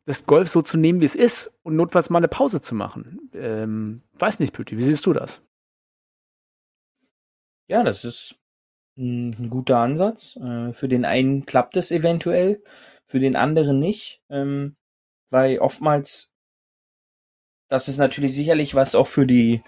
das 0.07 0.25
Golf 0.25 0.49
so 0.49 0.63
zu 0.63 0.79
nehmen, 0.79 1.01
wie 1.01 1.05
es 1.05 1.17
ist 1.17 1.53
und 1.63 1.77
notfalls 1.77 2.09
mal 2.09 2.19
eine 2.19 2.29
Pause 2.29 2.63
zu 2.63 2.75
machen. 2.75 3.29
Ähm, 3.35 4.01
weiß 4.19 4.41
nicht, 4.41 4.55
Pütti, 4.55 4.79
wie 4.79 4.85
siehst 4.85 5.05
du 5.05 5.13
das? 5.13 5.43
Ja, 7.69 7.83
das 7.83 8.05
ist 8.07 8.37
ein 8.97 9.51
guter 9.51 9.79
Ansatz. 9.79 10.37
Äh, 10.37 10.73
für 10.73 10.89
den 10.89 11.05
einen 11.05 11.47
klappt 11.47 11.77
es 11.77 11.91
eventuell, 11.91 12.63
für 13.05 13.21
den 13.21 13.37
anderen 13.37 13.79
nicht, 13.79 14.23
ähm, 14.31 14.77
weil 15.31 15.59
oftmals, 15.59 16.33
das 17.69 17.89
ist 17.89 17.99
natürlich 17.99 18.35
sicherlich 18.35 18.75
was 18.75 18.95
auch 18.95 19.07
für 19.07 19.27
die 19.27 19.63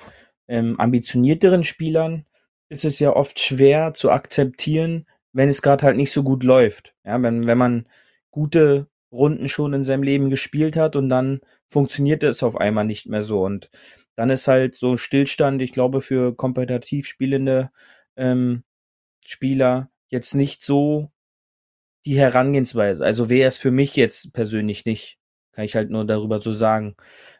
ähm, 0.49 0.79
ambitionierteren 0.81 1.64
Spielern, 1.64 2.27
ist 2.69 2.85
es 2.85 2.99
ja 2.99 3.14
oft 3.14 3.41
schwer 3.41 3.95
zu 3.95 4.11
akzeptieren, 4.11 5.07
wenn 5.33 5.49
es 5.49 5.62
gerade 5.62 5.85
halt 5.85 5.97
nicht 5.97 6.12
so 6.12 6.23
gut 6.23 6.43
läuft. 6.43 6.95
Ja, 7.05 7.23
wenn, 7.23 7.47
wenn 7.47 7.59
man 7.59 7.87
gute 8.31 8.88
Runden 9.12 9.49
schon 9.49 9.73
in 9.73 9.85
seinem 9.85 10.03
Leben 10.03 10.31
gespielt 10.31 10.77
hat 10.77 10.97
und 10.97 11.09
dann 11.09 11.41
funktioniert 11.69 12.23
es 12.23 12.43
auf 12.43 12.57
einmal 12.57 12.85
nicht 12.85 13.07
mehr 13.07 13.23
so. 13.23 13.43
Und 13.45 13.71
dann 14.17 14.31
ist 14.31 14.49
halt 14.49 14.75
so 14.75 14.97
Stillstand, 14.97 15.62
ich 15.62 15.73
glaube, 15.73 16.03
für 16.03 16.35
kompetitiv 16.35 17.07
spielende 17.07 17.71
ähm, 18.17 18.64
Spieler 19.29 19.91
jetzt 20.09 20.35
nicht 20.35 20.64
so 20.64 21.11
die 22.07 22.19
Herangehensweise. 22.19 23.05
Also 23.05 23.29
wäre 23.29 23.49
es 23.49 23.59
für 23.59 23.71
mich 23.71 23.95
jetzt 23.97 24.33
persönlich 24.33 24.85
nicht. 24.87 25.19
Kann 25.53 25.64
ich 25.64 25.75
halt 25.75 25.91
nur 25.91 26.07
darüber 26.07 26.41
so 26.41 26.53
sagen. 26.53 26.97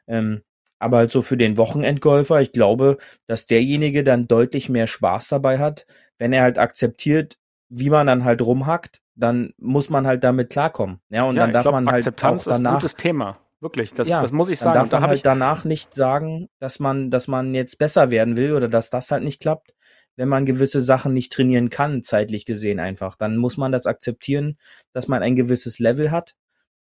Ähm, 0.07 0.43
aber 0.79 0.99
halt 0.99 1.13
so 1.13 1.23
für 1.23 1.37
den 1.37 1.57
Wochenendgolfer, 1.57 2.41
ich 2.41 2.53
glaube, 2.53 2.99
dass 3.27 3.47
derjenige 3.47 4.05
dann 4.05 4.29
deutlich 4.29 4.69
mehr 4.69 4.87
Spaß 4.87 5.29
dabei 5.29 5.59
hat, 5.59 5.87
wenn 6.19 6.33
er 6.33 6.43
halt 6.43 6.59
akzeptiert, 6.59 7.39
wie 7.69 7.91
man 7.91 8.07
dann 8.07 8.25
halt 8.25 8.43
rumhackt, 8.43 9.01
dann 9.15 9.53
muss 9.57 9.89
man 9.89 10.07
halt 10.07 10.23
damit 10.25 10.51
klarkommen. 10.51 11.01
Ja, 11.09 11.25
und 11.25 11.37
ja, 11.37 11.43
dann 11.43 11.53
darf 11.53 11.63
glaub, 11.63 11.75
man 11.75 11.87
halt 11.87 12.07
Akzeptanz 12.07 12.47
auch 12.47 12.53
danach, 12.53 12.71
ist 12.71 12.75
ein 12.75 12.81
gutes 12.81 12.97
Thema. 12.97 13.39
Wirklich, 13.61 13.93
das, 13.93 14.09
ja, 14.09 14.21
das 14.21 14.31
muss 14.31 14.51
ich 14.51 14.59
sagen. 14.59 14.75
Dann 14.75 14.89
darf 14.89 15.01
man 15.01 15.03
da 15.03 15.09
halt 15.09 15.27
danach 15.27 15.65
nicht 15.65 15.95
sagen, 15.95 16.49
dass 16.61 16.79
man, 16.79 17.11
dass 17.11 17.27
man 17.27 17.55
jetzt 17.55 17.79
besser 17.79 18.11
werden 18.11 18.37
will 18.37 18.53
oder 18.53 18.69
dass 18.69 18.91
das 18.91 19.11
halt 19.11 19.25
nicht 19.25 19.41
klappt, 19.41 19.75
wenn 20.19 20.29
man 20.29 20.45
gewisse 20.45 20.81
Sachen 20.81 21.13
nicht 21.13 21.33
trainieren 21.33 21.71
kann, 21.71 22.03
zeitlich 22.03 22.45
gesehen 22.45 22.81
einfach. 22.81 23.15
Dann 23.15 23.37
muss 23.37 23.57
man 23.57 23.71
das 23.71 23.87
akzeptieren, 23.87 24.59
dass 24.93 25.07
man 25.07 25.23
ein 25.23 25.37
gewisses 25.37 25.79
Level 25.79 26.11
hat. 26.11 26.35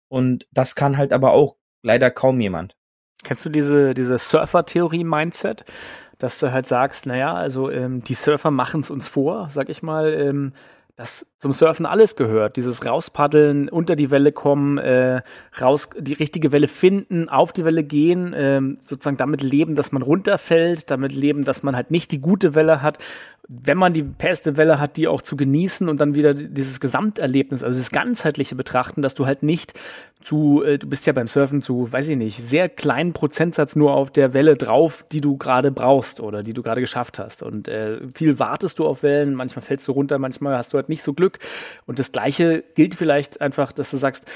Und 0.09 0.49
das 0.51 0.75
kann 0.75 0.99
halt 0.99 1.13
aber 1.13 1.33
auch 1.33 1.57
leider 1.83 2.11
kaum 2.11 2.41
jemand. 2.41 2.77
Kennst 3.23 3.45
du 3.45 3.49
diese, 3.49 3.95
diese 3.95 4.19
Surfer-Theorie-Mindset? 4.19 5.65
Dass 6.19 6.41
du 6.41 6.51
halt 6.51 6.67
sagst, 6.67 7.07
naja, 7.07 7.33
also 7.33 7.71
ähm, 7.71 8.03
die 8.03 8.15
Surfer 8.15 8.51
machen 8.51 8.81
es 8.81 8.91
uns 8.91 9.07
vor, 9.07 9.49
sag 9.51 9.69
ich 9.69 9.83
mal, 9.83 10.13
ähm, 10.15 10.53
dass 10.99 11.27
zum 11.39 11.53
Surfen 11.53 11.87
alles 11.87 12.17
gehört. 12.17 12.57
Dieses 12.57 12.85
Rauspaddeln, 12.85 13.69
unter 13.69 13.95
die 13.95 14.11
Welle 14.11 14.33
kommen, 14.33 14.79
äh, 14.79 15.23
raus, 15.61 15.91
die 15.97 16.15
richtige 16.15 16.51
Welle 16.51 16.67
finden, 16.67 17.29
auf 17.29 17.53
die 17.53 17.65
Welle 17.65 17.85
gehen, 17.85 18.33
äh, 18.33 18.61
sozusagen 18.81 19.17
damit 19.17 19.41
leben, 19.41 19.77
dass 19.77 19.93
man 19.93 20.03
runterfällt, 20.03 20.91
damit 20.91 21.13
leben, 21.13 21.45
dass 21.45 21.63
man 21.63 21.77
halt 21.77 21.93
nicht 21.93 22.11
die 22.11 22.21
gute 22.21 22.57
Welle 22.57 22.83
hat 22.83 22.99
wenn 23.51 23.79
man 23.79 23.95
die 23.95 24.03
beste 24.03 24.59
Welle 24.59 24.79
hat, 24.79 24.99
die 24.99 25.09
auch 25.09 25.23
zu 25.23 25.35
genießen 25.35 25.89
und 25.89 26.03
dann 26.03 26.15
wieder 26.15 26.35
dieses 26.35 26.81
Gesamterlebnis, 26.81 27.65
also 27.65 27.79
das 27.79 27.91
ganzheitliche 27.91 28.55
Betrachten, 28.55 29.01
dass 29.01 29.15
du 29.15 29.25
halt 29.25 29.43
nicht 29.43 29.73
zu, 30.23 30.63
äh, 30.63 30.79
du 30.79 30.87
bist 30.87 31.07
ja 31.07 31.15
beim 31.15 31.29
Surfen 31.29 31.63
zu, 31.63 31.91
weiß 31.91 32.09
ich 32.11 32.19
nicht, 32.19 32.47
sehr 32.47 32.69
kleinen 32.69 33.15
Prozentsatz 33.15 33.75
nur 33.75 33.95
auf 33.95 34.11
der 34.11 34.35
Welle 34.35 34.55
drauf, 34.55 35.07
die 35.11 35.23
du 35.23 35.39
gerade 35.39 35.71
brauchst 35.71 36.21
oder 36.21 36.43
die 36.43 36.53
du 36.53 36.63
gerade 36.63 36.83
geschafft 36.83 37.19
hast. 37.19 37.43
Und 37.43 37.69
äh, 37.69 38.01
viel 38.13 38.39
wartest 38.39 38.81
du 38.81 38.87
auf 38.87 39.03
Wellen, 39.03 39.33
manchmal 39.33 39.63
fällst 39.63 39.89
du 39.89 39.93
runter, 39.93 40.19
manchmal 40.19 40.55
hast 40.55 40.75
du 40.75 40.77
halt 40.77 40.91
nicht 40.91 41.03
so 41.03 41.15
Glück. 41.15 41.39
Und 41.87 41.99
das 41.99 42.13
Gleiche 42.13 42.63
gilt 42.75 42.95
vielleicht 42.95 43.41
einfach, 43.41 43.73
dass 43.73 43.91
du 43.91 43.97
sagst, 43.97 44.27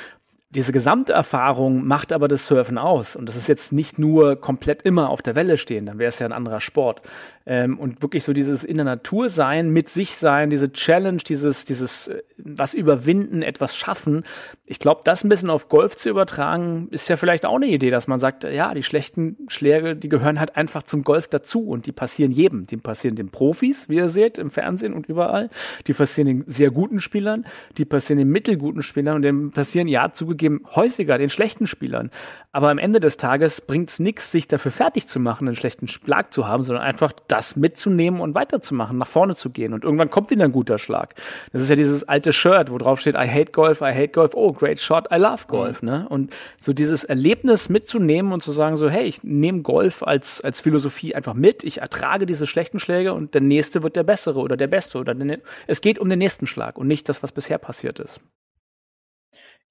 diese 0.55 0.73
Gesamterfahrung 0.73 1.87
macht 1.87 2.13
aber 2.13 2.29
das 2.29 2.47
Surfen 2.47 2.77
aus. 2.77 3.17
Und 3.17 3.27
das 3.27 3.37
ist 3.37 3.49
jetzt 3.49 3.73
nicht 3.73 3.99
nur 3.99 4.37
komplett 4.37 4.83
immer 4.83 5.09
auf 5.09 5.23
der 5.23 5.35
Welle 5.35 5.57
stehen, 5.57 5.87
dann 5.87 5.99
wäre 5.99 6.11
es 6.11 6.19
ja 6.19 6.27
ein 6.27 6.33
anderer 6.33 6.61
Sport. 6.61 7.01
Ähm, 7.47 7.79
und 7.79 8.03
wirklich 8.03 8.25
so 8.25 8.33
dieses 8.33 8.65
in 8.65 8.77
der 8.77 8.85
Natur 8.85 9.29
sein, 9.29 9.71
mit 9.71 9.89
sich 9.89 10.17
sein, 10.17 10.51
diese 10.51 10.73
Challenge, 10.73 11.19
dieses, 11.19 11.65
dieses 11.65 12.09
äh, 12.09 12.23
was 12.39 12.75
überwinden, 12.75 13.43
etwas 13.43 13.77
schaffen. 13.77 14.25
Ich 14.67 14.79
glaube, 14.79 15.03
das 15.05 15.25
ein 15.25 15.29
bisschen 15.29 15.51
auf 15.51 15.69
Golf 15.69 15.97
zu 15.97 16.11
übertragen, 16.11 16.89
ist 16.91 17.09
ja 17.09 17.17
vielleicht 17.17 17.45
auch 17.47 17.57
eine 17.57 17.67
Idee, 17.67 17.91
dass 17.91 18.07
man 18.07 18.19
sagt, 18.19 18.45
ja, 18.45 18.75
die 18.75 18.83
schlechten 18.83 19.37
Schläge, 19.49 19.97
die 19.97 20.09
gehören 20.09 20.41
halt 20.41 20.57
einfach 20.57 20.83
zum 20.83 21.05
Golf 21.05 21.29
dazu 21.29 21.67
und 21.67 21.87
die 21.87 21.93
passieren 21.93 22.33
jedem. 22.33 22.67
Die 22.67 22.77
passieren 22.77 23.17
den 23.17 23.31
Profis, 23.31 23.89
wie 23.89 23.97
ihr 23.97 24.09
seht, 24.09 24.39
im 24.39 24.51
Fernsehen 24.51 24.95
und 24.95 25.09
überall. 25.09 25.51
Die 25.87 25.93
passieren 25.93 26.27
den 26.27 26.45
sehr 26.47 26.71
guten 26.71 27.01
Spielern, 27.01 27.47
die 27.79 27.85
passieren 27.85 28.19
den 28.19 28.29
mittelguten 28.29 28.83
Spielern 28.83 29.17
und 29.17 29.23
den 29.23 29.51
passieren 29.51 29.89
ja 29.89 30.13
zugegeben 30.13 30.63
häufiger 30.75 31.19
den 31.19 31.29
schlechten 31.29 31.67
Spielern. 31.67 32.11
Aber 32.53 32.71
am 32.71 32.79
Ende 32.79 33.01
des 33.01 33.17
Tages 33.17 33.63
bringt 33.63 33.89
es 33.89 33.99
nichts, 33.99 34.31
sich 34.31 34.47
dafür 34.47 34.73
fertig 34.73 35.07
zu 35.07 35.21
machen, 35.21 35.49
einen 35.49 35.57
schlechten 35.57 35.89
Schlag 35.89 36.35
zu 36.35 36.47
haben, 36.47 36.63
sondern 36.63 36.85
einfach 36.85 37.13
das 37.33 37.57
mitzunehmen 37.57 38.21
und 38.21 38.35
weiterzumachen, 38.35 38.99
nach 38.99 39.07
vorne 39.07 39.35
zu 39.35 39.49
gehen. 39.49 39.73
Und 39.73 39.85
irgendwann 39.85 40.11
kommt 40.11 40.31
wieder 40.31 40.45
ein 40.45 40.53
guter 40.53 40.77
Schlag. 40.77 41.15
Das 41.51 41.63
ist 41.63 41.71
ja 41.71 41.77
dieses 41.77 42.07
alte 42.07 42.31
Shirt, 42.31 42.71
wo 42.71 42.77
drauf 42.77 43.01
steht, 43.01 43.15
I 43.15 43.27
hate 43.27 43.53
Golf, 43.53 43.81
I 43.81 43.93
hate 43.95 44.09
Golf, 44.09 44.33
oh, 44.35 44.53
great 44.53 44.79
shot, 44.79 45.07
I 45.11 45.17
love 45.17 45.47
Golf. 45.49 45.81
Mhm. 45.81 45.89
Ne? 45.89 46.07
Und 46.11 46.35
so 46.61 46.75
dieses 46.75 47.05
Erlebnis 47.05 47.71
mitzunehmen 47.71 48.33
und 48.33 48.43
zu 48.43 48.53
sagen, 48.53 48.77
so, 48.77 48.91
hey, 48.91 49.05
ich 49.05 49.25
nehme 49.25 49.63
Golf 49.63 50.03
als, 50.03 50.43
als 50.43 50.61
Philosophie 50.61 51.15
einfach 51.15 51.33
mit, 51.33 51.65
ich 51.65 51.79
ertrage 51.79 52.27
diese 52.27 52.47
schlechten 52.47 52.79
Schläge 52.79 53.15
und 53.15 53.33
der 53.33 53.41
nächste 53.41 53.83
wird 53.83 53.97
der 53.97 54.03
bessere 54.03 54.39
oder 54.39 54.59
der 54.59 54.67
beste. 54.67 54.99
Oder 54.99 55.15
der, 55.15 55.39
es 55.67 55.81
geht 55.81 55.99
um 55.99 56.11
den 56.11 56.19
nächsten 56.19 56.47
Schlag 56.47 56.77
und 56.77 56.87
nicht 56.87 57.09
das, 57.09 57.23
was 57.23 57.33
bisher 57.33 57.57
passiert 57.57 57.99
ist. 57.99 58.21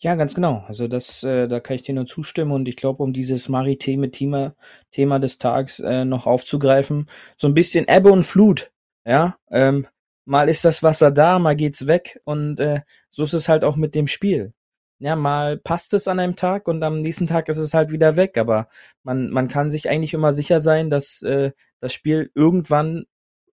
Ja, 0.03 0.15
ganz 0.15 0.33
genau. 0.33 0.63
Also 0.67 0.87
das, 0.87 1.21
äh, 1.23 1.47
da 1.47 1.59
kann 1.59 1.75
ich 1.75 1.83
dir 1.83 1.93
nur 1.93 2.07
zustimmen 2.07 2.51
und 2.51 2.67
ich 2.67 2.75
glaube, 2.75 3.03
um 3.03 3.13
dieses 3.13 3.49
maritime 3.49 4.09
Thema, 4.09 4.55
Thema 4.91 5.19
des 5.19 5.37
Tags 5.37 5.79
äh, 5.79 6.05
noch 6.05 6.25
aufzugreifen, 6.25 7.07
so 7.37 7.47
ein 7.47 7.53
bisschen 7.53 7.85
Ebbe 7.87 8.11
und 8.11 8.23
Flut. 8.23 8.71
Ja, 9.05 9.37
ähm, 9.51 9.87
mal 10.25 10.49
ist 10.49 10.65
das 10.65 10.81
Wasser 10.81 11.11
da, 11.11 11.37
mal 11.37 11.55
geht's 11.55 11.85
weg 11.85 12.19
und 12.25 12.59
äh, 12.59 12.81
so 13.09 13.23
ist 13.23 13.33
es 13.33 13.47
halt 13.47 13.63
auch 13.63 13.75
mit 13.75 13.93
dem 13.93 14.07
Spiel. 14.07 14.53
Ja, 14.99 15.15
mal 15.15 15.57
passt 15.57 15.93
es 15.93 16.07
an 16.07 16.19
einem 16.19 16.35
Tag 16.35 16.67
und 16.67 16.83
am 16.83 17.01
nächsten 17.01 17.27
Tag 17.27 17.47
ist 17.49 17.57
es 17.57 17.73
halt 17.75 17.91
wieder 17.91 18.15
weg. 18.15 18.37
Aber 18.37 18.69
man 19.03 19.29
man 19.29 19.47
kann 19.47 19.71
sich 19.71 19.89
eigentlich 19.89 20.13
immer 20.15 20.33
sicher 20.33 20.61
sein, 20.61 20.89
dass 20.89 21.21
äh, 21.23 21.51
das 21.79 21.93
Spiel 21.93 22.31
irgendwann 22.35 23.05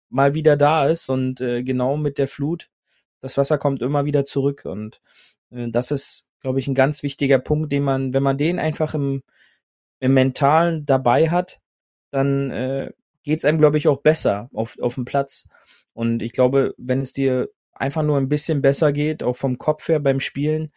mal 0.10 0.34
wieder 0.36 0.58
da 0.58 0.88
ist 0.88 1.10
und 1.10 1.42
äh, 1.42 1.64
genau 1.64 1.98
mit 1.98 2.18
der 2.18 2.28
Flut 2.28 2.70
das 3.22 3.38
Wasser 3.38 3.58
kommt 3.58 3.82
immer 3.82 4.06
wieder 4.06 4.26
zurück 4.26 4.64
und 4.66 5.02
äh, 5.52 5.70
das 5.72 5.92
ist 5.92 6.31
glaube 6.42 6.60
ich, 6.60 6.68
ein 6.68 6.76
ganz 6.76 7.04
wichtiger 7.04 7.40
Punkt, 7.40 7.72
den 7.72 7.84
man, 7.84 8.14
wenn 8.14 8.24
man 8.24 8.38
den 8.38 8.60
einfach 8.60 8.94
im, 8.94 9.24
im 10.00 10.14
Mentalen 10.14 10.86
dabei 10.86 11.30
hat, 11.30 11.62
dann 12.12 12.52
äh, 12.52 12.92
geht 13.24 13.46
einem, 13.46 13.60
glaube 13.60 13.78
ich, 13.78 13.88
auch 13.88 14.02
besser 14.02 14.50
auf, 14.54 14.78
auf 14.80 14.96
dem 14.96 15.06
Platz. 15.06 15.48
Und 15.94 16.22
ich 16.22 16.34
glaube, 16.34 16.74
wenn 16.78 17.02
es 17.02 17.14
dir 17.14 17.50
einfach 17.74 18.04
nur 18.04 18.18
ein 18.18 18.30
bisschen 18.30 18.62
besser 18.62 18.92
geht, 18.92 19.24
auch 19.24 19.38
vom 19.38 19.58
Kopf 19.58 19.88
her 19.88 20.00
beim 20.00 20.20
Spielen, 20.20 20.72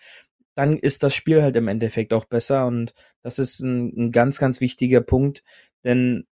dann 0.55 0.79
ist 0.79 1.03
das 1.03 1.15
Spiel 1.15 1.43
halt 1.43 1.57
im 1.57 1.69
Endeffekt 1.69 2.13
auch 2.13 2.25
besser. 2.25 2.67
Und 2.67 2.95
das 3.23 3.39
ist 3.39 3.61
ein, 3.61 3.93
ein 3.97 4.13
ganz, 4.13 4.39
ganz 4.39 4.61
wichtiger 4.61 5.01
Punkt, 5.01 5.43
denn 5.83 6.27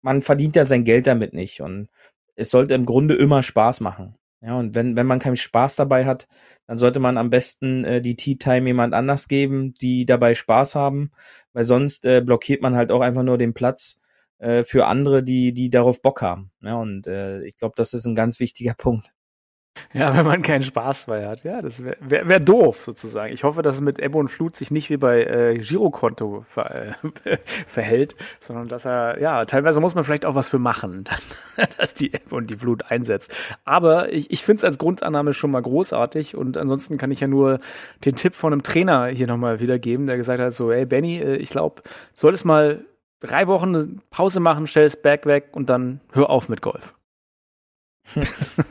man 0.00 0.22
verdient 0.22 0.56
ja 0.56 0.64
sein 0.64 0.84
Geld 0.84 1.06
damit 1.06 1.34
nicht. 1.34 1.60
Und 1.60 1.88
es 2.36 2.50
sollte 2.50 2.74
im 2.74 2.86
Grunde 2.86 3.14
immer 3.14 3.42
Spaß 3.42 3.80
machen. 3.80 4.16
Ja, 4.40 4.56
und 4.56 4.74
wenn, 4.76 4.94
wenn 4.96 5.06
man 5.06 5.18
keinen 5.18 5.36
Spaß 5.36 5.76
dabei 5.76 6.04
hat, 6.06 6.28
dann 6.66 6.78
sollte 6.78 7.00
man 7.00 7.18
am 7.18 7.28
besten 7.30 7.84
äh, 7.84 8.00
die 8.00 8.14
Tea 8.14 8.36
Time 8.36 8.66
jemand 8.68 8.94
anders 8.94 9.26
geben, 9.26 9.74
die 9.74 10.06
dabei 10.06 10.34
Spaß 10.36 10.76
haben, 10.76 11.10
weil 11.52 11.64
sonst 11.64 12.04
äh, 12.04 12.20
blockiert 12.20 12.62
man 12.62 12.76
halt 12.76 12.92
auch 12.92 13.00
einfach 13.00 13.24
nur 13.24 13.36
den 13.38 13.52
Platz 13.54 14.00
äh, 14.38 14.62
für 14.62 14.86
andere, 14.86 15.24
die, 15.24 15.52
die 15.52 15.70
darauf 15.70 16.02
Bock 16.02 16.22
haben. 16.22 16.52
Ja, 16.60 16.76
und 16.76 17.06
äh, 17.08 17.42
ich 17.46 17.56
glaube, 17.56 17.74
das 17.76 17.94
ist 17.94 18.04
ein 18.06 18.14
ganz 18.14 18.38
wichtiger 18.38 18.74
Punkt. 18.78 19.12
Ja, 19.92 20.16
wenn 20.16 20.26
man 20.26 20.42
keinen 20.42 20.62
Spaß 20.62 21.06
bei 21.06 21.26
hat. 21.26 21.44
Ja, 21.44 21.62
das 21.62 21.84
wäre 21.84 21.96
wär, 22.00 22.28
wär 22.28 22.40
doof 22.40 22.82
sozusagen. 22.84 23.32
Ich 23.32 23.44
hoffe, 23.44 23.62
dass 23.62 23.76
es 23.76 23.80
mit 23.80 23.98
Ebbe 23.98 24.18
und 24.18 24.28
Flut 24.28 24.56
sich 24.56 24.70
nicht 24.70 24.90
wie 24.90 24.96
bei 24.96 25.24
äh, 25.24 25.58
Girokonto 25.58 26.44
ver 26.46 26.94
äh, 27.24 27.38
verhält, 27.66 28.16
sondern 28.40 28.68
dass 28.68 28.84
er, 28.84 29.20
ja, 29.20 29.44
teilweise 29.44 29.80
muss 29.80 29.94
man 29.94 30.04
vielleicht 30.04 30.26
auch 30.26 30.34
was 30.34 30.48
für 30.48 30.58
machen, 30.58 31.04
dann, 31.56 31.66
dass 31.78 31.94
die 31.94 32.12
Ebbe 32.12 32.34
und 32.34 32.50
die 32.50 32.56
Flut 32.56 32.90
einsetzt. 32.90 33.34
Aber 33.64 34.12
ich, 34.12 34.30
ich 34.30 34.44
finde 34.44 34.58
es 34.58 34.64
als 34.64 34.78
Grundannahme 34.78 35.32
schon 35.32 35.50
mal 35.50 35.62
großartig 35.62 36.36
und 36.36 36.56
ansonsten 36.56 36.98
kann 36.98 37.10
ich 37.10 37.20
ja 37.20 37.28
nur 37.28 37.60
den 38.04 38.14
Tipp 38.14 38.34
von 38.34 38.52
einem 38.52 38.62
Trainer 38.62 39.06
hier 39.06 39.26
nochmal 39.26 39.60
wiedergeben, 39.60 40.06
der 40.06 40.16
gesagt 40.16 40.40
hat, 40.40 40.52
so, 40.52 40.70
ey 40.70 40.86
Benny, 40.86 41.18
äh, 41.18 41.36
ich 41.36 41.50
glaube, 41.50 41.82
solltest 42.14 42.44
mal 42.44 42.84
drei 43.20 43.46
Wochen 43.46 43.74
eine 43.74 43.88
Pause 44.10 44.40
machen, 44.40 44.66
stell 44.66 44.84
das 44.84 45.00
Bag 45.00 45.26
weg 45.26 45.48
und 45.52 45.70
dann 45.70 46.00
hör 46.12 46.30
auf 46.30 46.48
mit 46.48 46.62
Golf. 46.62 46.94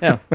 ja. 0.02 0.20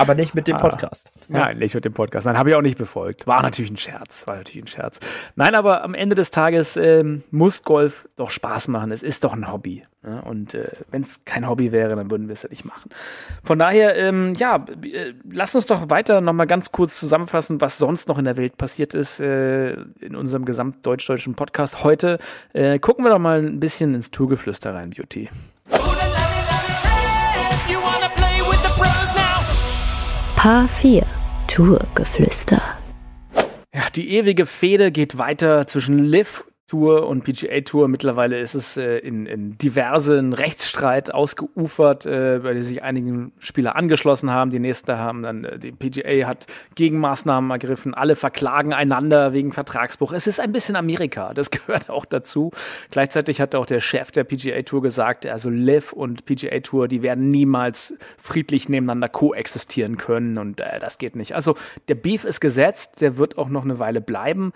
Aber 0.00 0.14
nicht 0.14 0.34
mit 0.34 0.48
dem 0.48 0.56
ah. 0.56 0.60
Podcast. 0.60 1.12
Ah, 1.14 1.24
Nein, 1.28 1.58
nicht 1.58 1.74
mit 1.74 1.84
dem 1.84 1.92
Podcast. 1.92 2.26
Nein, 2.26 2.38
habe 2.38 2.50
ich 2.50 2.56
auch 2.56 2.62
nicht 2.62 2.78
befolgt. 2.78 3.26
War 3.26 3.42
natürlich 3.42 3.70
ein 3.70 3.76
Scherz. 3.76 4.26
War 4.26 4.36
natürlich 4.36 4.64
ein 4.64 4.68
Scherz. 4.68 5.00
Nein, 5.36 5.54
aber 5.54 5.84
am 5.84 5.94
Ende 5.94 6.14
des 6.16 6.30
Tages 6.30 6.76
ähm, 6.76 7.22
muss 7.30 7.62
Golf 7.62 8.08
doch 8.16 8.30
Spaß 8.30 8.68
machen. 8.68 8.90
Es 8.90 9.02
ist 9.02 9.24
doch 9.24 9.32
ein 9.32 9.50
Hobby. 9.50 9.84
Ja? 10.04 10.20
Und 10.20 10.54
äh, 10.54 10.72
wenn 10.90 11.02
es 11.02 11.24
kein 11.24 11.48
Hobby 11.48 11.72
wäre, 11.72 11.94
dann 11.94 12.10
würden 12.10 12.28
wir 12.28 12.32
es 12.32 12.42
ja 12.42 12.48
nicht 12.48 12.64
machen. 12.64 12.90
Von 13.44 13.58
daher, 13.58 13.96
ähm, 13.96 14.34
ja, 14.34 14.64
äh, 14.82 15.12
lass 15.30 15.54
uns 15.54 15.66
doch 15.66 15.90
weiter 15.90 16.20
nochmal 16.20 16.46
ganz 16.46 16.72
kurz 16.72 16.98
zusammenfassen, 16.98 17.60
was 17.60 17.78
sonst 17.78 18.08
noch 18.08 18.18
in 18.18 18.24
der 18.24 18.36
Welt 18.36 18.56
passiert 18.56 18.94
ist 18.94 19.20
äh, 19.20 19.72
in 20.00 20.16
unserem 20.16 20.44
gesamtdeutsch-deutschen 20.44 21.34
Podcast. 21.34 21.84
Heute 21.84 22.18
äh, 22.52 22.78
gucken 22.78 23.04
wir 23.04 23.10
doch 23.10 23.18
mal 23.18 23.40
ein 23.40 23.60
bisschen 23.60 23.94
ins 23.94 24.10
Tourgeflüster 24.10 24.74
rein, 24.74 24.90
Beauty. 24.90 25.28
Paar 30.42 30.66
4 30.68 31.02
Tourgeflüster. 31.48 32.62
Ja, 33.74 33.82
die 33.94 34.16
ewige 34.16 34.46
Fehde 34.46 34.90
geht 34.90 35.18
weiter 35.18 35.66
zwischen 35.66 35.98
Liv 35.98 36.44
Tour 36.70 37.08
und 37.08 37.24
PGA 37.24 37.62
Tour. 37.62 37.88
Mittlerweile 37.88 38.38
ist 38.38 38.54
es 38.54 38.76
äh, 38.76 38.98
in, 38.98 39.26
in 39.26 39.58
diversen 39.58 40.32
Rechtsstreit 40.32 41.12
ausgeufert, 41.12 42.06
äh, 42.06 42.38
bei 42.44 42.60
sich 42.60 42.84
einige 42.84 43.32
Spieler 43.40 43.74
angeschlossen 43.74 44.30
haben. 44.30 44.52
Die 44.52 44.60
nächsten 44.60 44.96
haben 44.96 45.24
dann, 45.24 45.44
äh, 45.44 45.58
die 45.58 45.72
PGA 45.72 46.28
hat 46.28 46.46
Gegenmaßnahmen 46.76 47.50
ergriffen. 47.50 47.92
Alle 47.92 48.14
verklagen 48.14 48.72
einander 48.72 49.32
wegen 49.32 49.50
Vertragsbruch. 49.52 50.12
Es 50.12 50.28
ist 50.28 50.38
ein 50.38 50.52
bisschen 50.52 50.76
Amerika. 50.76 51.34
Das 51.34 51.50
gehört 51.50 51.90
auch 51.90 52.04
dazu. 52.04 52.52
Gleichzeitig 52.92 53.40
hat 53.40 53.56
auch 53.56 53.66
der 53.66 53.80
Chef 53.80 54.12
der 54.12 54.22
PGA 54.22 54.62
Tour 54.62 54.80
gesagt, 54.80 55.26
also 55.26 55.50
Liv 55.50 55.92
und 55.92 56.24
PGA 56.24 56.60
Tour, 56.60 56.86
die 56.86 57.02
werden 57.02 57.30
niemals 57.30 57.94
friedlich 58.16 58.68
nebeneinander 58.68 59.08
koexistieren 59.08 59.96
können 59.96 60.38
und 60.38 60.60
äh, 60.60 60.78
das 60.78 60.98
geht 60.98 61.16
nicht. 61.16 61.34
Also 61.34 61.56
der 61.88 61.96
Beef 61.96 62.22
ist 62.22 62.38
gesetzt. 62.38 63.00
Der 63.00 63.16
wird 63.16 63.38
auch 63.38 63.48
noch 63.48 63.64
eine 63.64 63.80
Weile 63.80 64.00
bleiben. 64.00 64.52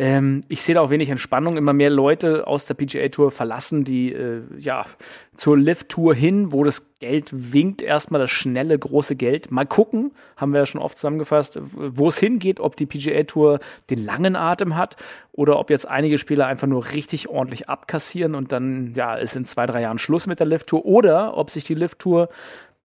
Ähm, 0.00 0.42
ich 0.48 0.62
sehe 0.62 0.76
da 0.76 0.80
auch 0.80 0.90
wenig 0.90 1.10
Entspannung 1.10 1.56
immer 1.56 1.72
mehr 1.72 1.90
Leute 1.90 2.46
aus 2.46 2.66
der 2.66 2.74
PGA 2.74 3.08
Tour 3.08 3.32
verlassen, 3.32 3.82
die 3.82 4.12
äh, 4.12 4.42
ja 4.56 4.86
zur 5.34 5.58
Lift 5.58 5.88
Tour 5.88 6.14
hin, 6.14 6.52
wo 6.52 6.62
das 6.62 6.96
Geld 7.00 7.30
winkt, 7.32 7.82
erstmal 7.82 8.20
das 8.20 8.30
schnelle, 8.30 8.78
große 8.78 9.16
Geld. 9.16 9.50
Mal 9.50 9.66
gucken, 9.66 10.12
haben 10.36 10.52
wir 10.52 10.60
ja 10.60 10.66
schon 10.66 10.80
oft 10.80 10.96
zusammengefasst, 10.98 11.60
wo 11.62 12.06
es 12.06 12.18
hingeht, 12.18 12.60
ob 12.60 12.76
die 12.76 12.86
PGA 12.86 13.24
Tour 13.24 13.58
den 13.90 14.04
langen 14.04 14.36
Atem 14.36 14.76
hat 14.76 14.94
oder 15.32 15.58
ob 15.58 15.68
jetzt 15.68 15.88
einige 15.88 16.18
Spieler 16.18 16.46
einfach 16.46 16.68
nur 16.68 16.92
richtig 16.92 17.28
ordentlich 17.28 17.68
abkassieren 17.68 18.36
und 18.36 18.52
dann 18.52 18.94
ja, 18.94 19.16
ist 19.16 19.34
in 19.34 19.46
zwei, 19.46 19.66
drei 19.66 19.80
Jahren 19.80 19.98
Schluss 19.98 20.28
mit 20.28 20.38
der 20.38 20.46
Lift 20.46 20.68
Tour 20.68 20.86
oder 20.86 21.36
ob 21.36 21.50
sich 21.50 21.64
die 21.64 21.74
Lift 21.74 21.98
Tour 21.98 22.28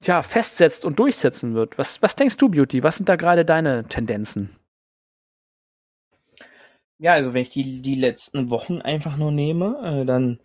ja, 0.02 0.22
festsetzt 0.22 0.86
und 0.86 0.98
durchsetzen 0.98 1.56
wird. 1.56 1.78
Was, 1.78 2.02
was 2.02 2.16
denkst 2.16 2.38
du, 2.38 2.48
Beauty? 2.48 2.84
Was 2.84 2.96
sind 2.96 3.10
da 3.10 3.18
gerade 3.18 3.44
deine 3.44 3.84
Tendenzen? 3.84 4.50
Ja, 7.02 7.14
also 7.14 7.34
wenn 7.34 7.42
ich 7.42 7.50
die, 7.50 7.82
die 7.82 7.96
letzten 7.96 8.52
Wochen 8.52 8.80
einfach 8.80 9.18
nur 9.18 9.32
nehme, 9.32 10.02
äh, 10.04 10.06
dann, 10.06 10.40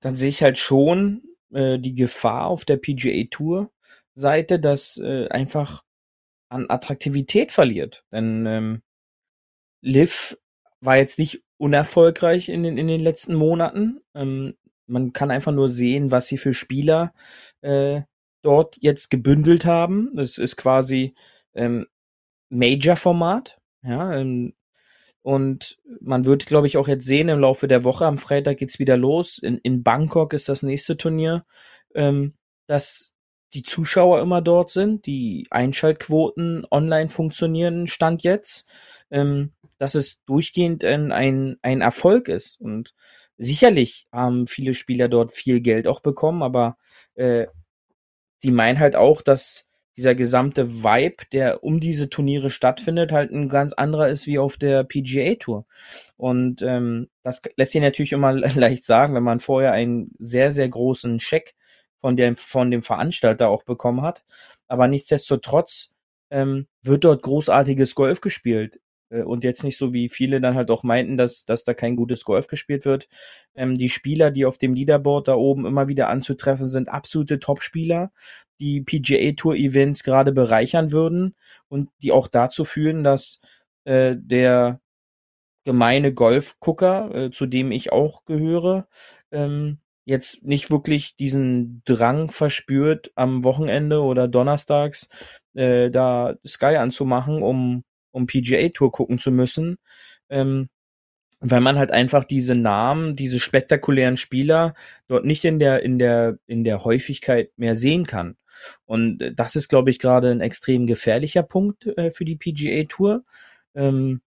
dann 0.00 0.14
sehe 0.14 0.28
ich 0.28 0.42
halt 0.42 0.58
schon 0.58 1.22
äh, 1.54 1.78
die 1.78 1.94
Gefahr 1.94 2.48
auf 2.48 2.66
der 2.66 2.76
PGA 2.76 3.24
Tour 3.30 3.72
Seite, 4.14 4.60
dass 4.60 4.98
äh, 4.98 5.28
einfach 5.28 5.84
an 6.50 6.66
Attraktivität 6.68 7.50
verliert. 7.50 8.04
Denn 8.12 8.44
ähm, 8.44 8.82
Liv 9.80 10.36
war 10.82 10.98
jetzt 10.98 11.18
nicht 11.18 11.44
unerfolgreich 11.56 12.50
in 12.50 12.62
den, 12.62 12.76
in 12.76 12.88
den 12.88 13.00
letzten 13.00 13.34
Monaten. 13.34 14.02
Ähm, 14.14 14.54
man 14.86 15.14
kann 15.14 15.30
einfach 15.30 15.52
nur 15.52 15.70
sehen, 15.70 16.10
was 16.10 16.26
sie 16.26 16.36
für 16.36 16.52
Spieler 16.52 17.14
äh, 17.62 18.02
dort 18.42 18.76
jetzt 18.80 19.08
gebündelt 19.08 19.64
haben. 19.64 20.10
Das 20.14 20.36
ist 20.36 20.56
quasi 20.56 21.14
ähm, 21.54 21.86
Major-Format. 22.50 23.58
Ja, 23.82 24.12
ähm, 24.12 24.52
und 25.22 25.78
man 26.00 26.24
wird, 26.24 26.46
glaube 26.46 26.66
ich, 26.66 26.76
auch 26.76 26.88
jetzt 26.88 27.06
sehen 27.06 27.28
im 27.28 27.38
Laufe 27.38 27.68
der 27.68 27.84
Woche, 27.84 28.06
am 28.06 28.18
Freitag 28.18 28.58
geht's 28.58 28.78
wieder 28.78 28.96
los. 28.96 29.38
In, 29.38 29.58
in 29.58 29.82
Bangkok 29.82 30.32
ist 30.32 30.48
das 30.48 30.62
nächste 30.62 30.96
Turnier, 30.96 31.44
ähm, 31.94 32.34
dass 32.66 33.12
die 33.54 33.62
Zuschauer 33.62 34.20
immer 34.20 34.40
dort 34.40 34.70
sind, 34.70 35.06
die 35.06 35.46
Einschaltquoten 35.50 36.66
online 36.70 37.08
funktionieren, 37.08 37.86
Stand 37.86 38.22
jetzt, 38.22 38.68
ähm, 39.10 39.52
dass 39.78 39.94
es 39.94 40.24
durchgehend 40.24 40.84
ein, 40.84 41.12
ein, 41.12 41.56
ein 41.62 41.82
Erfolg 41.82 42.28
ist. 42.28 42.60
Und 42.60 42.94
sicherlich 43.38 44.06
haben 44.10 44.48
viele 44.48 44.74
Spieler 44.74 45.08
dort 45.08 45.32
viel 45.32 45.60
Geld 45.60 45.86
auch 45.86 46.00
bekommen, 46.00 46.42
aber 46.42 46.78
äh, 47.14 47.46
die 48.42 48.50
meinen 48.50 48.80
halt 48.80 48.96
auch, 48.96 49.22
dass 49.22 49.66
dieser 49.96 50.14
gesamte 50.14 50.82
Vibe, 50.82 51.24
der 51.32 51.62
um 51.64 51.80
diese 51.80 52.08
Turniere 52.08 52.50
stattfindet, 52.50 53.12
halt 53.12 53.30
ein 53.30 53.48
ganz 53.48 53.72
anderer 53.72 54.08
ist 54.08 54.26
wie 54.26 54.38
auf 54.38 54.56
der 54.56 54.84
PGA 54.84 55.34
Tour. 55.34 55.66
Und 56.16 56.62
ähm, 56.62 57.08
das 57.22 57.42
lässt 57.56 57.72
sich 57.72 57.80
natürlich 57.80 58.12
immer 58.12 58.32
leicht 58.54 58.84
sagen, 58.84 59.14
wenn 59.14 59.22
man 59.22 59.40
vorher 59.40 59.72
einen 59.72 60.12
sehr, 60.18 60.50
sehr 60.50 60.68
großen 60.68 61.20
Scheck 61.20 61.54
von 62.00 62.16
dem, 62.16 62.36
von 62.36 62.70
dem 62.70 62.82
Veranstalter 62.82 63.48
auch 63.48 63.64
bekommen 63.64 64.02
hat. 64.02 64.24
Aber 64.68 64.88
nichtsdestotrotz 64.88 65.94
ähm, 66.30 66.66
wird 66.82 67.04
dort 67.04 67.22
großartiges 67.22 67.94
Golf 67.94 68.20
gespielt. 68.20 68.80
Äh, 69.12 69.22
und 69.22 69.44
jetzt 69.44 69.64
nicht 69.64 69.76
so 69.76 69.92
wie 69.92 70.08
viele 70.08 70.40
dann 70.40 70.54
halt 70.54 70.70
auch 70.70 70.82
meinten, 70.82 71.16
dass, 71.16 71.44
dass 71.44 71.64
da 71.64 71.74
kein 71.74 71.96
gutes 71.96 72.24
Golf 72.24 72.46
gespielt 72.48 72.84
wird. 72.84 73.08
Ähm, 73.54 73.78
die 73.78 73.90
Spieler, 73.90 74.30
die 74.30 74.46
auf 74.46 74.58
dem 74.58 74.74
Leaderboard 74.74 75.28
da 75.28 75.34
oben 75.34 75.66
immer 75.66 75.88
wieder 75.88 76.08
anzutreffen 76.08 76.68
sind, 76.68 76.88
absolute 76.88 77.38
Top-Spieler 77.38 78.12
die 78.60 78.80
PGA 78.80 79.32
Tour 79.32 79.56
Events 79.56 80.04
gerade 80.04 80.30
bereichern 80.32 80.92
würden 80.92 81.34
und 81.68 81.90
die 82.00 82.12
auch 82.12 82.28
dazu 82.28 82.64
führen, 82.64 83.02
dass 83.02 83.40
äh, 83.84 84.14
der 84.16 84.80
gemeine 85.64 86.14
Golfgucker, 86.14 87.14
äh, 87.14 87.30
zu 87.32 87.46
dem 87.46 87.72
ich 87.72 87.92
auch 87.92 88.24
gehöre, 88.24 88.88
ähm, 89.32 89.78
jetzt 90.04 90.44
nicht 90.44 90.70
wirklich 90.70 91.16
diesen 91.16 91.82
Drang 91.84 92.30
verspürt, 92.30 93.12
am 93.16 93.44
Wochenende 93.44 94.02
oder 94.02 94.28
donnerstags 94.28 95.08
äh, 95.54 95.90
da 95.90 96.34
Sky 96.46 96.76
anzumachen, 96.76 97.42
um, 97.42 97.84
um 98.12 98.26
PGA 98.26 98.68
Tour 98.68 98.92
gucken 98.92 99.18
zu 99.18 99.30
müssen. 99.32 99.78
Ähm, 100.30 100.68
weil 101.40 101.60
man 101.60 101.76
halt 101.76 101.90
einfach 101.90 102.24
diese 102.24 102.54
Namen, 102.54 103.16
diese 103.16 103.40
spektakulären 103.40 104.16
Spieler 104.16 104.74
dort 105.08 105.24
nicht 105.24 105.44
in 105.44 105.58
der 105.58 105.82
in 105.82 105.98
der 105.98 106.38
in 106.46 106.62
der 106.64 106.84
Häufigkeit 106.84 107.50
mehr 107.56 107.74
sehen 107.76 108.06
kann. 108.06 108.36
Und 108.86 109.22
äh, 109.22 109.34
das 109.34 109.56
ist, 109.56 109.68
glaube 109.68 109.90
ich, 109.90 109.98
gerade 109.98 110.30
ein 110.30 110.40
extrem 110.40 110.86
gefährlicher 110.86 111.42
Punkt 111.42 111.86
äh, 111.98 112.10
für 112.12 112.24
die 112.24 112.36
PGA 112.36 112.84
Tour. 112.88 113.24
Ähm, 113.74 114.20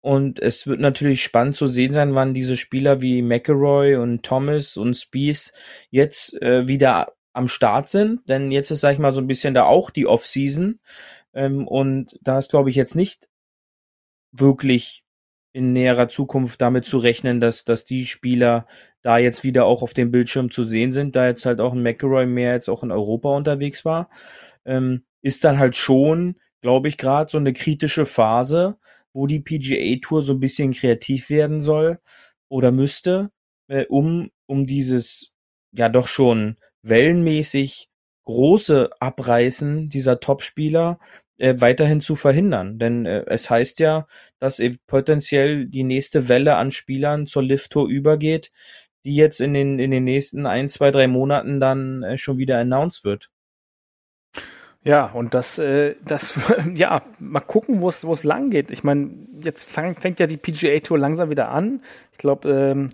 und 0.00 0.38
es 0.38 0.68
wird 0.68 0.78
natürlich 0.78 1.22
spannend 1.24 1.56
zu 1.56 1.66
sehen 1.66 1.92
sein, 1.92 2.14
wann 2.14 2.32
diese 2.32 2.56
Spieler 2.56 3.00
wie 3.00 3.22
McElroy 3.22 3.96
und 3.96 4.22
Thomas 4.22 4.76
und 4.76 4.94
Spies 4.94 5.52
jetzt 5.90 6.40
äh, 6.40 6.68
wieder 6.68 7.14
am 7.32 7.48
Start 7.48 7.88
sind. 7.88 8.28
Denn 8.28 8.52
jetzt 8.52 8.70
ist, 8.70 8.80
sag 8.80 8.92
ich 8.92 9.00
mal, 9.00 9.12
so 9.12 9.20
ein 9.20 9.26
bisschen 9.26 9.54
da 9.54 9.64
auch 9.64 9.90
die 9.90 10.06
Off-Season. 10.06 10.78
Ähm, 11.36 11.68
und 11.68 12.18
da 12.22 12.38
ist, 12.38 12.50
glaube 12.50 12.70
ich, 12.70 12.76
jetzt 12.76 12.96
nicht 12.96 13.28
wirklich 14.32 15.04
in 15.52 15.72
näherer 15.72 16.08
Zukunft 16.08 16.60
damit 16.60 16.86
zu 16.86 16.98
rechnen, 16.98 17.40
dass, 17.40 17.64
dass 17.64 17.84
die 17.84 18.06
Spieler 18.06 18.66
da 19.02 19.18
jetzt 19.18 19.44
wieder 19.44 19.66
auch 19.66 19.82
auf 19.82 19.94
dem 19.94 20.10
Bildschirm 20.10 20.50
zu 20.50 20.64
sehen 20.64 20.92
sind, 20.92 21.14
da 21.14 21.26
jetzt 21.26 21.46
halt 21.46 21.60
auch 21.60 21.72
ein 21.72 21.82
McElroy 21.82 22.26
mehr 22.26 22.54
jetzt 22.54 22.68
auch 22.68 22.82
in 22.82 22.90
Europa 22.90 23.30
unterwegs 23.36 23.84
war, 23.84 24.10
ähm, 24.64 25.04
ist 25.22 25.44
dann 25.44 25.58
halt 25.58 25.76
schon, 25.76 26.36
glaube 26.60 26.88
ich, 26.88 26.96
gerade 26.96 27.30
so 27.30 27.38
eine 27.38 27.52
kritische 27.52 28.06
Phase, 28.06 28.78
wo 29.12 29.26
die 29.26 29.40
PGA 29.40 29.98
Tour 30.02 30.22
so 30.22 30.32
ein 30.32 30.40
bisschen 30.40 30.72
kreativ 30.72 31.30
werden 31.30 31.62
soll 31.62 32.00
oder 32.48 32.72
müsste, 32.72 33.30
äh, 33.68 33.86
um, 33.86 34.30
um 34.46 34.66
dieses 34.66 35.32
ja 35.72 35.88
doch 35.88 36.06
schon 36.06 36.56
wellenmäßig 36.82 37.88
große 38.24 38.90
Abreißen 39.00 39.88
dieser 39.88 40.20
Topspieler 40.20 40.98
äh, 41.38 41.54
weiterhin 41.58 42.00
zu 42.00 42.16
verhindern. 42.16 42.78
Denn 42.78 43.06
äh, 43.06 43.24
es 43.26 43.50
heißt 43.50 43.80
ja, 43.80 44.06
dass 44.38 44.62
potenziell 44.86 45.66
die 45.66 45.84
nächste 45.84 46.28
Welle 46.28 46.56
an 46.56 46.72
Spielern 46.72 47.26
zur 47.26 47.42
Lift 47.42 47.72
Tour 47.72 47.88
übergeht, 47.88 48.50
die 49.04 49.14
jetzt 49.14 49.40
in 49.40 49.54
den, 49.54 49.78
in 49.78 49.90
den 49.90 50.04
nächsten 50.04 50.46
ein, 50.46 50.68
zwei, 50.68 50.90
drei 50.90 51.06
Monaten 51.06 51.60
dann 51.60 52.02
äh, 52.02 52.18
schon 52.18 52.38
wieder 52.38 52.58
announced 52.58 53.04
wird. 53.04 53.30
Ja, 54.82 55.06
und 55.06 55.34
das, 55.34 55.58
äh, 55.58 55.96
das, 56.04 56.34
ja, 56.74 57.02
mal 57.18 57.40
gucken, 57.40 57.80
wo 57.80 57.88
es, 57.88 58.04
wo 58.04 58.12
es 58.12 58.24
lang 58.24 58.50
geht. 58.50 58.70
Ich 58.70 58.84
meine, 58.84 59.10
jetzt 59.42 59.64
fang, 59.64 59.94
fängt 59.94 60.20
ja 60.20 60.26
die 60.26 60.36
PGA 60.36 60.78
Tour 60.80 60.98
langsam 60.98 61.30
wieder 61.30 61.50
an. 61.50 61.82
Ich 62.12 62.18
glaube, 62.18 62.48
ähm, 62.50 62.90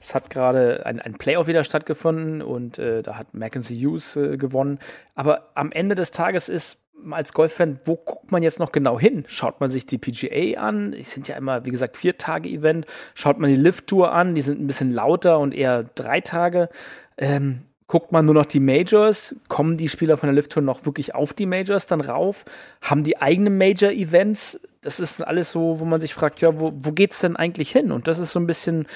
es 0.00 0.14
hat 0.14 0.28
gerade 0.28 0.84
ein, 0.84 1.00
ein 1.00 1.14
Playoff 1.14 1.46
wieder 1.46 1.64
stattgefunden 1.64 2.42
und 2.42 2.78
äh, 2.78 3.02
da 3.02 3.16
hat 3.16 3.32
Mackenzie 3.32 3.76
Hughes 3.76 4.16
äh, 4.16 4.36
gewonnen. 4.36 4.78
Aber 5.14 5.50
am 5.54 5.72
Ende 5.72 5.94
des 5.94 6.10
Tages 6.10 6.50
ist 6.50 6.83
als 7.10 7.32
Golffan, 7.32 7.80
wo 7.84 7.96
guckt 7.96 8.32
man 8.32 8.42
jetzt 8.42 8.60
noch 8.60 8.72
genau 8.72 8.98
hin? 8.98 9.24
Schaut 9.28 9.60
man 9.60 9.68
sich 9.68 9.86
die 9.86 9.98
PGA 9.98 10.60
an? 10.60 10.92
Die 10.92 11.02
sind 11.02 11.28
ja 11.28 11.36
immer, 11.36 11.64
wie 11.64 11.70
gesagt, 11.70 11.96
vier 11.96 12.16
Tage 12.16 12.48
Event. 12.48 12.86
Schaut 13.14 13.38
man 13.38 13.50
die 13.50 13.60
Lift 13.60 13.88
Tour 13.88 14.12
an? 14.12 14.34
Die 14.34 14.42
sind 14.42 14.60
ein 14.60 14.66
bisschen 14.66 14.92
lauter 14.92 15.38
und 15.38 15.54
eher 15.54 15.84
drei 15.94 16.20
Tage. 16.20 16.68
Ähm, 17.18 17.62
guckt 17.86 18.12
man 18.12 18.24
nur 18.24 18.34
noch 18.34 18.46
die 18.46 18.60
Majors, 18.60 19.36
kommen 19.48 19.76
die 19.76 19.88
Spieler 19.88 20.16
von 20.16 20.28
der 20.28 20.34
Lift 20.34 20.52
Tour 20.52 20.62
noch 20.62 20.86
wirklich 20.86 21.14
auf 21.14 21.32
die 21.32 21.46
Majors 21.46 21.86
dann 21.86 22.00
rauf, 22.00 22.44
haben 22.80 23.04
die 23.04 23.20
eigene 23.20 23.50
Major-Events. 23.50 24.60
Das 24.80 25.00
ist 25.00 25.26
alles 25.26 25.52
so, 25.52 25.80
wo 25.80 25.84
man 25.84 26.00
sich 26.00 26.14
fragt, 26.14 26.40
ja, 26.40 26.58
wo, 26.58 26.72
wo 26.74 26.92
geht's 26.92 27.20
denn 27.20 27.36
eigentlich 27.36 27.70
hin? 27.70 27.92
Und 27.92 28.08
das 28.08 28.18
ist 28.18 28.32
so 28.32 28.40
ein 28.40 28.46
bisschen, 28.46 28.86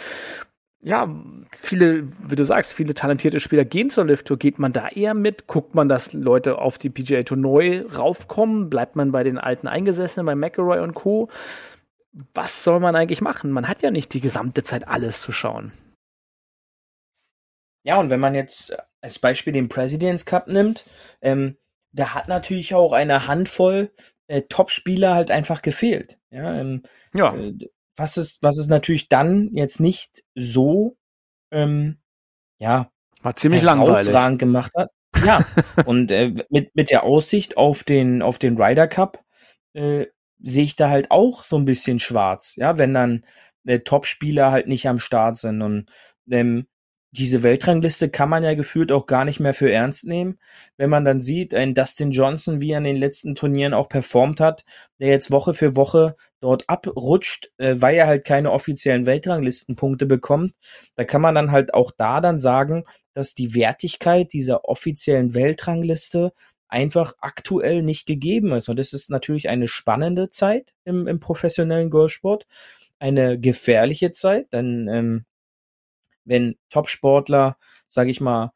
ja, 0.80 1.12
viele, 1.56 2.08
wie 2.22 2.36
du 2.36 2.44
sagst, 2.44 2.72
viele 2.72 2.94
talentierte 2.94 3.40
Spieler 3.40 3.64
gehen 3.64 3.90
zur 3.90 4.04
Lift 4.06 4.26
Tour. 4.26 4.36
Geht 4.36 4.58
man 4.58 4.72
da 4.72 4.88
eher 4.88 5.14
mit? 5.14 5.46
Guckt 5.46 5.74
man, 5.74 5.88
dass 5.88 6.12
Leute 6.12 6.58
auf 6.58 6.78
die 6.78 6.90
PGA 6.90 7.24
Tour 7.24 7.36
neu 7.36 7.84
raufkommen? 7.86 8.70
Bleibt 8.70 8.94
man 8.94 9.10
bei 9.10 9.24
den 9.24 9.38
alten 9.38 9.66
Eingesessenen, 9.66 10.26
bei 10.26 10.36
McElroy 10.36 10.80
und 10.80 10.94
Co.? 10.94 11.28
Was 12.34 12.62
soll 12.62 12.80
man 12.80 12.94
eigentlich 12.94 13.20
machen? 13.20 13.50
Man 13.50 13.68
hat 13.68 13.82
ja 13.82 13.90
nicht 13.90 14.14
die 14.14 14.20
gesamte 14.20 14.62
Zeit 14.62 14.86
alles 14.86 15.20
zu 15.20 15.32
schauen. 15.32 15.72
Ja, 17.84 17.98
und 17.98 18.10
wenn 18.10 18.20
man 18.20 18.34
jetzt 18.34 18.76
als 19.00 19.18
Beispiel 19.18 19.52
den 19.52 19.68
Presidents 19.68 20.26
Cup 20.26 20.46
nimmt, 20.46 20.84
ähm, 21.22 21.56
da 21.92 22.14
hat 22.14 22.28
natürlich 22.28 22.74
auch 22.74 22.92
eine 22.92 23.26
Handvoll 23.26 23.90
äh, 24.28 24.42
Top-Spieler 24.42 25.14
halt 25.14 25.30
einfach 25.30 25.62
gefehlt. 25.62 26.18
Ja, 26.30 26.54
ähm, 26.60 26.82
ja. 27.14 27.34
Äh, 27.34 27.54
was 27.98 28.16
ist, 28.16 28.42
was 28.42 28.58
ist 28.58 28.68
natürlich 28.68 29.08
dann 29.08 29.50
jetzt 29.52 29.80
nicht 29.80 30.24
so, 30.34 30.96
ähm, 31.50 31.98
ja, 32.58 32.90
war 33.22 33.36
ziemlich 33.36 33.62
langweilig 33.62 34.38
gemacht 34.38 34.72
hat. 34.76 34.90
Ja, 35.24 35.44
und 35.86 36.10
äh, 36.10 36.32
mit 36.50 36.74
mit 36.74 36.90
der 36.90 37.02
Aussicht 37.02 37.56
auf 37.56 37.84
den 37.84 38.22
auf 38.22 38.38
den 38.38 38.60
Ryder 38.60 38.88
Cup 38.88 39.24
äh, 39.74 40.06
sehe 40.40 40.64
ich 40.64 40.76
da 40.76 40.90
halt 40.90 41.10
auch 41.10 41.42
so 41.44 41.56
ein 41.56 41.64
bisschen 41.64 41.98
schwarz. 41.98 42.54
Ja, 42.56 42.78
wenn 42.78 42.94
dann 42.94 43.24
äh, 43.66 43.80
Top-Spieler 43.80 44.52
halt 44.52 44.68
nicht 44.68 44.88
am 44.88 45.00
Start 45.00 45.38
sind 45.38 45.62
und 45.62 45.90
ähm, 46.30 46.68
diese 47.10 47.42
Weltrangliste 47.42 48.10
kann 48.10 48.28
man 48.28 48.44
ja 48.44 48.54
gefühlt 48.54 48.92
auch 48.92 49.06
gar 49.06 49.24
nicht 49.24 49.40
mehr 49.40 49.54
für 49.54 49.72
ernst 49.72 50.04
nehmen, 50.04 50.38
wenn 50.76 50.90
man 50.90 51.04
dann 51.04 51.22
sieht, 51.22 51.54
ein 51.54 51.74
Dustin 51.74 52.10
Johnson, 52.10 52.60
wie 52.60 52.72
er 52.72 52.78
in 52.78 52.84
den 52.84 52.96
letzten 52.96 53.34
Turnieren 53.34 53.72
auch 53.72 53.88
performt 53.88 54.40
hat, 54.40 54.64
der 55.00 55.08
jetzt 55.08 55.30
Woche 55.30 55.54
für 55.54 55.74
Woche 55.74 56.16
dort 56.40 56.68
abrutscht, 56.68 57.50
äh, 57.56 57.76
weil 57.78 57.94
er 57.96 58.06
halt 58.06 58.24
keine 58.24 58.52
offiziellen 58.52 59.06
Weltranglistenpunkte 59.06 60.06
bekommt. 60.06 60.54
Da 60.96 61.04
kann 61.04 61.22
man 61.22 61.34
dann 61.34 61.50
halt 61.50 61.72
auch 61.72 61.92
da 61.96 62.20
dann 62.20 62.38
sagen, 62.40 62.84
dass 63.14 63.34
die 63.34 63.54
Wertigkeit 63.54 64.32
dieser 64.32 64.66
offiziellen 64.66 65.34
Weltrangliste 65.34 66.32
einfach 66.68 67.14
aktuell 67.20 67.82
nicht 67.82 68.06
gegeben 68.06 68.52
ist. 68.52 68.68
Und 68.68 68.78
das 68.78 68.92
ist 68.92 69.08
natürlich 69.08 69.48
eine 69.48 69.66
spannende 69.66 70.28
Zeit 70.28 70.74
im, 70.84 71.06
im 71.06 71.20
professionellen 71.20 71.88
Golfsport, 71.88 72.46
eine 72.98 73.38
gefährliche 73.38 74.12
Zeit, 74.12 74.52
denn 74.52 74.88
ähm, 74.88 75.24
wenn 76.28 76.56
Top-Sportler, 76.70 77.56
sage 77.88 78.10
ich 78.10 78.20
mal, 78.20 78.52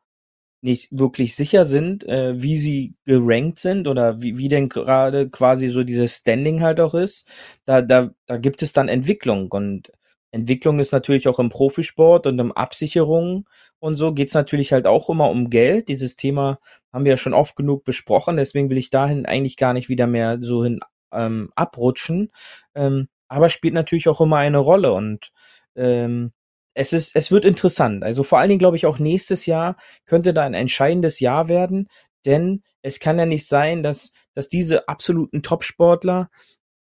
nicht 0.63 0.89
wirklich 0.93 1.35
sicher 1.35 1.65
sind, 1.65 2.05
äh, 2.05 2.41
wie 2.41 2.57
sie 2.57 2.95
gerankt 3.05 3.59
sind 3.59 3.89
oder 3.89 4.23
wie, 4.23 4.39
wie 4.39 4.49
denn 4.49 4.69
gerade 4.69 5.29
quasi 5.29 5.69
so 5.69 5.83
dieses 5.83 6.17
Standing 6.19 6.63
halt 6.63 6.79
auch 6.81 6.95
ist, 6.95 7.29
da, 7.65 7.83
da, 7.83 8.11
da 8.27 8.37
gibt 8.37 8.63
es 8.63 8.73
dann 8.73 8.89
Entwicklung 8.89 9.51
und 9.51 9.91
Entwicklung 10.31 10.81
ist 10.81 10.93
natürlich 10.93 11.29
auch 11.29 11.39
im 11.39 11.51
Profisport 11.51 12.27
und 12.27 12.41
um 12.41 12.53
Absicherung 12.53 13.49
und 13.81 13.97
so 13.97 14.15
geht's 14.15 14.35
natürlich 14.35 14.73
halt 14.73 14.87
auch 14.87 15.11
immer 15.11 15.29
um 15.29 15.51
Geld. 15.51 15.89
Dieses 15.89 16.17
Thema 16.17 16.59
haben 16.93 17.05
wir 17.05 17.13
ja 17.13 17.17
schon 17.19 17.35
oft 17.35 17.57
genug 17.57 17.85
besprochen, 17.85 18.37
deswegen 18.37 18.71
will 18.71 18.79
ich 18.79 18.91
dahin 18.91 19.27
eigentlich 19.27 19.57
gar 19.57 19.75
nicht 19.75 19.89
wieder 19.89 20.07
mehr 20.07 20.39
so 20.41 20.65
hin 20.65 20.81
ähm, 21.13 21.51
abrutschen. 21.57 22.31
Ähm, 22.75 23.09
aber 23.29 23.49
spielt 23.49 23.75
natürlich 23.75 24.09
auch 24.09 24.21
immer 24.21 24.39
eine 24.39 24.59
Rolle 24.59 24.93
und 24.93 25.33
ähm, 25.75 26.33
es 26.75 26.93
ist, 26.93 27.15
es 27.15 27.31
wird 27.31 27.45
interessant. 27.45 28.03
Also 28.05 28.23
vor 28.23 28.39
allen 28.39 28.49
Dingen 28.49 28.59
glaube 28.59 28.77
ich 28.77 28.87
auch 28.87 28.99
nächstes 28.99 29.47
Jahr 29.47 29.77
könnte 30.07 30.33
da 30.35 30.45
ein 30.45 30.55
entscheidendes 30.55 31.21
Jahr 31.21 31.49
werden, 31.49 31.89
denn 32.25 32.63
es 32.83 33.01
kann 33.01 33.19
ja 33.19 33.27
nicht 33.27 33.47
sein, 33.47 33.83
dass, 33.83 34.13
dass 34.35 34.49
diese 34.49 34.89
absoluten 34.89 35.43
Top-Sportler, 35.43 36.31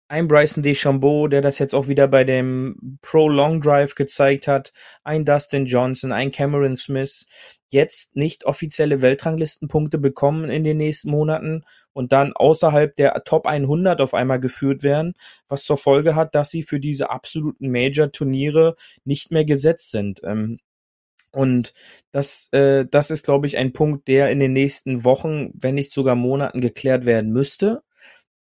ein 0.09 0.28
Bryson 0.28 0.62
DeChambeau, 0.62 1.28
der 1.28 1.41
das 1.41 1.59
jetzt 1.59 1.74
auch 1.74 1.89
wieder 1.89 2.09
bei 2.09 2.24
dem 2.24 2.99
Pro 3.01 3.28
Long 3.28 3.61
Drive 3.61 3.95
gezeigt 3.95 4.47
hat, 4.47 4.72
ein 5.03 5.24
Dustin 5.24 5.66
Johnson, 5.66 6.12
ein 6.12 6.30
Cameron 6.30 6.76
Smith, 6.76 7.26
jetzt 7.75 8.16
nicht 8.16 8.45
offizielle 8.45 9.03
Weltranglistenpunkte 9.03 9.99
bekommen 9.99 10.49
in 10.49 10.64
den 10.64 10.77
nächsten 10.79 11.11
Monaten 11.11 11.64
und 11.93 12.12
dann 12.12 12.33
außerhalb 12.33 12.95
der 12.97 13.25
Top 13.25 13.47
100 13.47 14.01
auf 14.01 14.14
einmal 14.14 14.41
geführt 14.41 14.83
werden, 14.83 15.14
was 15.49 15.64
zur 15.64 15.77
Folge 15.77 16.14
hat, 16.14 16.35
dass 16.35 16.51
sie 16.51 16.62
für 16.62 16.81
diese 16.81 17.11
absoluten 17.11 17.70
Major-Turniere 17.70 18.77
nicht 19.05 19.33
mehr 19.33 19.45
gesetzt 19.45 19.91
sind. 19.91 20.20
Ähm, 20.25 20.59
und 21.33 21.75
das, 22.12 22.49
äh, 22.53 22.87
das 22.89 23.11
ist, 23.11 23.25
glaube 23.25 23.49
ich, 23.49 23.57
ein 23.59 23.72
Punkt, 23.72 24.07
der 24.07 24.31
in 24.31 24.39
den 24.39 24.53
nächsten 24.53 25.03
Wochen, 25.05 25.51
wenn 25.55 25.75
nicht 25.75 25.93
sogar 25.93 26.14
Monaten 26.14 26.61
geklärt 26.61 27.07
werden 27.07 27.33
müsste. 27.33 27.83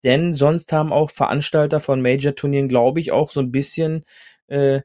Denn 0.03 0.35
sonst 0.35 0.73
haben 0.73 0.91
auch 0.91 1.11
Veranstalter 1.11 1.79
von 1.79 2.01
Major-Turnieren, 2.01 2.67
glaube 2.67 2.99
ich, 2.99 3.11
auch 3.13 3.31
so 3.31 3.39
ein 3.39 3.51
bisschen 3.51 4.03
äh, 4.47 4.81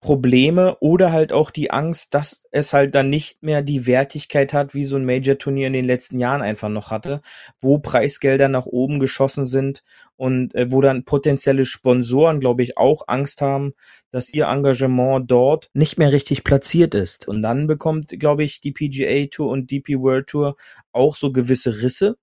Probleme 0.00 0.76
oder 0.78 1.10
halt 1.10 1.32
auch 1.32 1.50
die 1.50 1.72
Angst, 1.72 2.14
dass 2.14 2.44
es 2.52 2.72
halt 2.72 2.94
dann 2.94 3.10
nicht 3.10 3.42
mehr 3.42 3.62
die 3.62 3.86
Wertigkeit 3.86 4.52
hat, 4.52 4.72
wie 4.72 4.84
so 4.84 4.96
ein 4.96 5.04
Major-Turnier 5.04 5.66
in 5.66 5.72
den 5.72 5.84
letzten 5.84 6.20
Jahren 6.20 6.40
einfach 6.40 6.68
noch 6.68 6.92
hatte, 6.92 7.20
wo 7.60 7.78
Preisgelder 7.78 8.48
nach 8.48 8.66
oben 8.66 9.00
geschossen 9.00 9.44
sind 9.44 9.82
und 10.16 10.54
äh, 10.54 10.70
wo 10.70 10.80
dann 10.80 11.04
potenzielle 11.04 11.66
Sponsoren, 11.66 12.38
glaube 12.38 12.62
ich, 12.62 12.78
auch 12.78 13.04
Angst 13.08 13.40
haben, 13.40 13.74
dass 14.12 14.32
ihr 14.32 14.46
Engagement 14.46 15.28
dort 15.28 15.68
nicht 15.74 15.98
mehr 15.98 16.12
richtig 16.12 16.44
platziert 16.44 16.94
ist. 16.94 17.26
Und 17.26 17.42
dann 17.42 17.66
bekommt, 17.66 18.10
glaube 18.20 18.44
ich, 18.44 18.60
die 18.60 18.72
PGA 18.72 19.26
Tour 19.26 19.50
und 19.50 19.70
DP 19.70 19.98
World 19.98 20.28
Tour 20.28 20.56
auch 20.92 21.16
so 21.16 21.32
gewisse 21.32 21.82
Risse, 21.82 22.16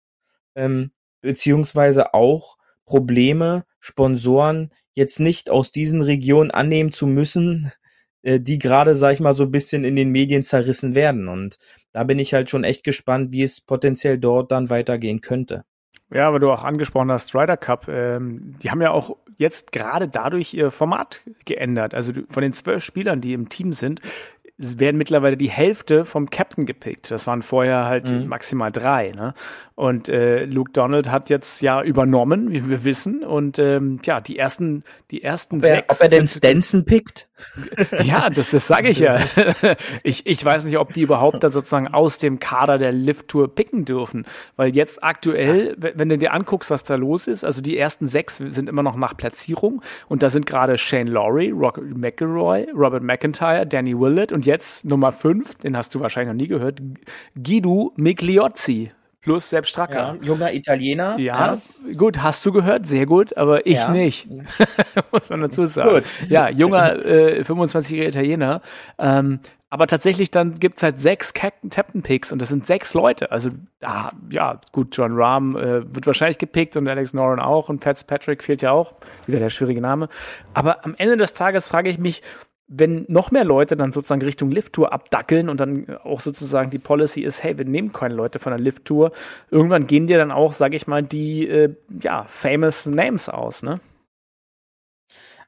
ähm, 0.55 0.91
beziehungsweise 1.21 2.13
auch 2.13 2.57
Probleme, 2.85 3.65
Sponsoren 3.85 4.71
jetzt 4.93 5.19
nicht 5.19 5.51
aus 5.51 5.71
diesen 5.71 6.01
Regionen 6.01 6.49
annehmen 6.49 6.91
zu 6.91 7.05
müssen, 7.05 7.71
äh, 8.23 8.39
die 8.39 8.57
gerade, 8.57 8.95
sag 8.95 9.13
ich 9.13 9.19
mal, 9.19 9.35
so 9.35 9.43
ein 9.43 9.51
bisschen 9.51 9.83
in 9.83 9.95
den 9.95 10.09
Medien 10.09 10.41
zerrissen 10.41 10.95
werden. 10.95 11.27
Und 11.27 11.59
da 11.91 12.03
bin 12.03 12.17
ich 12.17 12.33
halt 12.33 12.49
schon 12.49 12.63
echt 12.63 12.83
gespannt, 12.83 13.31
wie 13.31 13.43
es 13.43 13.61
potenziell 13.61 14.17
dort 14.17 14.51
dann 14.51 14.71
weitergehen 14.71 15.21
könnte. 15.21 15.65
Ja, 16.11 16.27
aber 16.27 16.39
du 16.39 16.49
auch 16.51 16.63
angesprochen 16.63 17.11
hast, 17.11 17.35
Ryder 17.35 17.57
Cup, 17.57 17.87
ähm, 17.87 18.55
die 18.61 18.71
haben 18.71 18.81
ja 18.81 18.89
auch 18.89 19.17
jetzt 19.37 19.71
gerade 19.71 20.07
dadurch 20.07 20.55
ihr 20.55 20.71
Format 20.71 21.21
geändert. 21.45 21.93
Also 21.93 22.11
von 22.27 22.41
den 22.41 22.53
zwölf 22.53 22.83
Spielern, 22.83 23.21
die 23.21 23.33
im 23.33 23.49
Team 23.49 23.71
sind, 23.71 24.01
werden 24.57 24.97
mittlerweile 24.97 25.37
die 25.37 25.49
Hälfte 25.49 26.05
vom 26.05 26.29
Captain 26.29 26.65
gepickt. 26.65 27.11
Das 27.11 27.27
waren 27.27 27.41
vorher 27.41 27.85
halt 27.85 28.09
mhm. 28.09 28.27
maximal 28.27 28.71
drei. 28.71 29.11
Ne? 29.11 29.33
Und 29.75 30.07
äh, 30.07 30.45
Luke 30.45 30.71
Donald 30.71 31.11
hat 31.11 31.29
jetzt 31.29 31.61
ja 31.61 31.83
übernommen, 31.83 32.53
wie 32.53 32.69
wir 32.69 32.85
wissen. 32.85 33.25
Und 33.25 33.59
ähm, 33.59 33.99
ja, 34.05 34.21
die 34.21 34.39
ersten, 34.39 34.85
die 35.11 35.21
ersten 35.21 35.57
ob 35.57 35.63
er, 35.63 35.69
sechs. 35.69 35.89
Ob 35.89 36.01
er 36.01 36.09
den 36.09 36.27
Stenson 36.27 36.85
pickt? 36.85 37.27
Ja, 38.03 38.29
das, 38.29 38.51
das 38.51 38.65
sage 38.65 38.87
ich 38.87 38.99
ja. 38.99 39.19
Ich, 40.03 40.25
ich 40.25 40.43
weiß 40.43 40.65
nicht, 40.65 40.77
ob 40.77 40.93
die 40.93 41.01
überhaupt 41.01 41.43
dann 41.43 41.51
sozusagen 41.51 41.89
aus 41.89 42.17
dem 42.17 42.39
Kader 42.39 42.77
der 42.77 42.93
Lift-Tour 42.93 43.53
picken 43.53 43.83
dürfen. 43.83 44.25
Weil 44.55 44.73
jetzt 44.73 45.03
aktuell, 45.03 45.75
Ach. 45.77 45.89
wenn 45.95 46.07
du 46.07 46.17
dir 46.17 46.33
anguckst, 46.33 46.71
was 46.71 46.83
da 46.83 46.95
los 46.95 47.27
ist, 47.27 47.43
also 47.43 47.61
die 47.61 47.77
ersten 47.77 48.07
sechs 48.07 48.37
sind 48.37 48.69
immer 48.69 48.83
noch 48.83 48.95
nach 48.95 49.17
Platzierung. 49.17 49.81
Und 50.07 50.23
da 50.23 50.29
sind 50.29 50.45
gerade 50.45 50.77
Shane 50.77 51.07
Laurie, 51.07 51.51
Robert 51.51 51.97
McElroy, 51.97 52.67
Robert 52.73 53.03
McIntyre, 53.03 53.67
Danny 53.67 53.99
Willett 53.99 54.31
und 54.31 54.45
jetzt 54.45 54.85
Nummer 54.85 55.11
fünf, 55.11 55.57
den 55.57 55.75
hast 55.75 55.93
du 55.93 55.99
wahrscheinlich 55.99 56.33
noch 56.33 56.41
nie 56.41 56.47
gehört, 56.47 56.81
Guido 57.35 57.91
Migliozzi 57.97 58.91
plus 59.25 59.49
Sepp 59.49 59.67
Stracker. 59.67 60.15
Ja, 60.15 60.17
junger 60.21 60.53
Italiener. 60.53 61.17
Ja, 61.17 61.57
ja, 61.87 61.93
gut, 61.97 62.21
hast 62.21 62.45
du 62.45 62.51
gehört, 62.51 62.85
sehr 62.85 63.07
gut, 63.07 63.35
aber 63.35 63.65
ich 63.65 63.73
ja. 63.73 63.89
nicht. 63.89 64.27
Muss 65.11 65.29
man 65.31 65.41
dazu 65.41 65.65
sagen. 65.65 65.89
Gut. 65.89 66.03
Ja, 66.29 66.47
junger 66.47 67.03
äh, 67.03 67.41
25-jähriger 67.41 68.07
Italiener. 68.07 68.61
Ähm, 68.99 69.39
aber 69.71 69.87
tatsächlich 69.87 70.29
dann 70.29 70.59
gibt 70.59 70.77
es 70.77 70.83
halt 70.83 70.99
sechs 70.99 71.33
Captain 71.33 72.01
Picks 72.03 72.31
und 72.31 72.39
das 72.39 72.49
sind 72.49 72.67
sechs 72.67 72.93
Leute. 72.93 73.31
Also, 73.31 73.49
ah, 73.81 74.11
ja, 74.29 74.61
gut, 74.71 74.95
John 74.95 75.13
Rahm 75.13 75.57
äh, 75.57 75.93
wird 75.93 76.05
wahrscheinlich 76.05 76.37
gepickt 76.37 76.77
und 76.77 76.87
Alex 76.87 77.13
Noren 77.13 77.39
auch 77.39 77.67
und 77.67 77.83
Fitzpatrick 77.83 78.43
fehlt 78.43 78.61
ja 78.61 78.71
auch. 78.71 78.93
Wieder 79.25 79.39
der 79.39 79.49
schwierige 79.49 79.81
Name. 79.81 80.07
Aber 80.53 80.85
am 80.85 80.93
Ende 80.97 81.17
des 81.17 81.33
Tages 81.33 81.67
frage 81.67 81.89
ich 81.89 81.97
mich, 81.97 82.21
wenn 82.67 83.05
noch 83.07 83.31
mehr 83.31 83.43
Leute 83.43 83.77
dann 83.77 83.91
sozusagen 83.91 84.21
Richtung 84.21 84.51
Lift-Tour 84.51 84.91
abdackeln 84.91 85.49
und 85.49 85.59
dann 85.59 85.97
auch 85.97 86.21
sozusagen 86.21 86.71
die 86.71 86.79
Policy 86.79 87.21
ist, 87.21 87.43
hey, 87.43 87.57
wir 87.57 87.65
nehmen 87.65 87.93
keine 87.93 88.15
Leute 88.15 88.39
von 88.39 88.51
der 88.51 88.59
Lift-Tour, 88.59 89.11
irgendwann 89.51 89.87
gehen 89.87 90.07
dir 90.07 90.17
dann 90.17 90.31
auch, 90.31 90.53
sag 90.53 90.73
ich 90.73 90.87
mal, 90.87 91.03
die 91.03 91.47
äh, 91.47 91.75
ja, 92.01 92.23
famous 92.23 92.85
Names 92.85 93.29
aus, 93.29 93.61
ne? 93.63 93.79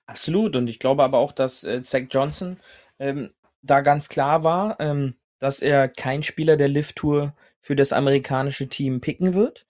Absolut. 0.05 0.55
Und 0.55 0.67
ich 0.67 0.79
glaube 0.79 1.03
aber 1.03 1.17
auch, 1.17 1.33
dass 1.33 1.63
äh, 1.63 1.81
Zach 1.81 2.03
Johnson 2.09 2.57
ähm, 2.99 3.31
da 3.61 3.81
ganz 3.81 4.09
klar 4.09 4.43
war, 4.43 4.79
ähm, 4.79 5.15
dass 5.39 5.61
er 5.61 5.89
kein 5.89 6.23
Spieler 6.23 6.55
der 6.55 6.69
Lift-Tour 6.69 7.35
für 7.59 7.75
das 7.75 7.91
amerikanische 7.91 8.69
Team 8.69 9.01
picken 9.01 9.33
wird. 9.33 9.67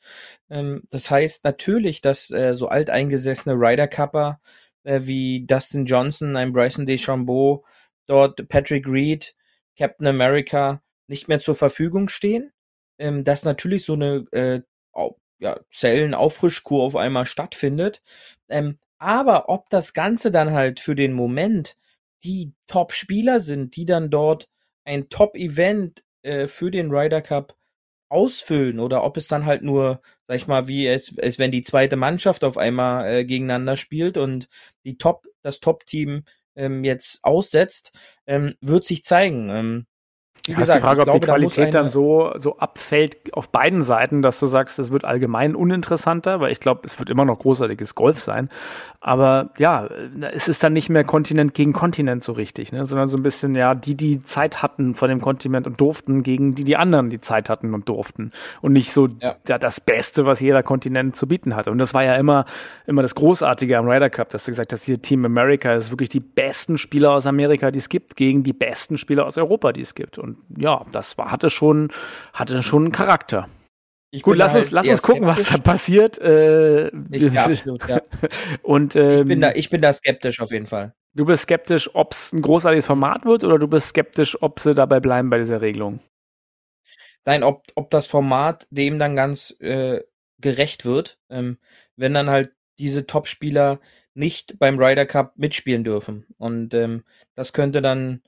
Ähm, 0.50 0.84
das 0.92 1.10
heißt 1.10 1.44
natürlich, 1.44 2.02
dass 2.02 2.30
äh, 2.30 2.54
so 2.54 2.68
alteingesessene 2.68 3.56
Ryder 3.56 3.88
Cupper 3.88 4.40
äh, 4.88 5.02
wie 5.04 5.46
Dustin 5.46 5.86
Johnson, 5.86 6.36
ein 6.36 6.54
Bryson 6.54 6.86
DeChambeau, 6.86 7.66
dort 8.08 8.48
Patrick 8.50 8.88
Reed, 8.88 9.36
Captain 9.78 10.08
America 10.08 10.82
nicht 11.08 11.28
mehr 11.28 11.40
zur 11.40 11.56
Verfügung 11.56 12.10
stehen. 12.10 12.52
Ähm, 13.00 13.24
dass 13.24 13.46
natürlich 13.46 13.86
so 13.86 13.94
eine 13.94 14.26
äh, 14.32 14.62
ja, 15.40 15.60
Zellenauffrischkur 15.72 16.84
auf 16.84 16.96
einmal 16.96 17.26
stattfindet. 17.26 18.02
Ähm, 18.50 18.80
aber 18.98 19.50
ob 19.50 19.70
das 19.70 19.94
Ganze 19.94 20.32
dann 20.32 20.52
halt 20.52 20.80
für 20.80 20.96
den 20.96 21.14
Moment 21.14 21.78
die 22.24 22.54
Top-Spieler 22.66 23.40
sind, 23.40 23.76
die 23.76 23.86
dann 23.86 24.10
dort 24.10 24.50
ein 24.84 25.10
Top-Event 25.10 26.04
äh, 26.24 26.48
für 26.48 26.72
den 26.72 26.90
Ryder 26.90 27.22
Cup 27.22 27.56
ausfüllen 28.10 28.80
oder 28.80 29.04
ob 29.04 29.18
es 29.18 29.28
dann 29.28 29.46
halt 29.46 29.64
nur, 29.64 30.02
sag 30.28 30.38
ich 30.38 30.48
mal, 30.48 30.68
wie 30.68 30.88
es, 30.88 31.18
als 31.20 31.40
wenn 31.40 31.52
die 31.52 31.64
zweite 31.64 31.96
Mannschaft 31.96 32.44
auf 32.44 32.58
einmal 32.58 33.10
äh, 33.12 33.26
gegeneinander 33.26 33.78
spielt 33.78 34.18
und 34.18 34.48
die 34.86 34.98
Top, 34.98 35.28
das 35.42 35.60
Top-Team 35.60 36.24
ähm, 36.56 36.84
jetzt 36.84 37.20
aussetzt, 37.24 37.92
ähm, 38.26 38.56
wird 38.62 38.86
sich 38.86 39.04
zeigen. 39.04 39.50
Ähm, 39.50 39.88
wie 40.48 40.54
ja, 40.54 40.60
gesagt, 40.60 40.78
die 40.78 40.82
Frage, 40.82 41.02
ob 41.02 41.06
glaube, 41.06 41.20
die 41.20 41.26
Qualität 41.26 41.74
da 41.74 41.80
dann 41.80 41.90
so, 41.90 42.32
so 42.38 42.58
abfällt 42.58 43.34
auf 43.34 43.50
beiden 43.50 43.82
Seiten, 43.82 44.22
dass 44.22 44.40
du 44.40 44.48
sagst, 44.48 44.80
es 44.80 44.92
wird 44.92 45.06
allgemein 45.06 45.56
uninteressanter, 45.56 46.40
weil 46.40 46.52
ich 46.52 46.60
glaube, 46.60 46.82
es 46.86 47.00
wird 47.00 47.10
immer 47.10 47.26
noch 47.26 47.40
großartiges 47.40 47.96
Golf 47.96 48.22
sein. 48.22 48.50
Aber 49.00 49.52
ja, 49.58 49.88
es 50.34 50.48
ist 50.48 50.64
dann 50.64 50.74
nicht 50.74 50.90
mehr 50.90 51.04
Kontinent 51.04 51.54
gegen 51.54 51.72
Kontinent 51.72 52.24
so 52.24 52.34
richtig, 52.34 52.72
ne? 52.72 52.84
sondern 52.84 53.08
so 53.08 53.16
ein 53.16 53.24
bisschen, 53.24 53.56
ja, 53.56 53.76
die, 53.76 53.96
die 53.96 54.24
Zeit 54.24 54.64
hatten 54.64 54.96
von 54.96 55.10
dem 55.10 55.22
Kontinent 55.22 55.68
und 55.68 55.80
durften, 55.80 56.24
gegen 56.24 56.56
die, 56.56 56.64
die 56.64 56.78
anderen, 56.78 57.10
die 57.10 57.22
Zeit 57.22 57.50
hatten 57.50 57.74
und 57.74 57.88
durften. 57.88 58.32
Und 58.62 58.74
nicht 58.74 58.92
so 58.92 59.08
ja. 59.22 59.36
ja 59.48 59.58
das 59.58 59.82
Beste, 59.82 60.26
was 60.26 60.40
jeder 60.40 60.64
Kontinent 60.64 61.16
zu 61.16 61.28
bieten 61.28 61.56
hatte. 61.56 61.72
Und 61.72 61.78
das 61.78 61.94
war 61.94 62.04
ja 62.04 62.16
immer, 62.16 62.46
immer 62.88 63.02
das 63.04 63.14
Großartige 63.14 63.78
am 63.78 63.88
Ryder 63.88 64.10
Cup, 64.10 64.30
dass 64.30 64.46
du 64.46 64.52
gesagt 64.52 64.74
hast, 64.74 64.84
hier 64.84 65.02
Team 65.02 65.26
America 65.26 65.74
ist 65.74 65.92
wirklich 65.92 66.10
die 66.10 66.20
besten 66.20 66.78
Spieler 66.78 67.12
aus 67.12 67.28
Amerika, 67.28 67.70
die 67.70 67.80
es 67.80 67.90
gibt, 67.90 68.16
gegen 68.16 68.44
die 68.44 68.54
besten 68.54 68.98
Spieler 68.98 69.26
aus 69.26 69.38
Europa, 69.38 69.74
die 69.74 69.82
es 69.82 69.94
gibt. 69.94 70.18
Und 70.18 70.37
ja, 70.58 70.86
das 70.92 71.18
war, 71.18 71.32
hatte 71.32 71.50
schon, 71.50 71.90
hatte 72.34 72.64
schon 72.64 72.84
einen 72.84 72.92
Charakter. 72.92 73.48
Ich 74.10 74.24
Gut, 74.24 74.38
lass 74.38 74.56
uns, 74.56 74.68
halt 74.68 74.72
lass 74.72 74.88
uns 74.88 75.02
gucken, 75.02 75.24
skeptisch. 75.24 75.46
was 75.46 75.54
da 75.54 75.62
passiert. 75.62 76.18
Äh, 76.20 76.88
ich, 77.12 77.38
absolut, 77.38 77.88
ja. 77.88 78.02
Und, 78.64 78.96
ähm, 78.96 79.22
ich, 79.22 79.28
bin 79.28 79.42
da, 79.42 79.52
ich 79.52 79.70
bin 79.70 79.82
da 79.82 79.92
skeptisch 79.92 80.40
auf 80.40 80.52
jeden 80.52 80.66
Fall. 80.66 80.94
Du 81.14 81.26
bist 81.26 81.44
skeptisch, 81.44 81.90
ob 81.94 82.14
es 82.14 82.32
ein 82.32 82.42
großartiges 82.42 82.86
Format 82.86 83.26
wird 83.26 83.44
oder 83.44 83.60
du 83.60 83.68
bist 83.68 83.90
skeptisch, 83.90 84.42
ob 84.42 84.60
sie 84.60 84.74
dabei 84.74 85.00
bleiben 85.00 85.30
bei 85.30 85.40
dieser 85.40 85.62
Regelung? 85.62 86.00
Nein, 87.26 87.44
ob, 87.44 87.64
ob 87.76 87.90
das 87.90 88.08
Format 88.08 88.68
dem 88.70 89.00
dann 89.00 89.16
ganz 89.16 89.52
äh, 89.60 90.02
gerecht 90.40 90.86
wird, 90.86 91.20
ähm, 91.30 91.58
wenn 91.98 92.14
dann 92.14 92.30
halt 92.30 92.54
diese 92.80 93.06
Top-Spieler 93.06 93.80
nicht 94.14 94.58
beim 94.60 94.80
Ryder 94.80 95.06
Cup 95.06 95.38
mitspielen 95.38 95.84
dürfen. 95.84 96.26
Und 96.38 96.74
ähm, 96.74 97.04
das 97.36 97.52
könnte 97.52 97.82
dann 97.82 98.22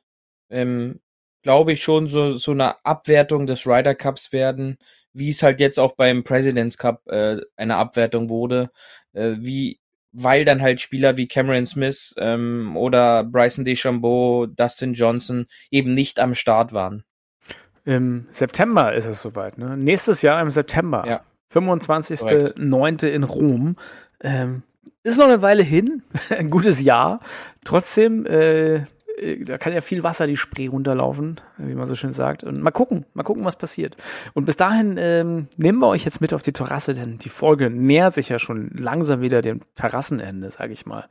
ähm, 0.49 0.99
glaube 1.41 1.73
ich, 1.73 1.83
schon 1.83 2.07
so, 2.07 2.33
so 2.33 2.51
eine 2.51 2.83
Abwertung 2.85 3.47
des 3.47 3.65
Ryder 3.65 3.95
Cups 3.95 4.31
werden, 4.31 4.77
wie 5.13 5.29
es 5.29 5.43
halt 5.43 5.59
jetzt 5.59 5.79
auch 5.79 5.95
beim 5.95 6.23
President's 6.23 6.77
Cup 6.77 7.01
äh, 7.07 7.37
eine 7.55 7.77
Abwertung 7.77 8.29
wurde, 8.29 8.69
äh, 9.13 9.35
wie 9.37 9.79
weil 10.11 10.43
dann 10.45 10.61
halt 10.61 10.81
Spieler 10.81 11.17
wie 11.17 11.27
Cameron 11.27 11.65
Smith 11.65 12.15
ähm, 12.17 12.75
oder 12.75 13.23
Bryson 13.23 13.65
DeChambeau, 13.65 14.47
Dustin 14.47 14.93
Johnson 14.93 15.45
eben 15.69 15.93
nicht 15.93 16.19
am 16.19 16.33
Start 16.33 16.73
waren. 16.73 17.03
Im 17.85 18.27
September 18.31 18.93
ist 18.93 19.05
es 19.05 19.21
soweit, 19.21 19.57
ne? 19.57 19.77
Nächstes 19.77 20.21
Jahr 20.21 20.41
im 20.41 20.51
September. 20.51 21.03
Ja. 21.07 21.21
25.09. 21.53 23.07
in 23.07 23.23
Rom. 23.23 23.75
Ähm, 24.21 24.63
ist 25.03 25.17
noch 25.17 25.25
eine 25.25 25.41
Weile 25.41 25.63
hin, 25.63 26.03
ein 26.29 26.49
gutes 26.49 26.81
Jahr. 26.81 27.19
Trotzdem, 27.63 28.25
äh, 28.25 28.85
da 29.45 29.57
kann 29.57 29.73
ja 29.73 29.81
viel 29.81 30.03
Wasser 30.03 30.27
die 30.27 30.37
Spree 30.37 30.67
runterlaufen, 30.67 31.41
wie 31.57 31.75
man 31.75 31.87
so 31.87 31.95
schön 31.95 32.11
sagt. 32.11 32.43
Und 32.43 32.61
mal 32.61 32.71
gucken, 32.71 33.05
mal 33.13 33.23
gucken, 33.23 33.45
was 33.45 33.55
passiert. 33.55 33.97
Und 34.33 34.45
bis 34.45 34.57
dahin 34.57 34.95
ähm, 34.97 35.47
nehmen 35.57 35.79
wir 35.79 35.87
euch 35.87 36.05
jetzt 36.05 36.21
mit 36.21 36.33
auf 36.33 36.41
die 36.41 36.53
Terrasse, 36.53 36.93
denn 36.93 37.17
die 37.17 37.29
Folge 37.29 37.69
nähert 37.69 38.13
sich 38.13 38.29
ja 38.29 38.39
schon 38.39 38.71
langsam 38.73 39.21
wieder 39.21 39.41
dem 39.41 39.61
Terrassenende, 39.75 40.51
sage 40.51 40.73
ich 40.73 40.85
mal. 40.85 41.05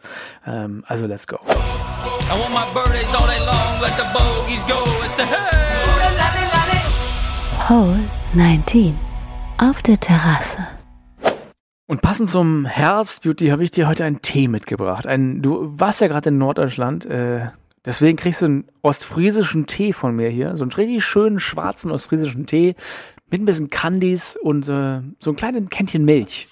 Ähm, 0.46 0.84
also 0.86 1.06
let's 1.06 1.26
go. 1.26 1.38
Hole 7.68 7.98
19 8.34 8.94
auf 9.58 9.82
der 9.82 9.98
Terrasse. 9.98 10.66
Und 11.86 12.02
passend 12.02 12.28
zum 12.28 12.66
Herbst, 12.66 13.22
Beauty, 13.22 13.48
habe 13.48 13.64
ich 13.64 13.70
dir 13.70 13.88
heute 13.88 14.04
einen 14.04 14.20
Tee 14.20 14.46
mitgebracht. 14.46 15.06
Ein, 15.06 15.40
du 15.40 15.72
warst 15.80 16.02
ja 16.02 16.08
gerade 16.08 16.28
in 16.28 16.36
Norddeutschland. 16.36 17.06
Äh, 17.06 17.46
Deswegen 17.88 18.18
kriegst 18.18 18.42
du 18.42 18.44
einen 18.44 18.64
ostfriesischen 18.82 19.64
Tee 19.64 19.94
von 19.94 20.14
mir 20.14 20.28
hier. 20.28 20.54
So 20.56 20.62
einen 20.62 20.72
richtig 20.72 21.02
schönen 21.02 21.40
schwarzen 21.40 21.90
ostfriesischen 21.90 22.44
Tee 22.44 22.74
mit 23.30 23.40
ein 23.40 23.46
bisschen 23.46 23.70
Candies 23.70 24.36
und 24.36 24.68
äh, 24.68 25.00
so 25.18 25.30
ein 25.30 25.36
kleines 25.36 25.70
Kännchen 25.70 26.04
Milch. 26.04 26.48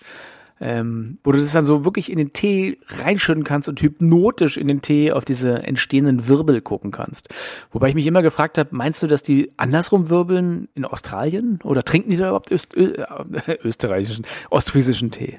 Ähm, 0.62 1.18
wo 1.22 1.32
du 1.32 1.39
das 1.39 1.53
dann 1.53 1.66
so 1.66 1.84
wirklich 1.84 2.11
in 2.11 2.16
den 2.16 2.32
Tee 2.32 2.78
reinschütten 2.87 3.45
kannst 3.45 3.68
und 3.68 3.82
hypnotisch 3.82 4.57
in 4.57 4.66
den 4.66 4.80
Tee 4.80 5.12
auf 5.12 5.26
diese 5.26 5.62
entstehenden 5.62 6.26
Wirbel 6.26 6.62
gucken 6.62 6.91
kannst. 6.91 7.28
Wobei 7.70 7.91
ich 7.91 7.95
mich 7.95 8.07
immer 8.07 8.22
gefragt 8.22 8.57
habe, 8.57 8.74
meinst 8.74 9.03
du, 9.03 9.07
dass 9.07 9.22
die 9.22 9.53
andersrum 9.59 10.09
wirbeln 10.09 10.68
in 10.72 10.87
Australien? 10.87 11.59
Oder 11.64 11.82
trinken 11.82 12.09
die 12.09 12.16
da 12.16 12.28
überhaupt 12.28 12.51
Öst 12.51 12.74
Ö 12.74 12.95
österreichischen, 13.62 14.24
ostfriesischen 14.49 15.11
Tee? 15.11 15.39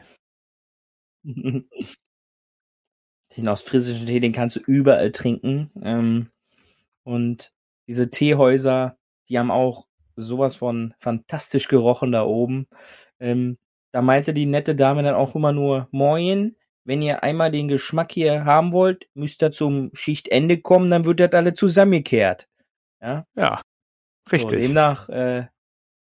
den 3.37 3.47
ostfriesischen 3.47 4.07
Tee, 4.07 4.19
den 4.19 4.33
kannst 4.33 4.55
du 4.55 4.59
überall 4.59 5.11
trinken. 5.11 5.71
Ähm, 5.81 6.29
und 7.03 7.53
diese 7.87 8.09
Teehäuser, 8.09 8.97
die 9.29 9.39
haben 9.39 9.51
auch 9.51 9.87
sowas 10.15 10.55
von 10.55 10.93
fantastisch 10.99 11.67
gerochen 11.67 12.11
da 12.11 12.23
oben. 12.23 12.67
Ähm, 13.19 13.57
da 13.91 14.01
meinte 14.01 14.33
die 14.33 14.45
nette 14.45 14.75
Dame 14.75 15.03
dann 15.03 15.15
auch 15.15 15.35
immer 15.35 15.53
nur, 15.53 15.87
Moin, 15.91 16.55
wenn 16.83 17.01
ihr 17.01 17.23
einmal 17.23 17.51
den 17.51 17.67
Geschmack 17.67 18.11
hier 18.11 18.45
haben 18.45 18.71
wollt, 18.71 19.07
müsst 19.13 19.41
ihr 19.43 19.51
zum 19.51 19.91
Schichtende 19.93 20.59
kommen, 20.59 20.89
dann 20.89 21.05
wird 21.05 21.19
das 21.19 21.33
alle 21.33 21.53
zusammengekehrt. 21.53 22.47
Ja, 23.01 23.25
ja 23.35 23.61
richtig. 24.31 24.59
So, 24.59 24.67
demnach 24.67 25.09
äh, 25.09 25.47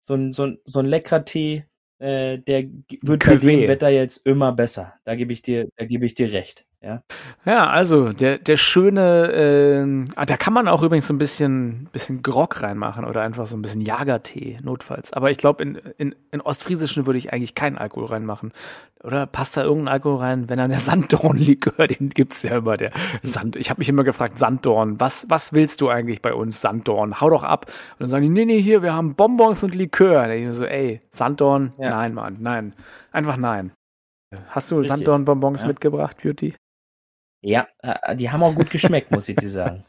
so, 0.01 0.15
ein, 0.15 0.33
so, 0.33 0.47
ein, 0.47 0.59
so 0.65 0.81
ein 0.81 0.87
leckerer 0.87 1.25
Tee, 1.25 1.67
äh, 1.99 2.39
der 2.39 2.65
wird 3.03 3.25
bei 3.25 3.37
dem 3.37 3.69
Wetter 3.69 3.91
jetzt 3.91 4.27
immer 4.27 4.53
besser. 4.53 4.95
Da 5.05 5.15
gebe 5.15 5.33
ich 5.33 5.43
dir, 5.43 5.69
da 5.77 5.85
gebe 5.85 6.07
ich 6.07 6.15
dir 6.15 6.33
recht. 6.33 6.67
Ja, 6.83 7.03
ja 7.45 7.67
also 7.69 8.13
der, 8.13 8.39
der 8.39 8.57
schöne, 8.57 10.07
äh, 10.17 10.25
da 10.25 10.37
kann 10.39 10.55
man 10.55 10.67
auch 10.67 10.83
übrigens 10.83 11.07
so 11.07 11.13
ein 11.13 11.19
bisschen, 11.19 11.89
bisschen 11.93 12.23
Grog 12.23 12.63
reinmachen 12.63 13.05
oder 13.05 13.21
einfach 13.21 13.45
so 13.45 13.57
ein 13.57 13.61
bisschen 13.61 13.83
Jagertee, 13.83 14.59
notfalls. 14.63 15.13
Aber 15.13 15.31
ich 15.31 15.37
glaube, 15.37 15.63
in, 15.63 15.75
in, 15.99 16.15
in 16.31 16.41
Ostfriesischen 16.41 17.07
würde 17.07 17.19
ich 17.19 17.35
eigentlich 17.35 17.55
keinen 17.55 17.77
Alkohol 17.77 18.07
reinmachen. 18.07 18.53
Oder 19.05 19.27
passt 19.27 19.59
da 19.59 19.63
irgendein 19.63 19.95
Alkohol 19.95 20.21
rein? 20.21 20.49
Wenn 20.49 20.57
dann 20.57 20.71
der 20.71 20.79
Sanddornlikör, 20.81 21.87
den 21.87 22.09
gibt's 22.09 22.43
ja 22.43 22.57
immer, 22.57 22.79
der 22.79 22.93
Sand. 23.23 23.57
Ich 23.57 23.69
habe 23.69 23.81
mich 23.81 23.89
immer 23.91 24.05
gefragt, 24.05 24.39
Sanddorn, 24.39 24.99
was, 25.01 25.27
was 25.29 25.53
willst 25.53 25.83
du 25.83 25.91
eigentlich 25.91 26.23
bei 26.23 26.33
uns, 26.33 26.63
Sanddorn? 26.63 27.21
Hau 27.21 27.29
doch 27.29 27.43
ab. 27.43 27.67
Und 27.67 28.01
dann 28.01 28.09
sagen 28.09 28.23
die, 28.23 28.31
nee, 28.31 28.47
nee, 28.47 28.61
hier, 28.61 28.83
wir 28.83 28.95
haben 28.95 29.15
Bonbons 29.17 29.63
und 29.63 29.75
Likör. 29.75 30.27
Da 30.27 30.33
ich 30.33 30.45
mir 30.45 30.53
so, 30.53 30.65
ey, 30.65 31.03
Sanddorn, 31.11 31.75
ja. 31.79 31.91
nein, 31.91 32.15
Mann, 32.15 32.39
nein. 32.41 32.75
Einfach 33.13 33.37
nein. 33.37 33.73
Hast 34.49 34.71
du 34.71 34.83
Sanddorn-Bonbons 34.83 35.63
ja. 35.63 35.69
mitgebracht, 35.69 36.17
Beauty? 36.23 36.55
Ja, 37.43 37.67
äh, 37.83 38.17
die 38.17 38.31
haben 38.31 38.43
auch 38.43 38.55
gut 38.55 38.71
geschmeckt, 38.71 39.11
muss 39.11 39.29
ich 39.29 39.37
dir 39.37 39.51
sagen. 39.51 39.85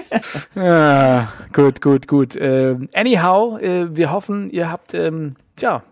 ja, 0.54 1.28
gut, 1.52 1.82
gut, 1.82 2.08
gut. 2.08 2.36
Ähm, 2.38 2.88
anyhow, 2.94 3.58
äh, 3.60 3.94
wir 3.94 4.10
hoffen, 4.10 4.50
ihr 4.50 4.70
habt 4.70 4.94
ähm, 4.94 5.36
ja 5.60 5.82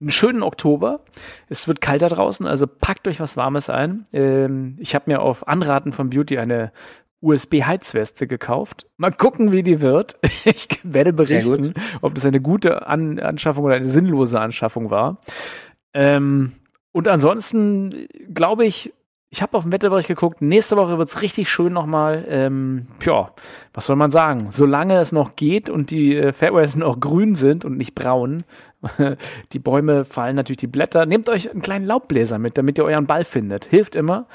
einen 0.00 0.10
schönen 0.10 0.42
Oktober. 0.42 1.00
Es 1.48 1.68
wird 1.68 1.80
kalter 1.80 2.08
draußen, 2.08 2.46
also 2.46 2.66
packt 2.66 3.08
euch 3.08 3.20
was 3.20 3.36
Warmes 3.36 3.70
ein. 3.70 4.06
Ähm, 4.12 4.76
ich 4.78 4.94
habe 4.94 5.10
mir 5.10 5.22
auf 5.22 5.48
Anraten 5.48 5.92
von 5.92 6.10
Beauty 6.10 6.38
eine 6.38 6.72
USB-Heizweste 7.22 8.26
gekauft. 8.26 8.86
Mal 8.96 9.12
gucken, 9.12 9.52
wie 9.52 9.62
die 9.62 9.80
wird. 9.80 10.18
Ich 10.44 10.66
werde 10.82 11.12
berichten, 11.12 11.72
ob 12.00 12.16
das 12.16 12.26
eine 12.26 12.40
gute 12.40 12.88
An 12.88 13.20
Anschaffung 13.20 13.64
oder 13.64 13.76
eine 13.76 13.86
sinnlose 13.86 14.40
Anschaffung 14.40 14.90
war. 14.90 15.20
Ähm, 15.94 16.54
und 16.90 17.06
ansonsten 17.06 18.08
glaube 18.34 18.66
ich, 18.66 18.92
ich 19.32 19.40
habe 19.40 19.56
auf 19.56 19.62
den 19.62 19.72
Wetterbericht 19.72 20.08
geguckt. 20.08 20.42
Nächste 20.42 20.76
Woche 20.76 20.98
wird 20.98 21.08
es 21.08 21.22
richtig 21.22 21.48
schön 21.48 21.72
nochmal. 21.72 22.26
Ähm, 22.28 22.86
ja, 23.02 23.30
was 23.72 23.86
soll 23.86 23.96
man 23.96 24.10
sagen? 24.10 24.48
Solange 24.50 24.98
es 24.98 25.10
noch 25.10 25.36
geht 25.36 25.70
und 25.70 25.90
die 25.90 26.14
äh, 26.14 26.34
Fairways 26.34 26.76
noch 26.76 27.00
grün 27.00 27.34
sind 27.34 27.64
und 27.64 27.78
nicht 27.78 27.94
braun, 27.94 28.44
die 29.52 29.58
Bäume 29.58 30.04
fallen 30.04 30.36
natürlich 30.36 30.58
die 30.58 30.66
Blätter. 30.66 31.06
Nehmt 31.06 31.30
euch 31.30 31.50
einen 31.50 31.62
kleinen 31.62 31.86
Laubbläser 31.86 32.38
mit, 32.38 32.58
damit 32.58 32.76
ihr 32.76 32.84
euren 32.84 33.06
Ball 33.06 33.24
findet. 33.24 33.64
Hilft 33.64 33.96
immer. 33.96 34.26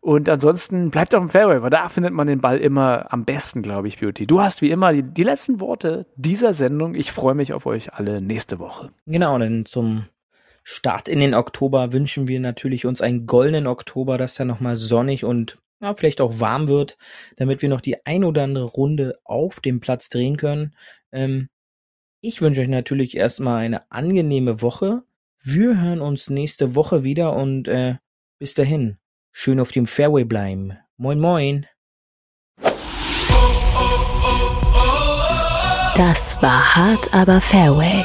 Und 0.00 0.26
ansonsten 0.30 0.90
bleibt 0.90 1.14
auf 1.14 1.22
dem 1.22 1.28
Fairway, 1.28 1.60
weil 1.60 1.68
da 1.68 1.90
findet 1.90 2.14
man 2.14 2.26
den 2.26 2.40
Ball 2.40 2.56
immer 2.56 3.12
am 3.12 3.26
besten, 3.26 3.60
glaube 3.60 3.88
ich, 3.88 4.00
Beauty. 4.00 4.26
Du 4.26 4.40
hast 4.40 4.62
wie 4.62 4.70
immer 4.70 4.94
die, 4.94 5.02
die 5.02 5.22
letzten 5.22 5.60
Worte 5.60 6.06
dieser 6.16 6.54
Sendung. 6.54 6.94
Ich 6.94 7.12
freue 7.12 7.34
mich 7.34 7.52
auf 7.52 7.66
euch 7.66 7.92
alle 7.92 8.22
nächste 8.22 8.58
Woche. 8.58 8.88
Genau, 9.04 9.38
denn 9.38 9.66
zum 9.66 10.06
Start 10.68 11.08
in 11.08 11.20
den 11.20 11.32
Oktober 11.32 11.92
wünschen 11.92 12.26
wir 12.26 12.40
natürlich 12.40 12.86
uns 12.86 13.00
einen 13.00 13.24
goldenen 13.24 13.68
Oktober, 13.68 14.18
dass 14.18 14.36
er 14.40 14.46
nochmal 14.46 14.74
sonnig 14.74 15.24
und 15.24 15.58
ja, 15.80 15.94
vielleicht 15.94 16.20
auch 16.20 16.40
warm 16.40 16.66
wird, 16.66 16.98
damit 17.36 17.62
wir 17.62 17.68
noch 17.68 17.80
die 17.80 18.04
ein 18.04 18.24
oder 18.24 18.42
andere 18.42 18.64
Runde 18.64 19.16
auf 19.22 19.60
dem 19.60 19.78
Platz 19.78 20.08
drehen 20.08 20.36
können. 20.36 20.74
Ähm, 21.12 21.50
ich 22.20 22.42
wünsche 22.42 22.62
euch 22.62 22.68
natürlich 22.68 23.16
erstmal 23.16 23.62
eine 23.62 23.88
angenehme 23.92 24.60
Woche. 24.60 25.04
Wir 25.40 25.80
hören 25.80 26.00
uns 26.00 26.30
nächste 26.30 26.74
Woche 26.74 27.04
wieder 27.04 27.36
und 27.36 27.68
äh, 27.68 27.98
bis 28.40 28.54
dahin, 28.54 28.96
schön 29.30 29.60
auf 29.60 29.70
dem 29.70 29.86
Fairway 29.86 30.24
bleiben. 30.24 30.76
Moin 30.96 31.20
moin. 31.20 31.66
Das 35.94 36.36
war 36.42 36.74
hart, 36.74 37.14
aber 37.14 37.40
Fairway. 37.40 38.04